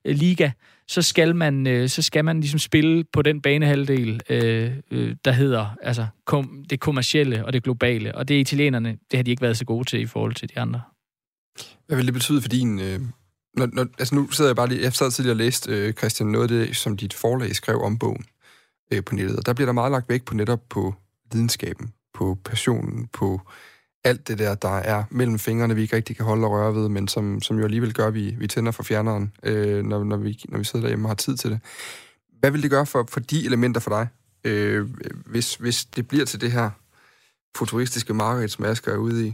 øh, 0.06 0.16
liga, 0.16 0.52
så 0.88 1.02
skal 1.02 1.36
man, 1.36 1.68
øh, 1.68 1.90
så 1.90 2.02
skal 2.02 2.26
man 2.26 2.40
ligesom 2.40 2.60
spille 2.60 3.04
på 3.14 3.22
den 3.22 3.42
banehalvdel, 3.42 4.22
øh, 4.30 4.72
øh, 4.92 5.16
der 5.26 5.32
hedder 5.32 5.76
altså, 5.82 6.08
kom, 6.26 6.66
det 6.70 6.80
kommercielle 6.80 7.46
og 7.46 7.54
det 7.54 7.64
globale. 7.64 8.16
Og 8.16 8.28
det 8.28 8.36
er 8.36 8.40
italienerne, 8.40 8.98
det 9.12 9.18
har 9.18 9.24
de 9.24 9.32
ikke 9.32 9.42
været 9.42 9.58
så 9.58 9.66
gode 9.66 9.90
til 9.90 10.02
i 10.02 10.06
forhold 10.06 10.34
til 10.34 10.50
de 10.50 10.60
andre. 10.60 10.82
Hvad 11.88 11.98
vil 11.98 12.06
det 12.06 12.14
betyde 12.14 12.42
for 12.42 12.50
din... 12.50 12.80
Øh, 12.80 13.00
når, 13.54 13.70
når, 13.74 13.88
altså 14.00 14.16
nu 14.16 14.32
sidder 14.32 14.50
jeg 14.50 14.56
bare 14.56 14.70
lige... 14.70 14.82
Jeg 14.82 14.94
sad 14.94 15.12
tidligere 15.12 15.34
og 15.34 15.38
læste, 15.38 15.72
øh, 15.72 15.94
Christian, 15.94 16.30
noget 16.30 16.52
af 16.52 16.68
det, 16.68 16.76
som 16.76 16.98
dit 16.98 17.14
forlag 17.14 17.56
skrev 17.56 17.82
om 17.82 17.98
bogen 17.98 18.26
øh, 18.94 19.04
på 19.04 19.16
nettet. 19.16 19.38
Og 19.38 19.46
der 19.46 19.54
bliver 19.54 19.66
der 19.66 19.74
meget 19.74 19.92
lagt 19.92 20.10
vægt 20.10 20.26
på 20.26 20.34
netop 20.34 20.62
på 20.70 20.96
videnskaben, 21.32 21.94
på 22.14 22.38
passionen, 22.46 23.08
på 23.08 23.42
alt 24.08 24.28
det 24.28 24.40
der, 24.40 24.56
der 24.56 24.78
er 24.78 25.04
mellem 25.10 25.40
fingrene, 25.40 25.76
vi 25.76 25.82
ikke 25.82 25.96
rigtig 25.96 26.16
kan 26.16 26.26
holde 26.26 26.46
og 26.46 26.52
røre 26.52 26.76
ved, 26.76 26.90
men 26.90 27.08
som, 27.08 27.42
som 27.42 27.58
jo 27.58 27.64
alligevel 27.64 27.94
gør, 27.94 28.08
at 28.08 28.14
vi, 28.14 28.36
vi 28.40 28.48
tænder 28.48 28.72
for 28.72 28.84
fjerneren, 28.84 29.34
øh, 29.44 29.86
når, 29.86 30.04
når, 30.04 30.18
vi, 30.18 30.40
når 30.50 30.58
vi 30.58 30.64
sidder 30.64 30.84
derhjemme 30.84 31.06
og 31.06 31.10
har 31.10 31.16
tid 31.16 31.38
til 31.38 31.50
det. 31.52 31.60
Hvad 32.40 32.52
vil 32.52 32.64
det 32.64 32.72
gøre 32.72 32.86
for, 32.86 33.08
for 33.10 33.20
de 33.20 33.46
elementer 33.46 33.82
for 33.82 33.90
dig, 33.90 34.08
øh, 34.44 34.88
hvis, 35.26 35.56
hvis 35.56 35.86
det 35.86 36.08
bliver 36.08 36.26
til 36.26 36.42
det 36.42 36.52
her 36.52 36.70
futuristiske 37.58 38.14
marked, 38.14 38.48
som 38.48 38.66
Asger 38.66 38.94
er 38.94 38.98
ude 38.98 39.28
i? 39.28 39.34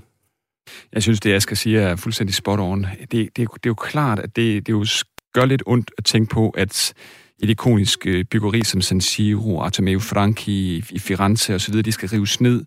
Jeg 0.94 1.04
synes, 1.04 1.20
det 1.20 1.34
Asger 1.34 1.56
siger 1.56 1.82
er 1.82 1.96
fuldstændig 1.96 2.36
spot 2.36 2.60
on. 2.60 2.84
Det, 2.84 3.12
det, 3.12 3.36
det 3.38 3.46
er 3.46 3.60
jo 3.66 3.74
klart, 3.74 4.20
at 4.20 4.36
det, 4.36 4.68
det 4.68 4.74
jo 4.74 4.86
gør 5.34 5.46
lidt 5.46 5.64
ondt 5.66 5.92
at 5.98 6.06
tænke 6.06 6.30
på, 6.30 6.50
at 6.50 6.94
et 7.40 7.50
ikonisk 7.50 8.08
øh, 8.08 8.26
byggeri 8.26 8.64
som 8.64 8.82
San 8.82 9.02
Siro, 9.02 9.62
Artemio 9.62 10.00
Franchi 10.00 10.84
i 10.90 11.00
Firenze 11.00 11.56
osv., 11.56 11.82
de 11.82 11.92
skal 11.92 12.10
rives 12.10 12.42
ned 12.42 12.66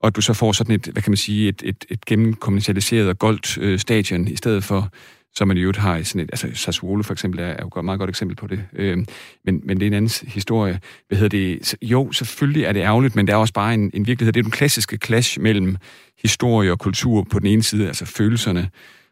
og 0.00 0.06
at 0.06 0.16
du 0.16 0.20
så 0.20 0.32
får 0.32 0.52
sådan 0.52 0.74
et, 0.74 0.86
hvad 0.86 1.02
kan 1.02 1.10
man 1.10 1.16
sige, 1.16 1.48
et, 1.48 1.62
et, 1.64 1.84
et 1.88 2.04
gennemkommercialiseret 2.04 3.08
og 3.08 3.18
goldt 3.18 3.58
øh, 3.58 3.78
stadion, 3.78 4.28
i 4.28 4.36
stedet 4.36 4.64
for, 4.64 4.88
som 5.34 5.48
man 5.48 5.56
i 5.56 5.60
øvrigt 5.60 5.78
har 5.78 5.96
i 5.96 6.04
sådan 6.04 6.20
et, 6.20 6.30
altså 6.32 6.48
Sassuolo 6.54 7.02
for 7.02 7.12
eksempel 7.12 7.40
er, 7.40 7.44
er 7.44 7.62
jo 7.62 7.80
et 7.80 7.84
meget 7.84 7.98
godt 7.98 8.10
eksempel 8.10 8.36
på 8.36 8.46
det. 8.46 8.64
Øh, 8.72 8.98
men, 9.44 9.60
men 9.64 9.80
det 9.80 9.82
er 9.82 9.86
en 9.86 9.94
anden 9.94 10.28
historie. 10.28 10.80
Hvad 11.08 11.18
hedder 11.18 11.38
det? 11.38 11.74
Jo, 11.82 12.12
selvfølgelig 12.12 12.64
er 12.64 12.72
det 12.72 12.80
ærgerligt, 12.80 13.16
men 13.16 13.26
det 13.26 13.32
er 13.32 13.36
også 13.36 13.54
bare 13.54 13.74
en, 13.74 13.90
en 13.94 14.06
virkelighed. 14.06 14.32
Det 14.32 14.40
er 14.40 14.44
den 14.44 14.52
klassiske 14.52 14.98
clash 15.04 15.40
mellem 15.40 15.76
historie 16.22 16.72
og 16.72 16.78
kultur 16.78 17.26
på 17.30 17.38
den 17.38 17.46
ene 17.46 17.62
side, 17.62 17.86
altså 17.86 18.04
følelserne, 18.04 18.70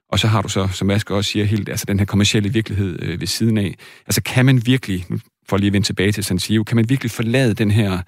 og 0.08 0.18
så 0.18 0.26
har 0.26 0.42
du 0.42 0.48
så, 0.48 0.68
som 0.72 0.90
Asger 0.90 1.14
også 1.14 1.30
siger, 1.30 1.44
helt, 1.44 1.68
altså 1.68 1.84
den 1.88 1.98
her 1.98 2.06
kommercielle 2.06 2.52
virkelighed 2.52 3.02
øh, 3.02 3.20
ved 3.20 3.26
siden 3.26 3.58
af. 3.58 3.74
Altså 4.06 4.22
kan 4.22 4.46
man 4.46 4.66
virkelig, 4.66 5.06
nu 5.08 5.18
for 5.48 5.56
lige 5.56 5.66
at 5.66 5.72
vende 5.72 5.86
tilbage 5.86 6.12
til 6.12 6.24
San 6.24 6.38
Siro, 6.38 6.64
kan 6.64 6.76
man 6.76 6.88
virkelig 6.88 7.10
forlade 7.10 7.54
den 7.54 7.70
her 7.70 7.98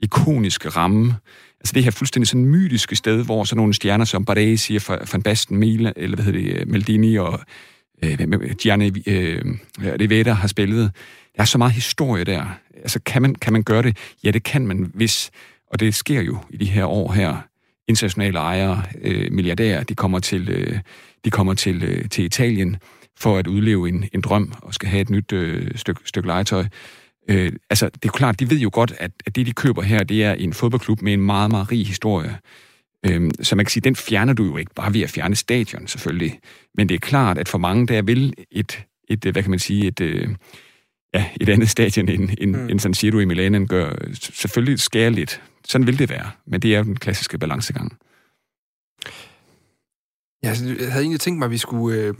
ikoniske 0.00 0.68
ramme, 0.68 1.14
altså 1.62 1.72
det 1.74 1.84
her 1.84 1.90
fuldstændig 1.90 2.28
sådan 2.28 2.44
mytiske 2.44 2.96
sted, 2.96 3.24
hvor 3.24 3.44
sådan 3.44 3.56
nogle 3.56 3.74
stjerner 3.74 4.04
som 4.04 4.24
Baresi, 4.24 4.78
Van 5.12 5.22
Basten, 5.22 5.56
Mila, 5.56 5.92
eller 5.96 6.16
hvad 6.16 6.24
hedder 6.24 6.54
det, 6.58 6.68
Maldini 6.68 7.16
og 7.16 7.40
øh, 8.04 8.18
Gianni 8.58 8.92
øh, 9.06 9.44
Rivetta 9.78 10.32
har 10.32 10.48
spillet. 10.48 10.90
Der 11.36 11.42
er 11.42 11.44
så 11.44 11.58
meget 11.58 11.72
historie 11.72 12.24
der. 12.24 12.58
Altså 12.74 13.00
kan 13.06 13.22
man, 13.22 13.34
kan 13.34 13.52
man 13.52 13.62
gøre 13.62 13.82
det? 13.82 13.96
Ja, 14.24 14.30
det 14.30 14.42
kan 14.42 14.66
man, 14.66 14.90
hvis, 14.94 15.30
og 15.70 15.80
det 15.80 15.94
sker 15.94 16.20
jo 16.20 16.38
i 16.50 16.56
de 16.56 16.64
her 16.64 16.84
år 16.84 17.12
her, 17.12 17.36
internationale 17.88 18.38
ejere, 18.38 18.82
øh, 19.02 19.32
milliardærer, 19.32 19.84
de 19.84 19.94
kommer 19.94 20.18
til, 20.18 20.48
øh, 20.48 20.78
de 21.24 21.30
kommer 21.30 21.54
til, 21.54 21.82
øh, 21.82 22.08
til 22.08 22.24
Italien 22.24 22.76
for 23.18 23.38
at 23.38 23.46
udleve 23.46 23.88
en, 23.88 24.08
en 24.12 24.20
drøm 24.20 24.52
og 24.62 24.74
skal 24.74 24.88
have 24.88 25.00
et 25.00 25.10
nyt 25.10 25.32
øh, 25.32 25.70
stykke 25.76 26.00
styk 26.04 26.26
legetøj. 26.26 26.64
Øh, 27.28 27.52
altså, 27.70 27.86
det 27.86 27.94
er 27.94 28.08
jo 28.08 28.12
klart, 28.12 28.40
de 28.40 28.50
ved 28.50 28.58
jo 28.58 28.70
godt, 28.72 28.92
at, 28.98 29.10
at 29.26 29.36
det, 29.36 29.46
de 29.46 29.52
køber 29.52 29.82
her, 29.82 30.04
det 30.04 30.24
er 30.24 30.32
en 30.32 30.52
fodboldklub 30.52 31.02
med 31.02 31.12
en 31.12 31.20
meget, 31.20 31.50
meget 31.50 31.72
rig 31.72 31.86
historie. 31.86 32.38
Øh, 33.06 33.30
så 33.42 33.56
man 33.56 33.64
kan 33.64 33.70
sige, 33.70 33.80
den 33.80 33.96
fjerner 33.96 34.32
du 34.32 34.44
jo 34.44 34.56
ikke 34.56 34.74
bare 34.74 34.94
ved 34.94 35.00
at 35.00 35.10
fjerne 35.10 35.36
stadion, 35.36 35.86
selvfølgelig. 35.86 36.40
Men 36.74 36.88
det 36.88 36.94
er 36.94 36.98
klart, 36.98 37.38
at 37.38 37.48
for 37.48 37.58
mange, 37.58 37.86
der 37.86 38.02
vil 38.02 38.34
et, 38.50 38.84
et 39.08 39.24
hvad 39.24 39.42
kan 39.42 39.50
man 39.50 39.58
sige, 39.58 39.86
et, 39.86 40.00
øh, 40.00 40.28
ja, 41.14 41.26
et 41.40 41.48
andet 41.48 41.70
stadion 41.70 42.08
end, 42.08 42.30
end, 42.38 42.56
mm. 42.56 42.68
end 42.68 42.80
San 42.80 42.94
Siro 42.94 43.18
i 43.18 43.24
Milan 43.24 43.66
gør, 43.66 43.92
selvfølgelig 44.12 44.80
skære 44.80 45.10
lidt. 45.10 45.42
Sådan 45.64 45.86
vil 45.86 45.98
det 45.98 46.10
være, 46.10 46.30
men 46.46 46.62
det 46.62 46.74
er 46.74 46.78
jo 46.78 46.84
den 46.84 46.96
klassiske 46.96 47.38
balancegang. 47.38 47.98
Jeg 50.42 50.56
havde 50.56 51.02
egentlig 51.02 51.20
tænkt 51.20 51.38
mig, 51.38 51.44
at 51.44 51.50
vi 51.50 51.58
skulle, 51.58 51.98
øh, 51.98 52.14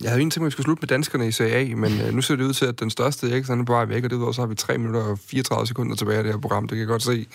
jeg 0.00 0.10
havde 0.10 0.20
egentlig 0.20 0.32
tænkt 0.32 0.36
mig, 0.36 0.44
at 0.44 0.46
vi 0.46 0.50
skulle 0.50 0.64
slutte 0.64 0.80
med 0.80 0.88
danskerne 0.88 1.28
i 1.28 1.32
CA, 1.32 1.74
men 1.76 2.00
øh, 2.00 2.14
nu 2.14 2.22
ser 2.22 2.36
det 2.36 2.44
ud 2.44 2.52
til, 2.52 2.66
at 2.66 2.80
den 2.80 2.90
største 2.90 3.26
ikke, 3.36 3.52
er 3.52 3.64
på 3.64 3.72
vej 3.72 3.84
væk, 3.84 4.04
og 4.04 4.10
det 4.10 4.34
så 4.34 4.42
har 4.42 4.46
vi 4.46 4.54
3 4.54 4.78
minutter 4.78 5.00
og 5.00 5.18
34 5.18 5.66
sekunder 5.66 5.96
tilbage 5.96 6.18
af 6.18 6.24
det 6.24 6.32
her 6.32 6.40
program. 6.40 6.62
Det 6.62 6.70
kan 6.70 6.78
jeg 6.78 6.86
godt 6.86 7.02
se. 7.02 7.26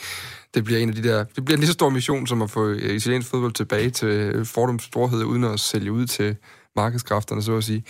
Det 0.53 0.63
bliver 0.63 0.79
en 0.79 0.89
af 0.89 0.95
de 0.95 1.03
der, 1.03 1.23
det 1.23 1.45
bliver 1.45 1.55
en 1.55 1.59
lige 1.59 1.67
så 1.67 1.73
stor 1.73 1.89
mission, 1.89 2.27
som 2.27 2.41
at 2.41 2.49
få 2.49 2.67
øh, 2.67 2.95
italiensk 2.95 3.29
fodbold 3.29 3.53
tilbage 3.53 3.89
til 3.89 4.07
øh, 4.07 4.45
fordums 4.45 4.83
storhed, 4.83 5.23
uden 5.23 5.43
at 5.43 5.59
sælge 5.59 5.91
ud 5.91 6.05
til 6.05 6.35
markedskræfterne, 6.75 7.43
så 7.43 7.57
at 7.57 7.63
sige. 7.63 7.83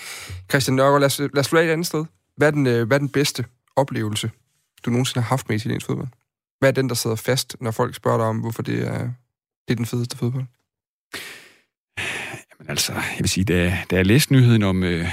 Christian 0.49 0.75
Nørgaard, 0.75 0.99
lad 0.99 1.05
os, 1.05 1.19
lad 1.19 1.37
os 1.37 1.45
slå 1.45 1.59
af 1.59 1.65
et 1.65 1.69
andet 1.69 1.87
sted. 1.87 2.05
Hvad 2.37 2.47
er, 2.47 2.51
den, 2.51 2.67
øh, 2.67 2.87
hvad 2.87 2.97
er 2.97 2.99
den 2.99 3.09
bedste 3.09 3.45
oplevelse, 3.75 4.31
du 4.85 4.89
nogensinde 4.89 5.21
har 5.21 5.29
haft 5.29 5.49
med 5.49 5.55
italiensk 5.55 5.85
fodbold? 5.85 6.07
Hvad 6.59 6.69
er 6.69 6.73
den, 6.73 6.89
der 6.89 6.95
sidder 6.95 7.15
fast, 7.15 7.55
når 7.61 7.71
folk 7.71 7.95
spørger 7.95 8.17
dig 8.17 8.27
om, 8.27 8.37
hvorfor 8.37 8.61
det 8.61 8.87
er, 8.87 8.99
det 9.67 9.71
er 9.71 9.75
den 9.75 9.85
fedeste 9.85 10.17
fodbold? 10.17 10.45
Jamen 12.64 12.72
altså, 12.72 12.93
jeg 12.93 13.20
vil 13.20 13.30
sige, 13.30 13.43
da, 13.43 13.78
da 13.91 13.95
jeg 13.95 14.05
læste 14.05 14.34
nyheden 14.34 14.64
om... 14.64 14.84
Øh, 14.84 15.07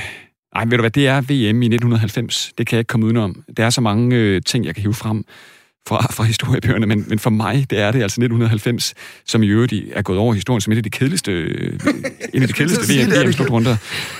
nej, 0.54 0.64
ved 0.64 0.70
du 0.70 0.82
hvad, 0.82 0.90
det 0.90 1.06
er 1.06 1.20
VM 1.20 1.62
i 1.62 1.66
1990. 1.66 2.52
Det 2.58 2.66
kan 2.66 2.76
jeg 2.76 2.80
ikke 2.80 2.88
komme 2.88 3.06
udenom. 3.06 3.44
Der 3.56 3.64
er 3.64 3.70
så 3.70 3.80
mange 3.80 4.16
øh, 4.16 4.42
ting, 4.46 4.64
jeg 4.64 4.74
kan 4.74 4.82
hive 4.82 4.94
frem 4.94 5.24
fra, 5.88 6.12
fra 6.12 6.24
historiebøgerne, 6.24 6.86
men, 6.86 7.04
men 7.08 7.18
for 7.18 7.30
mig, 7.30 7.66
det 7.70 7.78
er 7.78 7.92
det 7.92 8.02
altså 8.02 8.20
1990, 8.20 8.94
som 9.26 9.42
i 9.42 9.46
øvrigt 9.46 9.74
er 9.92 10.02
gået 10.02 10.18
over 10.18 10.34
historien 10.34 10.60
som 10.60 10.72
et 10.72 10.76
af 10.76 10.82
de 10.82 10.90
kedeligste, 10.90 11.32
øh, 11.32 11.80
en 12.34 12.42
af 12.42 12.48
de 12.48 12.54
kedeligste 12.54 12.84
VM, 12.92 13.26
VM 13.26 13.32
slutrunder. 13.32 13.76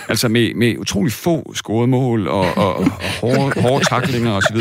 Altså 0.09 0.27
med, 0.27 0.53
med 0.53 0.77
utrolig 0.77 1.13
få 1.13 1.53
scorede 1.55 1.87
mål 1.87 2.27
og, 2.27 2.57
og, 2.57 2.75
og 2.75 2.91
hårde, 3.21 3.61
hårde 3.61 3.85
taklinger 3.85 4.31
osv. 4.31 4.57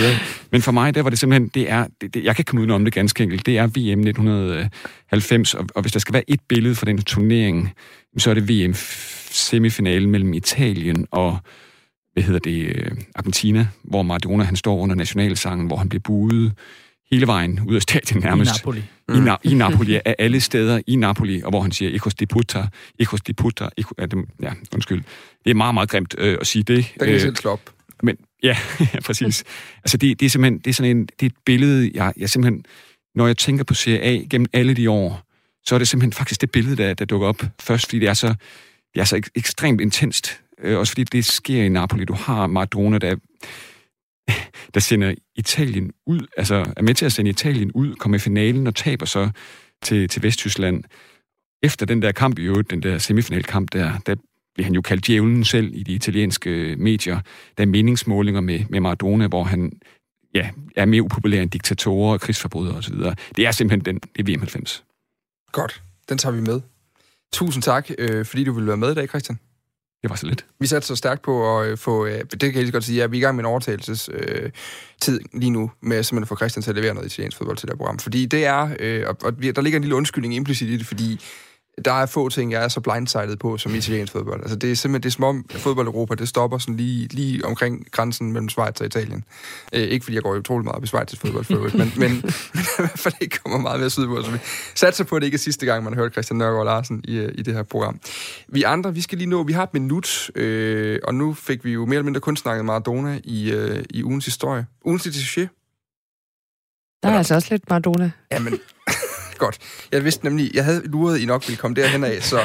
Men 0.52 0.62
for 0.62 0.72
mig, 0.72 0.94
der 0.94 1.02
var 1.02 1.10
det 1.10 1.18
simpelthen, 1.18 1.48
det 1.48 1.70
er, 1.70 1.86
det, 2.00 2.14
det, 2.14 2.24
jeg 2.24 2.36
kan 2.36 2.40
ikke 2.42 2.48
komme 2.48 2.60
udenom 2.60 2.84
det 2.84 2.94
ganske 2.94 3.22
enkelt, 3.22 3.46
det 3.46 3.58
er 3.58 3.66
VM 3.66 4.00
1990, 4.00 5.54
og, 5.54 5.66
og 5.74 5.82
hvis 5.82 5.92
der 5.92 5.98
skal 5.98 6.12
være 6.12 6.30
et 6.30 6.40
billede 6.48 6.74
for 6.74 6.84
den 6.84 7.02
turnering, 7.02 7.72
så 8.18 8.30
er 8.30 8.34
det 8.34 8.48
VM 8.48 8.74
semifinalen 9.30 10.10
mellem 10.10 10.34
Italien 10.34 11.06
og 11.10 11.38
hvad 12.12 12.22
hedder 12.22 12.40
det, 12.40 12.62
øh, 12.66 12.90
Argentina, 13.14 13.68
hvor 13.84 14.02
Maradona 14.02 14.44
han 14.44 14.56
står 14.56 14.78
under 14.78 14.94
nationalsangen, 14.94 15.66
hvor 15.66 15.76
han 15.76 15.88
bliver 15.88 16.02
buet 16.02 16.52
hele 17.10 17.26
vejen 17.26 17.60
ud 17.66 17.74
af 17.74 17.82
stadion 17.82 18.22
nærmest. 18.22 18.50
I 18.50 18.58
Napoli. 18.58 18.82
Mm. 19.08 19.14
I, 19.14 19.30
Na- 19.30 19.36
I 19.42 19.54
Napoli, 19.54 19.94
af 19.94 20.14
alle 20.18 20.40
steder 20.40 20.80
i 20.86 20.96
Napoli, 20.96 21.42
og 21.42 21.50
hvor 21.50 21.60
han 21.60 21.72
siger, 21.72 21.94
Ecos 21.94 22.14
de 22.14 22.26
puta, 22.26 22.66
Ecos 22.98 23.20
de 23.20 23.34
puta, 23.34 23.68
Ecos, 23.76 23.92
ja, 23.98 24.06
det, 24.06 24.24
ja, 24.42 24.52
undskyld. 24.74 25.02
Det 25.44 25.50
er 25.50 25.54
meget, 25.54 25.74
meget 25.74 25.88
grimt 25.90 26.14
øh, 26.18 26.38
at 26.40 26.46
sige 26.46 26.62
det. 26.62 26.92
Der 26.98 27.04
kan 27.04 27.14
øh, 27.14 27.20
selv 27.20 27.36
slå 27.36 27.50
op. 27.50 27.70
Men, 28.02 28.16
ja, 28.42 28.56
ja, 28.94 29.00
præcis. 29.00 29.44
Altså, 29.76 29.96
det, 29.96 30.20
det 30.20 30.26
er 30.26 30.30
simpelthen, 30.30 30.58
det 30.58 30.66
er 30.66 30.74
sådan 30.74 30.96
en, 30.96 31.06
det 31.06 31.22
er 31.22 31.26
et 31.26 31.36
billede, 31.46 31.90
jeg, 31.94 32.12
jeg 32.16 32.30
simpelthen, 32.30 32.64
når 33.14 33.26
jeg 33.26 33.36
tænker 33.36 33.64
på 33.64 33.74
CA 33.74 34.20
gennem 34.30 34.46
alle 34.52 34.74
de 34.74 34.90
år, 34.90 35.29
så 35.64 35.74
er 35.74 35.78
det 35.78 35.88
simpelthen 35.88 36.12
faktisk 36.12 36.40
det 36.40 36.50
billede, 36.50 36.76
der, 36.76 36.94
der 36.94 37.04
dukker 37.04 37.28
op 37.28 37.42
først, 37.60 37.86
fordi 37.86 37.98
det 37.98 38.08
er 38.08 38.14
så, 38.14 38.34
det 38.94 39.00
er 39.00 39.04
så 39.04 39.16
ek- 39.16 39.30
ekstremt 39.34 39.80
intenst. 39.80 40.40
Øh, 40.62 40.78
også 40.78 40.92
fordi 40.92 41.04
det 41.04 41.24
sker 41.24 41.62
i 41.62 41.68
Napoli. 41.68 42.04
Du 42.04 42.14
har 42.14 42.46
Maradona, 42.46 42.98
der, 42.98 43.16
der 44.74 44.80
sender 44.80 45.14
Italien 45.36 45.90
ud, 46.06 46.20
altså 46.36 46.72
er 46.76 46.82
med 46.82 46.94
til 46.94 47.06
at 47.06 47.12
sende 47.12 47.30
Italien 47.30 47.72
ud, 47.72 47.94
kommer 47.94 48.16
i 48.16 48.18
finalen 48.18 48.66
og 48.66 48.74
taber 48.74 49.06
så 49.06 49.30
til, 49.82 50.08
til 50.08 50.22
Vesttyskland. 50.22 50.84
Efter 51.62 51.86
den 51.86 52.02
der 52.02 52.12
kamp 52.12 52.38
i 52.38 52.42
øvrigt, 52.42 52.70
den 52.70 52.82
der 52.82 52.98
semifinalkamp, 52.98 53.72
der, 53.72 53.98
der 54.06 54.14
bliver 54.54 54.64
han 54.64 54.74
jo 54.74 54.80
kaldt 54.80 55.06
djævlen 55.06 55.44
selv 55.44 55.70
i 55.74 55.82
de 55.82 55.92
italienske 55.92 56.50
øh, 56.50 56.78
medier. 56.78 57.20
Der 57.58 57.62
er 57.62 57.66
meningsmålinger 57.66 58.40
med, 58.40 58.60
med 58.68 58.80
Maradona, 58.80 59.26
hvor 59.26 59.44
han 59.44 59.72
ja, 60.34 60.50
er 60.76 60.84
mere 60.84 61.02
upopulær 61.02 61.42
end 61.42 61.50
diktatorer 61.50 62.12
og 62.12 62.20
krigsforbrydere 62.20 62.76
osv. 62.76 62.94
Det 63.36 63.46
er 63.46 63.50
simpelthen 63.50 63.84
den, 63.84 64.00
det 64.16 64.28
er 64.28 64.36
VM 64.36 64.40
90. 64.40 64.84
Godt, 65.52 65.82
den 66.08 66.18
tager 66.18 66.32
vi 66.32 66.40
med. 66.40 66.60
Tusind 67.32 67.62
tak, 67.62 67.90
øh, 67.98 68.26
fordi 68.26 68.44
du 68.44 68.52
ville 68.52 68.68
være 68.68 68.76
med 68.76 68.92
i 68.92 68.94
dag, 68.94 69.08
Christian. 69.08 69.38
Det 70.02 70.10
var 70.10 70.16
så 70.16 70.26
lidt. 70.26 70.46
Vi 70.60 70.66
satte 70.66 70.88
så 70.88 70.96
stærkt 70.96 71.22
på 71.22 71.58
at 71.58 71.68
øh, 71.68 71.78
få, 71.78 72.06
øh, 72.06 72.20
det 72.20 72.40
kan 72.40 72.54
jeg 72.54 72.62
lige 72.62 72.72
godt 72.72 72.84
sige, 72.84 73.02
at 73.02 73.12
vi 73.12 73.16
er 73.16 73.20
i 73.20 73.22
gang 73.22 73.36
med 73.36 73.42
en 73.42 73.46
overtagelsestid 73.46 74.14
øh, 74.14 74.50
tid 75.00 75.20
lige 75.32 75.50
nu, 75.50 75.70
med 75.80 76.02
simpelthen 76.02 76.22
at 76.22 76.28
få 76.28 76.36
Christian 76.36 76.62
til 76.62 76.70
at 76.70 76.76
levere 76.76 76.94
noget 76.94 77.12
italiensk 77.12 77.36
fodbold 77.36 77.56
til 77.56 77.68
det 77.68 77.72
her 77.72 77.76
program. 77.76 77.98
Fordi 77.98 78.26
det 78.26 78.46
er, 78.46 78.76
øh, 78.78 79.04
og, 79.06 79.16
og 79.22 79.42
der 79.42 79.60
ligger 79.60 79.78
en 79.78 79.82
lille 79.82 79.94
undskyldning 79.94 80.34
implicit 80.34 80.68
i 80.68 80.76
det, 80.76 80.86
fordi 80.86 81.20
der 81.84 81.92
er 81.92 82.06
få 82.06 82.28
ting, 82.28 82.52
jeg 82.52 82.64
er 82.64 82.68
så 82.68 82.80
blindsided 82.80 83.36
på 83.36 83.58
som 83.58 83.74
italiensk 83.74 84.12
fodbold. 84.12 84.40
Altså, 84.40 84.56
det 84.56 84.70
er 84.70 84.74
simpelthen, 84.74 85.02
det 85.02 85.08
er 85.08 85.12
som 85.12 85.24
om 85.24 85.44
fodbold 85.50 85.86
Europa, 85.86 86.14
det 86.14 86.28
stopper 86.28 86.58
sådan 86.58 86.76
lige, 86.76 87.08
lige 87.08 87.44
omkring 87.44 87.86
grænsen 87.90 88.32
mellem 88.32 88.48
Schweiz 88.48 88.80
og 88.80 88.86
Italien. 88.86 89.24
Øh, 89.72 89.80
ikke 89.80 90.04
fordi 90.04 90.14
jeg 90.14 90.22
går 90.22 90.36
utrolig 90.36 90.64
meget 90.64 90.76
op 90.76 90.84
i 90.84 90.86
Schweiz 90.86 91.16
fodbold, 91.16 91.44
for 91.44 91.54
øvrigt, 91.54 91.74
men, 91.74 91.92
men, 92.02 92.10
men 92.10 92.62
i 92.62 92.78
hvert 92.78 92.98
fald 92.98 93.14
ikke 93.20 93.38
kommer 93.38 93.58
meget 93.58 93.80
mere 93.80 93.90
sydpå. 93.90 94.22
Så 94.22 94.30
vi 94.30 94.38
satser 94.74 95.04
på, 95.04 95.16
at 95.16 95.22
det 95.22 95.26
ikke 95.26 95.36
er 95.36 95.38
sidste 95.38 95.66
gang, 95.66 95.84
man 95.84 95.92
har 95.92 96.00
hørt 96.00 96.12
Christian 96.12 96.38
Nørgaard 96.38 96.64
Larsen 96.64 97.00
i, 97.04 97.18
i 97.34 97.42
det 97.42 97.54
her 97.54 97.62
program. 97.62 98.00
Vi 98.48 98.62
andre, 98.62 98.94
vi 98.94 99.00
skal 99.00 99.18
lige 99.18 99.30
nå, 99.30 99.42
vi 99.42 99.52
har 99.52 99.62
et 99.62 99.74
minut, 99.74 100.30
øh, 100.34 100.98
og 101.04 101.14
nu 101.14 101.34
fik 101.34 101.64
vi 101.64 101.72
jo 101.72 101.86
mere 101.86 101.94
eller 101.94 102.04
mindre 102.04 102.20
kun 102.20 102.36
snakket 102.36 102.64
Maradona 102.64 103.20
i, 103.24 103.50
øh, 103.52 103.84
i 103.90 104.04
ugens 104.04 104.24
historie. 104.24 104.66
Ugens 104.84 105.02
succes. 105.02 105.48
Der 107.02 107.08
er 107.08 107.18
altså 107.18 107.34
også 107.34 107.48
lidt 107.50 107.70
Maradona. 107.70 108.10
Jamen, 108.32 108.58
godt. 109.40 109.58
Jeg 109.92 110.04
vidste 110.04 110.24
nemlig, 110.24 110.50
jeg 110.54 110.64
havde 110.64 110.82
luret, 110.84 111.20
I 111.20 111.26
nok 111.26 111.48
ville 111.48 111.56
komme 111.56 111.74
derhen 111.74 112.04
af, 112.04 112.22
så 112.22 112.40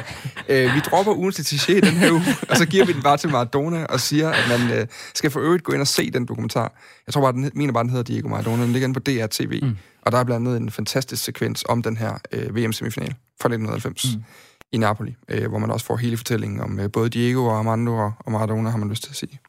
øh, 0.49 0.75
vi 0.75 0.79
dropper 0.79 1.13
ugen 1.13 1.31
til 1.31 1.83
den 1.83 1.93
her 1.93 2.11
uge, 2.11 2.23
og 2.49 2.57
så 2.57 2.65
giver 2.65 2.85
vi 2.85 2.93
den 2.93 3.01
bare 3.01 3.17
til 3.17 3.29
Maradona 3.29 3.85
og 3.85 3.99
siger, 3.99 4.29
at 4.29 4.43
man 4.49 4.79
øh, 4.79 4.87
skal 5.13 5.31
for 5.31 5.39
øvrigt 5.39 5.63
gå 5.63 5.73
ind 5.73 5.81
og 5.81 5.87
se 5.87 6.11
den 6.11 6.25
dokumentar. 6.25 6.73
Jeg 7.07 7.13
tror 7.13 7.21
bare, 7.21 7.31
den 7.31 7.51
mener 7.55 7.73
bare, 7.73 7.83
den 7.83 7.89
hedder 7.89 8.03
Diego 8.03 8.27
Maradona. 8.27 8.63
Den 8.63 8.71
ligger 8.71 8.87
inde 8.87 8.99
på 8.99 9.11
DR 9.11 9.27
TV, 9.31 9.59
mm. 9.63 9.77
og 10.01 10.11
der 10.11 10.17
er 10.17 10.23
blandt 10.23 10.47
andet 10.47 10.61
en 10.61 10.71
fantastisk 10.71 11.23
sekvens 11.23 11.63
om 11.69 11.81
den 11.81 11.97
her 11.97 12.17
øh, 12.31 12.55
VM-semifinal 12.55 13.15
fra 13.41 13.49
1990 13.49 14.15
mm. 14.15 14.23
i 14.71 14.77
Napoli, 14.77 15.15
øh, 15.29 15.49
hvor 15.49 15.59
man 15.59 15.71
også 15.71 15.85
får 15.85 15.97
hele 15.97 16.17
fortællingen 16.17 16.59
om 16.61 16.79
øh, 16.79 16.91
både 16.91 17.09
Diego 17.09 17.45
og 17.45 17.57
Armando 17.57 17.97
og, 17.97 18.13
og 18.19 18.31
Maradona, 18.31 18.69
har 18.69 18.77
man 18.77 18.89
lyst 18.89 19.03
til 19.03 19.09
at 19.09 19.15
sige. 19.15 19.39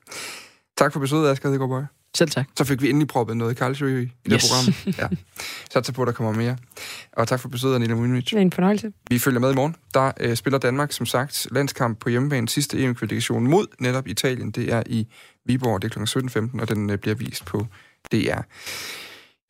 Tak 0.76 0.92
for 0.92 1.00
besøget, 1.00 1.30
Asger 1.30 1.48
Hedegaard 1.48 1.70
Bøje. 1.70 1.86
Selv 2.16 2.30
tak. 2.30 2.46
Så 2.56 2.64
fik 2.64 2.82
vi 2.82 2.88
endelig 2.90 3.08
proppet 3.08 3.36
noget 3.36 3.56
Calcio 3.58 3.86
i, 3.86 4.02
i 4.02 4.08
det 4.24 4.32
Yes. 4.32 4.48
program. 4.48 4.74
Ja. 4.98 5.16
Satser 5.72 5.92
på, 5.92 6.02
at 6.02 6.06
der 6.06 6.12
kommer 6.12 6.32
mere. 6.32 6.56
Og 7.12 7.28
tak 7.28 7.40
for 7.40 7.48
besøget, 7.48 7.74
Anita 7.74 7.94
Munich. 7.94 8.30
Det 8.30 8.36
er 8.38 8.42
en 8.42 8.52
fornøjelse. 8.52 8.92
Vi 9.10 9.18
følger 9.18 9.40
med 9.40 9.52
i 9.52 9.54
morgen. 9.54 9.76
Der 9.94 10.12
øh, 10.20 10.36
spiller 10.36 10.58
Danmark, 10.58 10.92
som 10.92 11.06
sagt, 11.06 11.48
landskamp 11.50 11.98
på 12.00 12.08
hjemmebane 12.08 12.48
sidste 12.48 12.78
EM-kvalifikation 12.84 13.46
mod 13.50 13.66
netop 13.80 14.08
Italien. 14.08 14.50
Det 14.50 14.72
er 14.72 14.82
i 14.86 15.06
Viborg, 15.46 15.82
det 15.82 15.94
er 15.96 16.04
kl. 16.04 16.48
17.15, 16.56 16.60
og 16.60 16.68
den 16.68 16.90
øh, 16.90 16.98
bliver 16.98 17.14
vist 17.14 17.44
på 17.44 17.66
DR. 18.12 18.40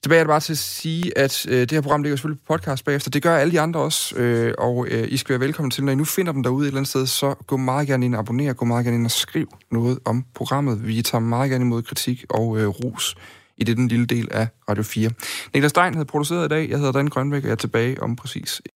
Tilbage 0.07 0.20
er 0.20 0.24
det 0.24 0.28
bare 0.28 0.40
til 0.40 0.52
at 0.52 0.59
sige, 0.59 1.18
at 1.18 1.46
øh, 1.48 1.61
det 1.61 1.70
her 1.70 1.80
program 1.80 2.02
ligger 2.02 2.16
selvfølgelig 2.16 2.42
på 2.46 2.54
podcast 2.54 2.84
bagefter. 2.84 3.11
Det 3.11 3.22
gør 3.22 3.36
alle 3.36 3.52
de 3.52 3.61
andre 3.61 3.80
også, 3.80 4.16
øh, 4.16 4.54
og 4.59 4.86
øh, 4.90 5.09
I 5.09 5.16
skal 5.16 5.32
være 5.32 5.40
velkommen 5.40 5.70
til. 5.70 5.84
Når 5.84 5.92
I 5.92 5.94
nu 5.94 6.04
finder 6.04 6.32
dem 6.32 6.42
derude 6.42 6.64
et 6.64 6.66
eller 6.66 6.78
andet 6.78 6.88
sted, 6.88 7.07
så 7.07 7.34
gå 7.46 7.57
meget 7.57 7.88
gerne 7.88 8.07
ind 8.07 8.14
og 8.14 8.18
abonner, 8.18 8.52
gå 8.52 8.64
meget 8.64 8.84
gerne 8.84 8.96
ind 8.96 9.04
og 9.04 9.11
skriv 9.11 9.48
noget 9.70 9.98
om 10.04 10.24
programmet. 10.34 10.86
Vi 10.86 11.02
tager 11.02 11.22
meget 11.22 11.50
gerne 11.50 11.64
imod 11.64 11.82
kritik 11.82 12.24
og 12.30 12.59
øh, 12.59 12.68
ros 12.68 13.16
i 13.57 13.64
det 13.64 13.76
den 13.76 13.88
lille 13.88 14.07
del 14.07 14.28
af 14.30 14.48
Radio 14.70 14.82
4. 14.82 15.11
Niklas 15.54 15.70
Stein 15.70 15.94
havde 15.94 16.07
produceret 16.07 16.44
i 16.44 16.48
dag. 16.48 16.70
Jeg 16.70 16.78
hedder 16.78 16.92
Dan 16.92 17.07
Grønbæk, 17.07 17.42
og 17.42 17.46
jeg 17.46 17.52
er 17.52 17.57
tilbage 17.57 18.02
om 18.02 18.16
præcis 18.16 18.62